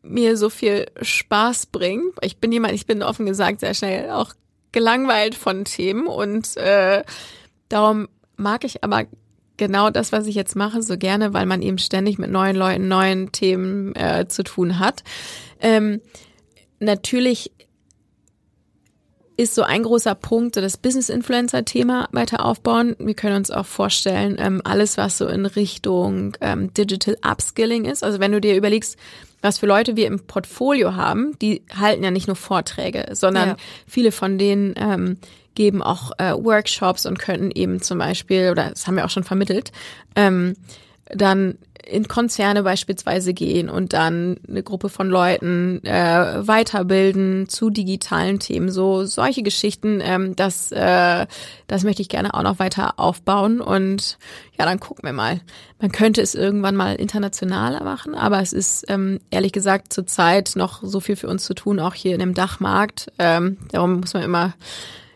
mir 0.02 0.38
so 0.38 0.50
viel 0.50 0.86
Spaß 1.02 1.68
bringt. 1.68 2.14
Ich 2.22 2.38
bin 2.38 2.52
jemand, 2.52 2.74
ich 2.74 2.86
bin 2.86 3.04
offen 3.04 3.26
gesagt 3.26 3.60
sehr 3.60 3.74
schnell 3.74 4.12
auch 4.12 4.34
gelangweilt 4.72 5.36
von 5.36 5.66
Themen 5.66 6.08
und 6.08 6.58
äh, 6.58 7.04
darum 7.70 8.08
mag 8.36 8.64
ich 8.64 8.84
aber 8.84 9.06
genau 9.58 9.90
das, 9.90 10.12
was 10.12 10.28
ich 10.28 10.36
jetzt 10.36 10.56
mache, 10.56 10.82
so 10.82 10.98
gerne, 10.98 11.34
weil 11.34 11.46
man 11.46 11.62
eben 11.62 11.78
ständig 11.78 12.18
mit 12.18 12.32
neuen 12.32 12.56
Leuten, 12.56 12.88
neuen 12.88 13.32
Themen 13.32 13.96
äh, 13.96 14.28
zu 14.28 14.44
tun 14.44 14.80
hat. 14.80 15.04
Ähm, 15.60 16.02
natürlich 16.80 17.52
ist 19.36 19.56
so 19.56 19.64
ein 19.64 19.82
großer 19.84 20.14
Punkt, 20.14 20.56
so 20.56 20.62
das 20.62 20.78
Business-Influencer-Thema 20.78 22.08
weiter 22.12 22.46
aufbauen. 22.46 22.96
Wir 23.00 23.16
können 23.16 23.38
uns 23.38 23.50
auch 23.50 23.66
vorstellen, 23.66 24.36
ähm, 24.40 24.62
alles, 24.64 24.98
was 24.98 25.18
so 25.18 25.28
in 25.28 25.48
Richtung 25.48 26.38
ähm, 26.40 26.72
Digital 26.74 27.18
Upskilling 27.26 27.86
ist. 27.86 28.04
Also 28.04 28.20
wenn 28.20 28.32
du 28.32 28.40
dir 28.40 28.56
überlegst, 28.56 28.96
was 29.42 29.58
für 29.58 29.66
Leute 29.66 29.96
wir 29.96 30.08
im 30.08 30.20
Portfolio 30.26 30.96
haben. 30.96 31.38
Die 31.40 31.64
halten 31.76 32.04
ja 32.04 32.12
nicht 32.12 32.28
nur 32.28 32.36
Vorträge, 32.36 33.08
sondern 33.14 33.50
Ja. 33.50 33.58
viele 33.88 34.12
von 34.12 34.38
denen 34.38 34.74
ähm, 34.78 35.18
geben 35.56 35.82
auch 35.82 36.12
äh, 36.18 36.34
Workshops 36.34 37.06
und 37.06 37.20
könnten 37.20 37.52
eben 37.52 37.82
zum 37.82 37.98
Beispiel, 37.98 38.50
oder 38.52 38.70
das 38.70 38.88
haben 38.88 38.96
wir 38.96 39.06
auch 39.06 39.10
schon 39.10 39.24
vermittelt, 39.24 39.72
ähm, 40.16 40.56
dann 41.10 41.58
in 41.86 42.08
Konzerne 42.08 42.64
beispielsweise 42.64 43.34
gehen 43.34 43.70
und 43.70 43.94
dann 43.94 44.38
eine 44.48 44.64
Gruppe 44.64 44.90
von 44.90 45.10
Leuten 45.10 45.84
äh, 45.84 46.48
weiterbilden 46.48 47.50
zu 47.50 47.70
digitalen 47.70 48.40
Themen. 48.40 48.72
So 48.72 49.04
solche 49.04 49.44
Geschichten, 49.44 50.00
ähm, 50.02 50.36
das, 50.36 50.72
äh, 50.72 51.28
das 51.68 51.84
möchte 51.84 52.02
ich 52.02 52.10
gerne 52.10 52.34
auch 52.34 52.44
noch 52.44 52.60
weiter 52.60 53.00
aufbauen. 53.00 53.60
Und 53.60 54.18
ja, 54.58 54.66
dann 54.66 54.80
gucken 54.80 55.04
wir 55.04 55.14
mal. 55.14 55.42
Man 55.82 55.92
könnte 55.92 56.22
es 56.22 56.36
irgendwann 56.36 56.76
mal 56.76 56.96
internationaler 56.96 57.84
machen, 57.84 58.16
aber 58.16 58.40
es 58.40 58.54
ist 58.54 58.86
ähm, 58.88 59.20
ehrlich 59.30 59.52
gesagt 59.52 59.92
zurzeit 59.92 60.54
noch 60.56 60.82
so 60.84 61.02
viel 61.02 61.18
für 61.18 61.28
uns 61.28 61.44
zu 61.44 61.54
tun, 61.54 61.80
auch 61.80 61.94
hier 61.94 62.14
in 62.14 62.20
dem 62.20 62.34
Dachmarkt. 62.34 63.12
Ähm, 63.20 63.58
darum 63.72 64.00
muss 64.00 64.14
man 64.14 64.24
immer 64.24 64.54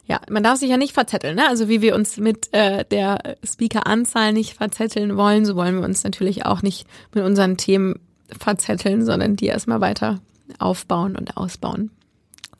ja, 0.07 0.21
man 0.29 0.43
darf 0.43 0.59
sich 0.59 0.69
ja 0.69 0.77
nicht 0.77 0.93
verzetteln, 0.93 1.35
ne? 1.35 1.47
Also 1.47 1.67
wie 1.67 1.81
wir 1.81 1.93
uns 1.93 2.17
mit 2.17 2.53
äh, 2.53 2.85
der 2.85 3.37
Speaker-Anzahl 3.43 4.31
nicht 4.33 4.53
verzetteln 4.53 5.17
wollen, 5.17 5.45
so 5.45 5.55
wollen 5.55 5.75
wir 5.75 5.85
uns 5.85 6.03
natürlich 6.03 6.45
auch 6.45 6.61
nicht 6.61 6.87
mit 7.13 7.23
unseren 7.23 7.57
Themen 7.57 7.99
verzetteln, 8.39 9.05
sondern 9.05 9.35
die 9.35 9.47
erstmal 9.47 9.81
weiter 9.81 10.19
aufbauen 10.59 11.15
und 11.17 11.35
ausbauen. 11.35 11.91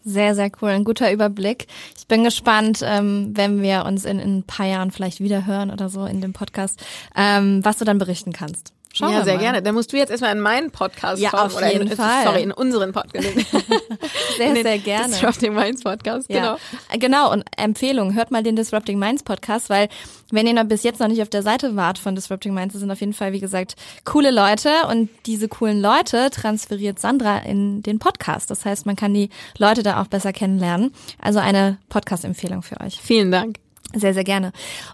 Sehr, 0.04 0.36
sehr 0.36 0.50
cool. 0.62 0.70
Ein 0.70 0.86
guter 0.86 1.12
Überblick. 1.12 1.68
Ich 1.98 2.08
bin 2.08 2.24
gespannt, 2.24 2.80
ähm, 2.82 3.32
wenn 3.34 3.62
wir 3.62 3.86
uns 3.86 4.06
in, 4.06 4.20
in 4.20 4.38
ein 4.38 4.44
paar 4.44 4.66
Jahren 4.66 4.92
vielleicht 4.92 5.20
wieder 5.20 5.46
hören 5.46 5.70
oder 5.70 5.90
so 5.90 6.06
in 6.06 6.22
dem 6.22 6.34
Podcast, 6.34 6.82
ähm, 7.16 7.64
was 7.64 7.78
du 7.78 7.86
dann 7.86 7.98
berichten 7.98 8.32
kannst. 8.32 8.74
Schauen 8.94 9.12
ja, 9.12 9.18
wir 9.20 9.24
sehr 9.26 9.36
mal. 9.36 9.40
gerne. 9.42 9.62
Dann 9.62 9.76
musst 9.76 9.94
du 9.94 9.98
jetzt 9.98 10.10
erstmal 10.10 10.32
in 10.36 10.40
meinen 10.42 10.72
Podcast 10.72 11.22
Ja, 11.22 11.30
kommen. 11.30 11.44
auf 11.44 11.56
oder 11.58 11.72
jeden 11.72 11.88
in, 11.90 11.96
Fall. 11.96 12.24
Sorry, 12.24 12.42
in 12.42 12.52
unseren 12.52 12.94
Podcast. 12.94 13.28
Sehr, 14.38 14.54
den 14.54 14.64
sehr 14.64 14.78
gerne. 14.80 15.08
Disrupting 15.14 15.54
Minds 15.54 15.84
Podcast, 15.84 16.28
genau. 16.28 16.42
Ja, 16.42 16.58
Äh, 16.92 16.98
genau. 17.00 17.32
Und 17.32 17.44
Empfehlung, 17.58 18.14
hört 18.14 18.30
mal 18.32 18.44
den 18.44 18.56
Disrupting 18.56 19.00
Minds 19.00 19.24
Podcast, 19.24 19.70
weil 19.70 19.88
wenn 20.32 20.46
ihr 20.46 20.54
noch 20.54 20.64
bis 20.66 20.84
jetzt 20.84 21.00
noch 21.00 21.08
nicht 21.08 21.22
auf 21.22 21.30
der 21.30 21.42
Seite 21.44 21.76
wart 21.76 21.98
von 21.98 22.14
Disrupting 22.16 22.54
Minds, 22.54 22.74
das 22.74 22.82
sind 22.82 22.92
auf 22.92 23.00
jeden 23.00 23.14
Fall, 23.14 23.34
wie 23.34 23.40
gesagt, 23.40 23.76
coole 24.06 24.30
Leute 24.32 24.70
und 24.90 25.10
diese 25.26 25.48
coolen 25.48 25.82
Leute 25.82 26.30
transferiert 26.30 27.00
Sandra 27.00 27.40
in 27.40 27.82
den 27.82 27.98
Podcast. 28.00 28.52
Das 28.52 28.66
heißt, 28.66 28.86
man 28.86 28.96
kann 28.96 29.14
die 29.14 29.30
Leute 29.58 29.82
da 29.84 30.02
auch 30.02 30.08
besser 30.08 30.34
kennenlernen. 30.34 30.94
Also 31.22 31.40
eine 31.40 31.78
Podcast-Empfehlung 31.90 32.62
für 32.62 32.80
euch. 32.82 33.00
Vielen 33.02 33.32
Dank. 33.32 33.58
Sehr, 33.94 34.14
sehr 34.14 34.24
gerne. 34.24 34.52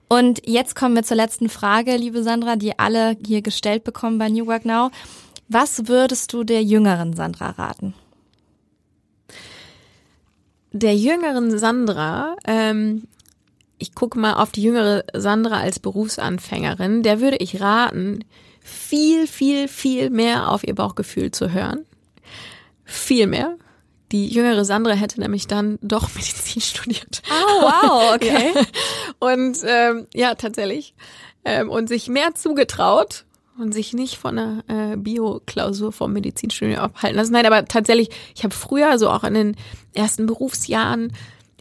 Und 0.08 0.42
jetzt 0.48 0.76
kommen 0.76 0.96
wir 0.96 1.04
zur 1.04 1.18
letzten 1.18 1.50
Frage, 1.50 1.98
liebe 1.98 2.24
Sandra, 2.24 2.56
die 2.56 2.78
alle 2.78 3.18
hier 3.26 3.42
gestellt 3.42 3.84
bekommen 3.84 4.18
bei 4.18 4.30
New 4.30 4.46
Work 4.46 4.66
Now. 4.66 4.92
Was 5.50 5.88
würdest 5.88 6.32
du 6.34 6.44
der 6.44 6.64
jüngeren 6.64 7.14
Sandra 7.14 7.50
raten? 7.50 7.94
der 10.74 10.96
jüngeren 10.96 11.58
Sandra, 11.58 12.36
ähm, 12.46 13.04
ich 13.78 13.96
gucke 13.96 14.20
mal 14.20 14.34
auf 14.34 14.52
die 14.52 14.64
jüngere 14.64 15.04
Sandra 15.14 15.60
als 15.60 15.80
Berufsanfängerin, 15.80 17.04
der 17.04 17.22
würde 17.22 17.38
ich 17.38 17.62
raten, 17.62 18.26
viel, 18.60 19.28
viel, 19.28 19.68
viel 19.68 20.10
mehr 20.10 20.50
auf 20.50 20.66
ihr 20.66 20.76
Bauchgefühl 20.76 21.32
zu 21.32 21.52
hören. 21.52 21.86
Viel 22.86 23.28
mehr. 23.28 23.58
Die 24.14 24.28
jüngere 24.28 24.64
Sandra 24.64 24.94
hätte 24.94 25.20
nämlich 25.20 25.48
dann 25.48 25.80
doch 25.82 26.08
Medizin 26.16 26.62
studiert. 26.62 27.22
Oh, 27.30 27.62
wow, 27.64 28.14
okay. 28.16 28.52
Ja. 28.56 28.62
Und 29.20 29.58
ähm, 29.66 30.08
ja, 30.14 30.36
tatsächlich. 30.36 30.94
Ähm, 31.44 31.70
und 31.70 31.90
sich 31.90 32.08
mehr 32.08 32.36
zugetraut 32.36 33.26
und 33.58 33.74
sich 33.74 33.94
nicht 33.94 34.18
von 34.18 34.38
einer 34.38 34.64
äh, 34.68 34.96
Bio-Klausur 34.96 35.92
vom 35.92 36.14
Medizinstudium 36.14 36.80
abhalten 36.80 37.18
lassen. 37.18 37.34
Nein, 37.34 37.46
aber 37.46 37.66
tatsächlich, 37.66 38.10
ich 38.36 38.44
habe 38.44 38.54
früher, 38.54 38.98
so 38.98 39.10
auch 39.10 39.24
in 39.24 39.34
den 39.34 39.58
ersten 39.94 40.26
Berufsjahren, 40.28 41.12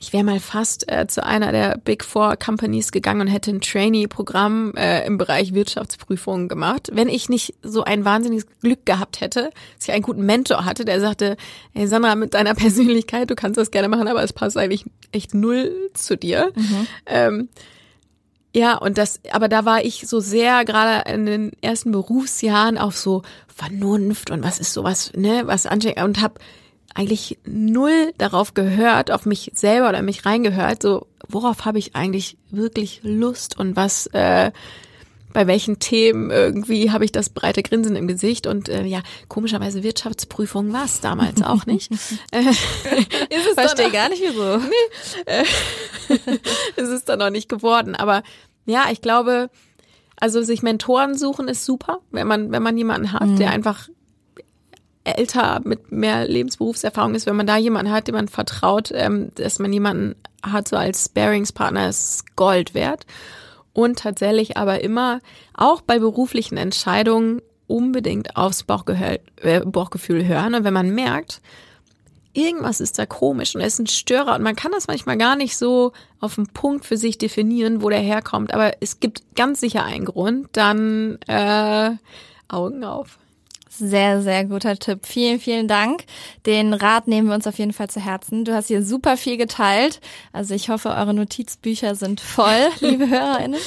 ich 0.03 0.13
wäre 0.13 0.25
mal 0.25 0.41
fast 0.41 0.91
äh, 0.91 1.07
zu 1.07 1.25
einer 1.25 1.53
der 1.53 1.79
Big 1.79 2.05
Four 2.05 2.37
Companies 2.37 2.91
gegangen 2.91 3.21
und 3.21 3.27
hätte 3.29 3.53
ein 3.53 3.61
Trainee-Programm 3.61 4.75
äh, 4.75 5.07
im 5.07 5.17
Bereich 5.17 5.55
Wirtschaftsprüfungen 5.55 6.49
gemacht, 6.49 6.91
wenn 6.93 7.09
ich 7.09 7.29
nicht 7.29 7.55
so 7.63 7.85
ein 7.85 8.05
wahnsinniges 8.05 8.47
Glück 8.61 8.85
gehabt 8.85 9.21
hätte, 9.21 9.51
dass 9.77 9.87
ich 9.87 9.95
einen 9.95 10.03
guten 10.03 10.27
Mentor 10.27 10.65
hatte, 10.65 10.85
der 10.85 11.01
sagte, 11.01 11.37
hey 11.73 11.87
Sandra, 11.87 12.17
mit 12.17 12.35
deiner 12.35 12.55
Persönlichkeit, 12.57 13.31
du 13.31 13.37
kannst 13.37 13.59
das 13.59 13.71
gerne 13.71 13.89
machen, 13.89 14.09
aber 14.09 14.25
es 14.25 14.33
passt 14.33 14.57
eigentlich 14.57 14.85
echt 15.13 15.35
null 15.35 15.73
zu 15.95 16.17
dir. 16.17 16.53
Ähm, 17.07 17.49
ja, 18.55 18.77
und 18.77 18.99
das, 18.99 19.21
aber 19.31 19.49
da 19.49 19.65
war 19.65 19.85
ich 19.85 20.09
so 20.09 20.19
sehr 20.19 20.65
gerade 20.65 21.09
in 21.13 21.27
den 21.27 21.53
ersten 21.61 21.93
Berufsjahren 21.93 22.77
auf 22.77 22.99
so 22.99 23.23
Vernunft 23.47 24.33
und 24.33 24.43
was 24.43 24.59
ist 24.59 24.73
sowas, 24.73 25.13
ne, 25.15 25.43
was 25.47 25.67
ansteht 25.67 26.03
und 26.03 26.21
habe 26.21 26.41
eigentlich 26.95 27.39
null 27.47 28.13
darauf 28.19 28.55
gehört, 28.55 29.11
auf 29.11 29.27
mich 29.27 29.51
selber 29.55 29.89
oder 29.89 30.03
mich 30.03 30.27
reingehört, 30.27 30.83
so 30.83 31.07
worauf 31.29 31.65
habe 31.65 31.79
ich 31.79 31.95
eigentlich 31.95 32.37
wirklich 32.51 33.01
Lust 33.03 33.59
und 33.59 33.77
was 33.77 34.07
äh, 34.09 34.53
bei 35.33 35.47
welchen 35.47 35.79
Themen 35.79 36.31
irgendwie 36.31 36.91
habe 36.91 37.05
ich 37.05 37.13
das 37.13 37.31
breite 37.31 37.63
Grinsen 37.63 37.97
im 37.97 38.07
Gesicht 38.07 38.47
und 38.47 38.69
äh, 38.69 38.85
ja, 38.85 39.01
komischerweise 39.29 39.83
Wirtschaftsprüfung 39.83 40.73
war 40.73 40.85
es 40.85 41.01
damals 41.01 41.43
auch 41.43 41.67
nicht. 41.67 41.91
äh, 42.31 42.41
ist 42.41 43.47
es 43.49 43.55
Verstehe 43.55 43.91
gar 43.91 44.09
nicht, 44.09 44.23
wieso. 44.23 44.61
ist 46.77 46.89
es 46.89 47.05
dann 47.05 47.19
noch 47.19 47.31
nicht 47.31 47.49
geworden. 47.49 47.95
Aber 47.95 48.23
ja, 48.67 48.85
ich 48.91 49.01
glaube, 49.01 49.51
also 50.21 50.43
sich 50.43 50.63
Mentoren 50.63 51.17
suchen 51.17 51.49
ist 51.49 51.65
super, 51.65 52.01
wenn 52.11 52.27
man, 52.27 52.53
wenn 52.53 52.63
man 52.63 52.77
jemanden 52.77 53.13
hat, 53.13 53.39
der 53.39 53.51
einfach 53.51 53.89
älter 55.05 55.61
mit 55.65 55.91
mehr 55.91 56.27
Lebensberufserfahrung 56.27 57.15
ist, 57.15 57.27
wenn 57.27 57.37
man 57.37 57.47
da 57.47 57.57
jemanden 57.57 57.93
hat, 57.93 58.07
dem 58.07 58.15
man 58.15 58.29
vertraut, 58.29 58.91
ähm, 58.95 59.33
dass 59.35 59.59
man 59.59 59.73
jemanden 59.73 60.15
hat, 60.43 60.69
so 60.69 60.77
als 60.77 61.07
Sparingspartner 61.07 61.89
ist 61.89 62.37
Gold 62.37 62.75
wert. 62.75 63.07
Und 63.73 64.01
tatsächlich 64.01 64.57
aber 64.57 64.83
immer, 64.83 65.21
auch 65.55 65.81
bei 65.81 65.99
beruflichen 65.99 66.59
Entscheidungen, 66.59 67.41
unbedingt 67.67 68.37
aufs 68.37 68.65
Bauchgehör, 68.65 69.19
äh, 69.41 69.61
Bauchgefühl 69.61 70.27
hören. 70.27 70.55
Und 70.55 70.65
wenn 70.65 70.75
man 70.75 70.95
merkt, 70.95 71.41
irgendwas 72.35 72.81
ist 72.81 72.99
da 72.99 73.07
komisch 73.07 73.55
und 73.55 73.61
er 73.61 73.67
ist 73.67 73.79
ein 73.79 73.87
Störer 73.87 74.35
und 74.35 74.43
man 74.43 74.57
kann 74.57 74.73
das 74.73 74.89
manchmal 74.89 75.19
gar 75.19 75.37
nicht 75.37 75.57
so 75.57 75.93
auf 76.21 76.37
den 76.37 76.47
Punkt 76.47 76.85
für 76.85 76.97
sich 76.97 77.19
definieren, 77.19 77.83
wo 77.83 77.91
der 77.91 78.01
herkommt, 78.01 78.55
aber 78.55 78.73
es 78.81 79.01
gibt 79.01 79.35
ganz 79.37 79.61
sicher 79.61 79.85
einen 79.85 80.07
Grund, 80.07 80.49
dann 80.53 81.19
äh, 81.27 81.91
Augen 82.49 82.85
auf. 82.85 83.19
Sehr, 83.75 84.21
sehr 84.21 84.45
guter 84.45 84.77
Tipp. 84.77 85.07
Vielen, 85.07 85.41
vielen 85.41 85.67
Dank. 85.67 86.05
Den 86.45 86.75
Rat 86.75 87.09
nehmen 87.09 87.29
wir 87.29 87.35
uns 87.35 87.47
auf 87.47 87.59
jeden 87.59 87.73
Fall 87.73 87.89
zu 87.89 88.01
Herzen. 88.01 88.45
Du 88.45 88.53
hast 88.55 88.67
hier 88.69 88.83
super 88.85 89.17
viel 89.17 89.39
geteilt. 89.39 90.01
Also 90.31 90.55
ich 90.55 90.69
hoffe, 90.69 90.91
eure 90.91 91.15
Notizbücher 91.15 91.95
sind 91.95 92.21
voll, 92.21 92.69
liebe 92.81 93.09
HörerInnen. 93.09 93.59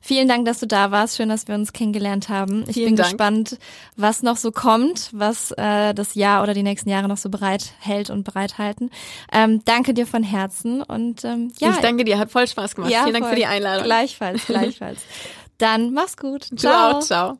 Vielen 0.00 0.26
Dank, 0.26 0.46
dass 0.46 0.58
du 0.58 0.66
da 0.66 0.90
warst. 0.90 1.16
Schön, 1.16 1.28
dass 1.28 1.46
wir 1.46 1.54
uns 1.54 1.72
kennengelernt 1.72 2.28
haben. 2.28 2.64
Ich 2.66 2.74
Vielen 2.74 2.86
bin 2.88 2.96
Dank. 2.96 3.10
gespannt, 3.10 3.58
was 3.96 4.24
noch 4.24 4.36
so 4.36 4.50
kommt, 4.50 5.10
was 5.12 5.52
äh, 5.52 5.94
das 5.94 6.16
Jahr 6.16 6.42
oder 6.42 6.54
die 6.54 6.64
nächsten 6.64 6.90
Jahre 6.90 7.06
noch 7.06 7.16
so 7.18 7.28
bereithält 7.30 8.10
und 8.10 8.24
bereithalten. 8.24 8.90
Ähm, 9.32 9.62
danke 9.64 9.94
dir 9.94 10.08
von 10.08 10.24
Herzen 10.24 10.82
und 10.82 11.24
ähm, 11.24 11.52
ja, 11.60 11.70
ich 11.70 11.76
danke 11.76 12.02
dir, 12.04 12.18
hat 12.18 12.32
voll 12.32 12.48
Spaß 12.48 12.74
gemacht. 12.74 12.90
ja, 12.90 13.02
Vielen 13.02 13.12
Dank 13.12 13.26
voll. 13.26 13.34
für 13.34 13.38
die 13.40 13.46
Einladung. 13.46 13.84
Gleichfalls, 13.84 14.44
gleichfalls. 14.44 15.02
Dann 15.58 15.92
mach's 15.92 16.16
gut. 16.16 16.48
Du 16.50 16.68
auch, 16.68 16.98
ciao. 16.98 17.38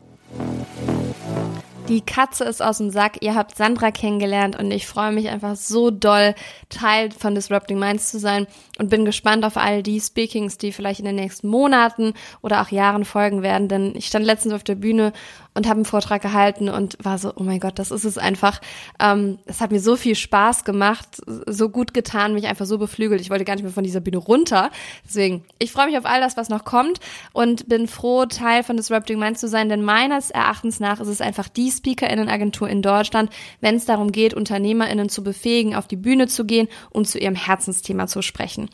Die 1.89 2.01
Katze 2.01 2.45
ist 2.45 2.63
aus 2.63 2.79
dem 2.79 2.91
Sack. 2.91 3.19
Ihr 3.23 3.35
habt 3.35 3.57
Sandra 3.57 3.91
kennengelernt 3.91 4.57
und 4.59 4.71
ich 4.71 4.87
freue 4.87 5.13
mich 5.13 5.29
einfach 5.29 5.57
so 5.57 5.91
doll, 5.91 6.35
Teil 6.69 7.11
von 7.11 7.35
Disrupting 7.35 7.79
Minds 7.79 8.11
zu 8.11 8.19
sein 8.19 8.47
und 8.83 8.89
bin 8.89 9.05
gespannt 9.05 9.45
auf 9.45 9.57
all 9.57 9.85
die 9.85 10.01
Speakings, 10.01 10.59
die 10.59 10.73
vielleicht 10.73 10.99
in 10.99 11.07
den 11.07 11.15
nächsten 11.15 11.47
Monaten 11.47 12.15
oder 12.41 12.61
auch 12.61 12.69
Jahren 12.69 13.05
folgen 13.05 13.43
werden. 13.43 13.69
Denn 13.69 13.95
ich 13.95 14.07
stand 14.07 14.27
letztens 14.27 14.55
auf 14.55 14.65
der 14.65 14.75
Bühne 14.75 15.13
und 15.55 15.67
habe 15.67 15.77
einen 15.77 15.85
Vortrag 15.85 16.21
gehalten 16.21 16.69
und 16.69 16.97
war 17.01 17.19
so, 17.19 17.33
oh 17.37 17.43
mein 17.43 17.61
Gott, 17.61 17.79
das 17.79 17.91
ist 17.91 18.05
es 18.05 18.19
einfach. 18.19 18.61
Ähm, 18.99 19.39
es 19.45 19.61
hat 19.61 19.71
mir 19.71 19.81
so 19.81 19.97
viel 19.97 20.15
Spaß 20.15 20.65
gemacht, 20.65 21.07
so 21.47 21.69
gut 21.69 21.95
getan, 21.95 22.35
mich 22.35 22.47
einfach 22.47 22.67
so 22.67 22.79
beflügelt. 22.79 23.21
Ich 23.21 23.31
wollte 23.31 23.45
gar 23.45 23.55
nicht 23.55 23.63
mehr 23.63 23.73
von 23.73 23.85
dieser 23.85 24.01
Bühne 24.01 24.17
runter. 24.17 24.71
Deswegen, 25.05 25.45
ich 25.59 25.71
freue 25.71 25.87
mich 25.87 25.99
auf 25.99 26.07
all 26.07 26.21
das, 26.21 26.37
was 26.37 26.49
noch 26.49 26.65
kommt 26.65 26.99
und 27.33 27.69
bin 27.69 27.87
froh, 27.87 28.27
Teil 28.27 28.63
von 28.63 28.77
Disrupting 28.77 29.19
Minds 29.19 29.41
zu 29.41 29.49
sein, 29.49 29.69
denn 29.69 29.83
meines 29.83 30.31
Erachtens 30.31 30.81
nach 30.81 31.01
ist 31.01 31.09
es 31.09 31.21
einfach 31.21 31.49
die 31.49 31.71
SpeakerInnen-Agentur 31.71 32.69
in 32.69 32.83
Deutschland, 32.83 33.31
wenn 33.61 33.77
es 33.77 33.85
darum 33.85 34.11
geht, 34.11 34.35
UnternehmerInnen 34.35 35.09
zu 35.09 35.23
befähigen, 35.23 35.77
auf 35.77 35.87
die 35.87 35.97
Bühne 35.97 36.27
zu 36.27 36.45
gehen 36.45 36.69
und 36.91 37.07
zu 37.07 37.19
ihrem 37.19 37.37
Herzensthema 37.37 38.07
zu 38.07 38.23
sprechen. 38.23 38.71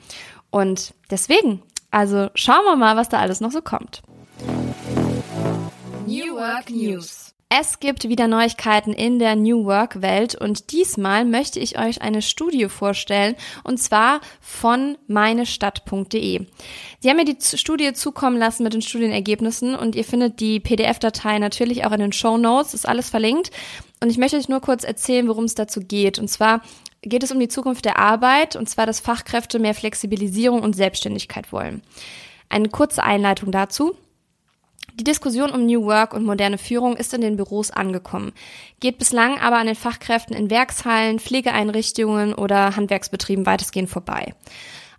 Und 0.51 0.95
deswegen, 1.11 1.63
also 1.91 2.31
schauen 2.35 2.65
wir 2.65 2.77
mal, 2.77 2.97
was 2.97 3.09
da 3.09 3.19
alles 3.19 3.41
noch 3.41 3.51
so 3.51 3.63
kommt. 3.63 4.03
New 6.07 6.35
Work 6.35 6.71
News. 6.71 7.35
Es 7.51 7.81
gibt 7.81 8.07
wieder 8.07 8.29
Neuigkeiten 8.29 8.93
in 8.93 9.19
der 9.19 9.35
New 9.35 9.65
Work 9.65 10.03
Welt 10.03 10.35
und 10.35 10.71
diesmal 10.71 11.25
möchte 11.25 11.59
ich 11.61 11.79
euch 11.79 12.03
eine 12.03 12.21
Studie 12.21 12.69
vorstellen 12.69 13.37
und 13.65 13.79
zwar 13.79 14.21
von 14.39 14.99
meinestadt.de. 15.07 16.47
Sie 17.01 17.09
haben 17.09 17.17
mir 17.17 17.25
die 17.25 17.39
Studie 17.41 17.95
zukommen 17.95 18.37
lassen 18.37 18.65
mit 18.65 18.75
den 18.75 18.83
Studienergebnissen 18.83 19.75
und 19.75 19.97
ihr 19.97 20.05
findet 20.05 20.41
die 20.41 20.61
PDF-Datei 20.61 21.39
natürlich 21.39 21.87
auch 21.87 21.93
in 21.93 22.01
den 22.01 22.13
Show 22.13 22.37
Notes, 22.37 22.75
ist 22.75 22.87
alles 22.87 23.09
verlinkt. 23.09 23.51
Und 24.03 24.11
ich 24.11 24.19
möchte 24.19 24.37
euch 24.37 24.51
nur 24.51 24.61
kurz 24.61 24.85
erzählen, 24.85 25.27
worum 25.27 25.45
es 25.45 25.55
dazu 25.55 25.81
geht. 25.81 26.19
Und 26.19 26.29
zwar 26.29 26.61
geht 27.03 27.23
es 27.23 27.33
um 27.33 27.41
die 27.41 27.49
Zukunft 27.49 27.85
der 27.85 27.99
Arbeit 27.99 28.57
und 28.57 28.69
zwar, 28.69 28.87
dass 28.87 29.01
Fachkräfte 29.01 29.59
mehr 29.59 29.75
Flexibilisierung 29.75 30.63
und 30.63 30.75
Selbstständigkeit 30.75 31.53
wollen. 31.53 31.83
Eine 32.49 32.69
kurze 32.69 33.03
Einleitung 33.03 33.53
dazu. 33.53 33.97
Die 34.95 35.05
Diskussion 35.05 35.51
um 35.51 35.65
New 35.65 35.85
Work 35.85 36.13
und 36.13 36.25
moderne 36.25 36.59
Führung 36.59 36.97
ist 36.97 37.15
in 37.15 37.21
den 37.21 37.37
Büros 37.37 37.71
angekommen, 37.71 38.33
geht 38.81 38.99
bislang 38.99 39.39
aber 39.39 39.59
an 39.59 39.67
den 39.67 39.77
Fachkräften 39.77 40.35
in 40.35 40.51
Werkshallen, 40.51 41.21
Pflegeeinrichtungen 41.21 42.35
oder 42.35 42.75
Handwerksbetrieben 42.75 43.47
weitestgehend 43.47 43.89
vorbei. 43.89 44.35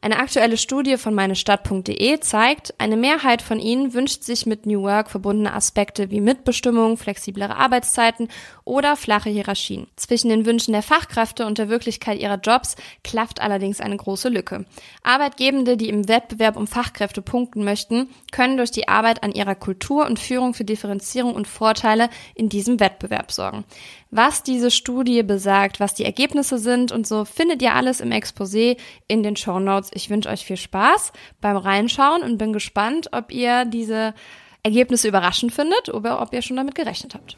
Eine 0.02 0.20
aktuelle 0.20 0.56
Studie 0.56 0.96
von 0.96 1.14
meinestadt.de 1.14 2.22
zeigt, 2.22 2.74
eine 2.78 2.96
Mehrheit 2.96 3.42
von 3.42 3.60
ihnen 3.60 3.94
wünscht 3.94 4.24
sich 4.24 4.46
mit 4.46 4.66
New 4.66 4.84
Work 4.84 5.10
verbundene 5.10 5.54
Aspekte 5.54 6.10
wie 6.10 6.22
Mitbestimmung, 6.22 6.96
flexiblere 6.96 7.58
Arbeitszeiten 7.58 8.30
oder 8.70 8.96
flache 8.96 9.30
Hierarchien. 9.30 9.88
Zwischen 9.96 10.30
den 10.30 10.46
Wünschen 10.46 10.74
der 10.74 10.84
Fachkräfte 10.84 11.46
und 11.46 11.58
der 11.58 11.70
Wirklichkeit 11.70 12.20
ihrer 12.20 12.38
Jobs 12.38 12.76
klafft 13.04 13.42
allerdings 13.42 13.82
eine 13.82 13.98
große 13.98 14.30
Lücke. 14.30 14.66
Arbeitgebende, 15.02 15.76
die 15.76 15.90
im 15.90 16.08
Wettbewerb 16.08 16.56
um 16.56 16.68
Fachkräfte 16.68 17.24
punkten 17.24 17.64
möchten, 17.64 18.10
können 18.32 18.58
durch 18.58 18.70
die 18.70 18.88
Arbeit 18.88 19.24
an 19.24 19.32
ihrer 19.32 19.56
Kultur 19.56 20.06
und 20.06 20.20
Führung 20.20 20.54
für 20.54 20.64
Differenzierung 20.64 21.34
und 21.34 21.48
Vorteile 21.48 22.10
in 22.36 22.48
diesem 22.48 22.80
Wettbewerb 22.80 23.32
sorgen. 23.32 23.66
Was 24.12 24.44
diese 24.44 24.70
Studie 24.70 25.24
besagt, 25.24 25.80
was 25.80 25.96
die 25.96 26.06
Ergebnisse 26.06 26.60
sind 26.60 26.92
und 26.92 27.08
so, 27.08 27.26
findet 27.26 27.62
ihr 27.64 27.74
alles 27.74 28.02
im 28.02 28.12
Exposé 28.12 28.78
in 29.08 29.24
den 29.24 29.36
Show 29.36 29.60
Notes. 29.60 29.90
Ich 29.94 30.12
wünsche 30.12 30.30
euch 30.30 30.46
viel 30.46 30.58
Spaß 30.58 31.12
beim 31.42 31.58
Reinschauen 31.58 32.22
und 32.22 32.38
bin 32.38 32.54
gespannt, 32.54 33.10
ob 33.14 33.32
ihr 33.32 33.66
diese 33.66 34.14
Ergebnisse 34.62 35.08
überraschend 35.08 35.54
findet 35.54 35.90
oder 35.90 36.22
ob 36.22 36.34
ihr 36.34 36.42
schon 36.42 36.58
damit 36.58 36.76
gerechnet 36.76 37.16
habt. 37.16 37.38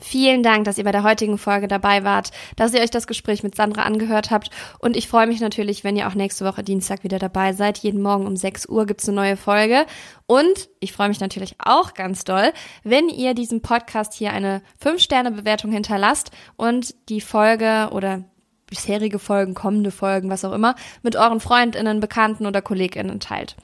Vielen 0.00 0.42
Dank, 0.42 0.64
dass 0.64 0.78
ihr 0.78 0.84
bei 0.84 0.92
der 0.92 1.02
heutigen 1.02 1.38
Folge 1.38 1.68
dabei 1.68 2.04
wart, 2.04 2.30
dass 2.56 2.72
ihr 2.72 2.80
euch 2.80 2.90
das 2.90 3.06
Gespräch 3.06 3.42
mit 3.42 3.54
Sandra 3.54 3.82
angehört 3.82 4.30
habt. 4.30 4.50
Und 4.78 4.96
ich 4.96 5.08
freue 5.08 5.26
mich 5.26 5.40
natürlich, 5.40 5.84
wenn 5.84 5.96
ihr 5.96 6.08
auch 6.08 6.14
nächste 6.14 6.44
Woche 6.44 6.62
Dienstag 6.62 7.04
wieder 7.04 7.18
dabei 7.18 7.52
seid. 7.52 7.78
Jeden 7.78 8.00
Morgen 8.00 8.26
um 8.26 8.36
6 8.36 8.66
Uhr 8.66 8.86
gibt's 8.86 9.08
eine 9.08 9.16
neue 9.16 9.36
Folge. 9.36 9.84
Und 10.26 10.68
ich 10.80 10.92
freue 10.92 11.08
mich 11.08 11.20
natürlich 11.20 11.56
auch 11.58 11.94
ganz 11.94 12.24
doll, 12.24 12.52
wenn 12.82 13.08
ihr 13.08 13.34
diesem 13.34 13.60
Podcast 13.60 14.14
hier 14.14 14.32
eine 14.32 14.62
5-Sterne-Bewertung 14.82 15.70
hinterlasst 15.70 16.30
und 16.56 16.94
die 17.08 17.20
Folge 17.20 17.90
oder 17.92 18.24
bisherige 18.66 19.18
Folgen, 19.18 19.54
kommende 19.54 19.90
Folgen, 19.90 20.30
was 20.30 20.44
auch 20.44 20.52
immer, 20.52 20.76
mit 21.02 21.16
euren 21.16 21.40
Freundinnen, 21.40 22.00
Bekannten 22.00 22.46
oder 22.46 22.62
Kolleginnen 22.62 23.20
teilt. 23.20 23.56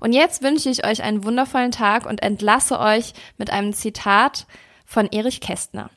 Und 0.00 0.12
jetzt 0.12 0.42
wünsche 0.42 0.70
ich 0.70 0.86
euch 0.86 1.02
einen 1.02 1.24
wundervollen 1.24 1.72
Tag 1.72 2.06
und 2.06 2.22
entlasse 2.22 2.78
euch 2.78 3.12
mit 3.36 3.50
einem 3.50 3.72
Zitat 3.72 4.46
von 4.92 5.06
Erich 5.10 5.40
Kästner. 5.40 5.90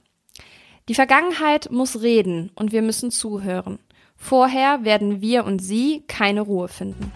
Die 0.87 0.95
Vergangenheit 0.95 1.69
muss 1.69 2.01
reden 2.01 2.49
und 2.55 2.71
wir 2.71 2.81
müssen 2.81 3.11
zuhören. 3.11 3.79
Vorher 4.15 4.85
werden 4.85 5.19
wir 5.19 5.43
und 5.43 5.59
sie 5.59 6.05
keine 6.07 6.41
Ruhe 6.41 6.69
finden. 6.69 7.11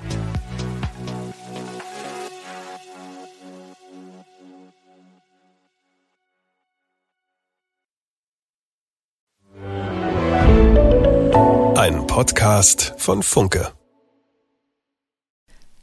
Ein 11.77 12.05
Podcast 12.07 12.93
von 12.97 13.23
Funke. 13.23 13.78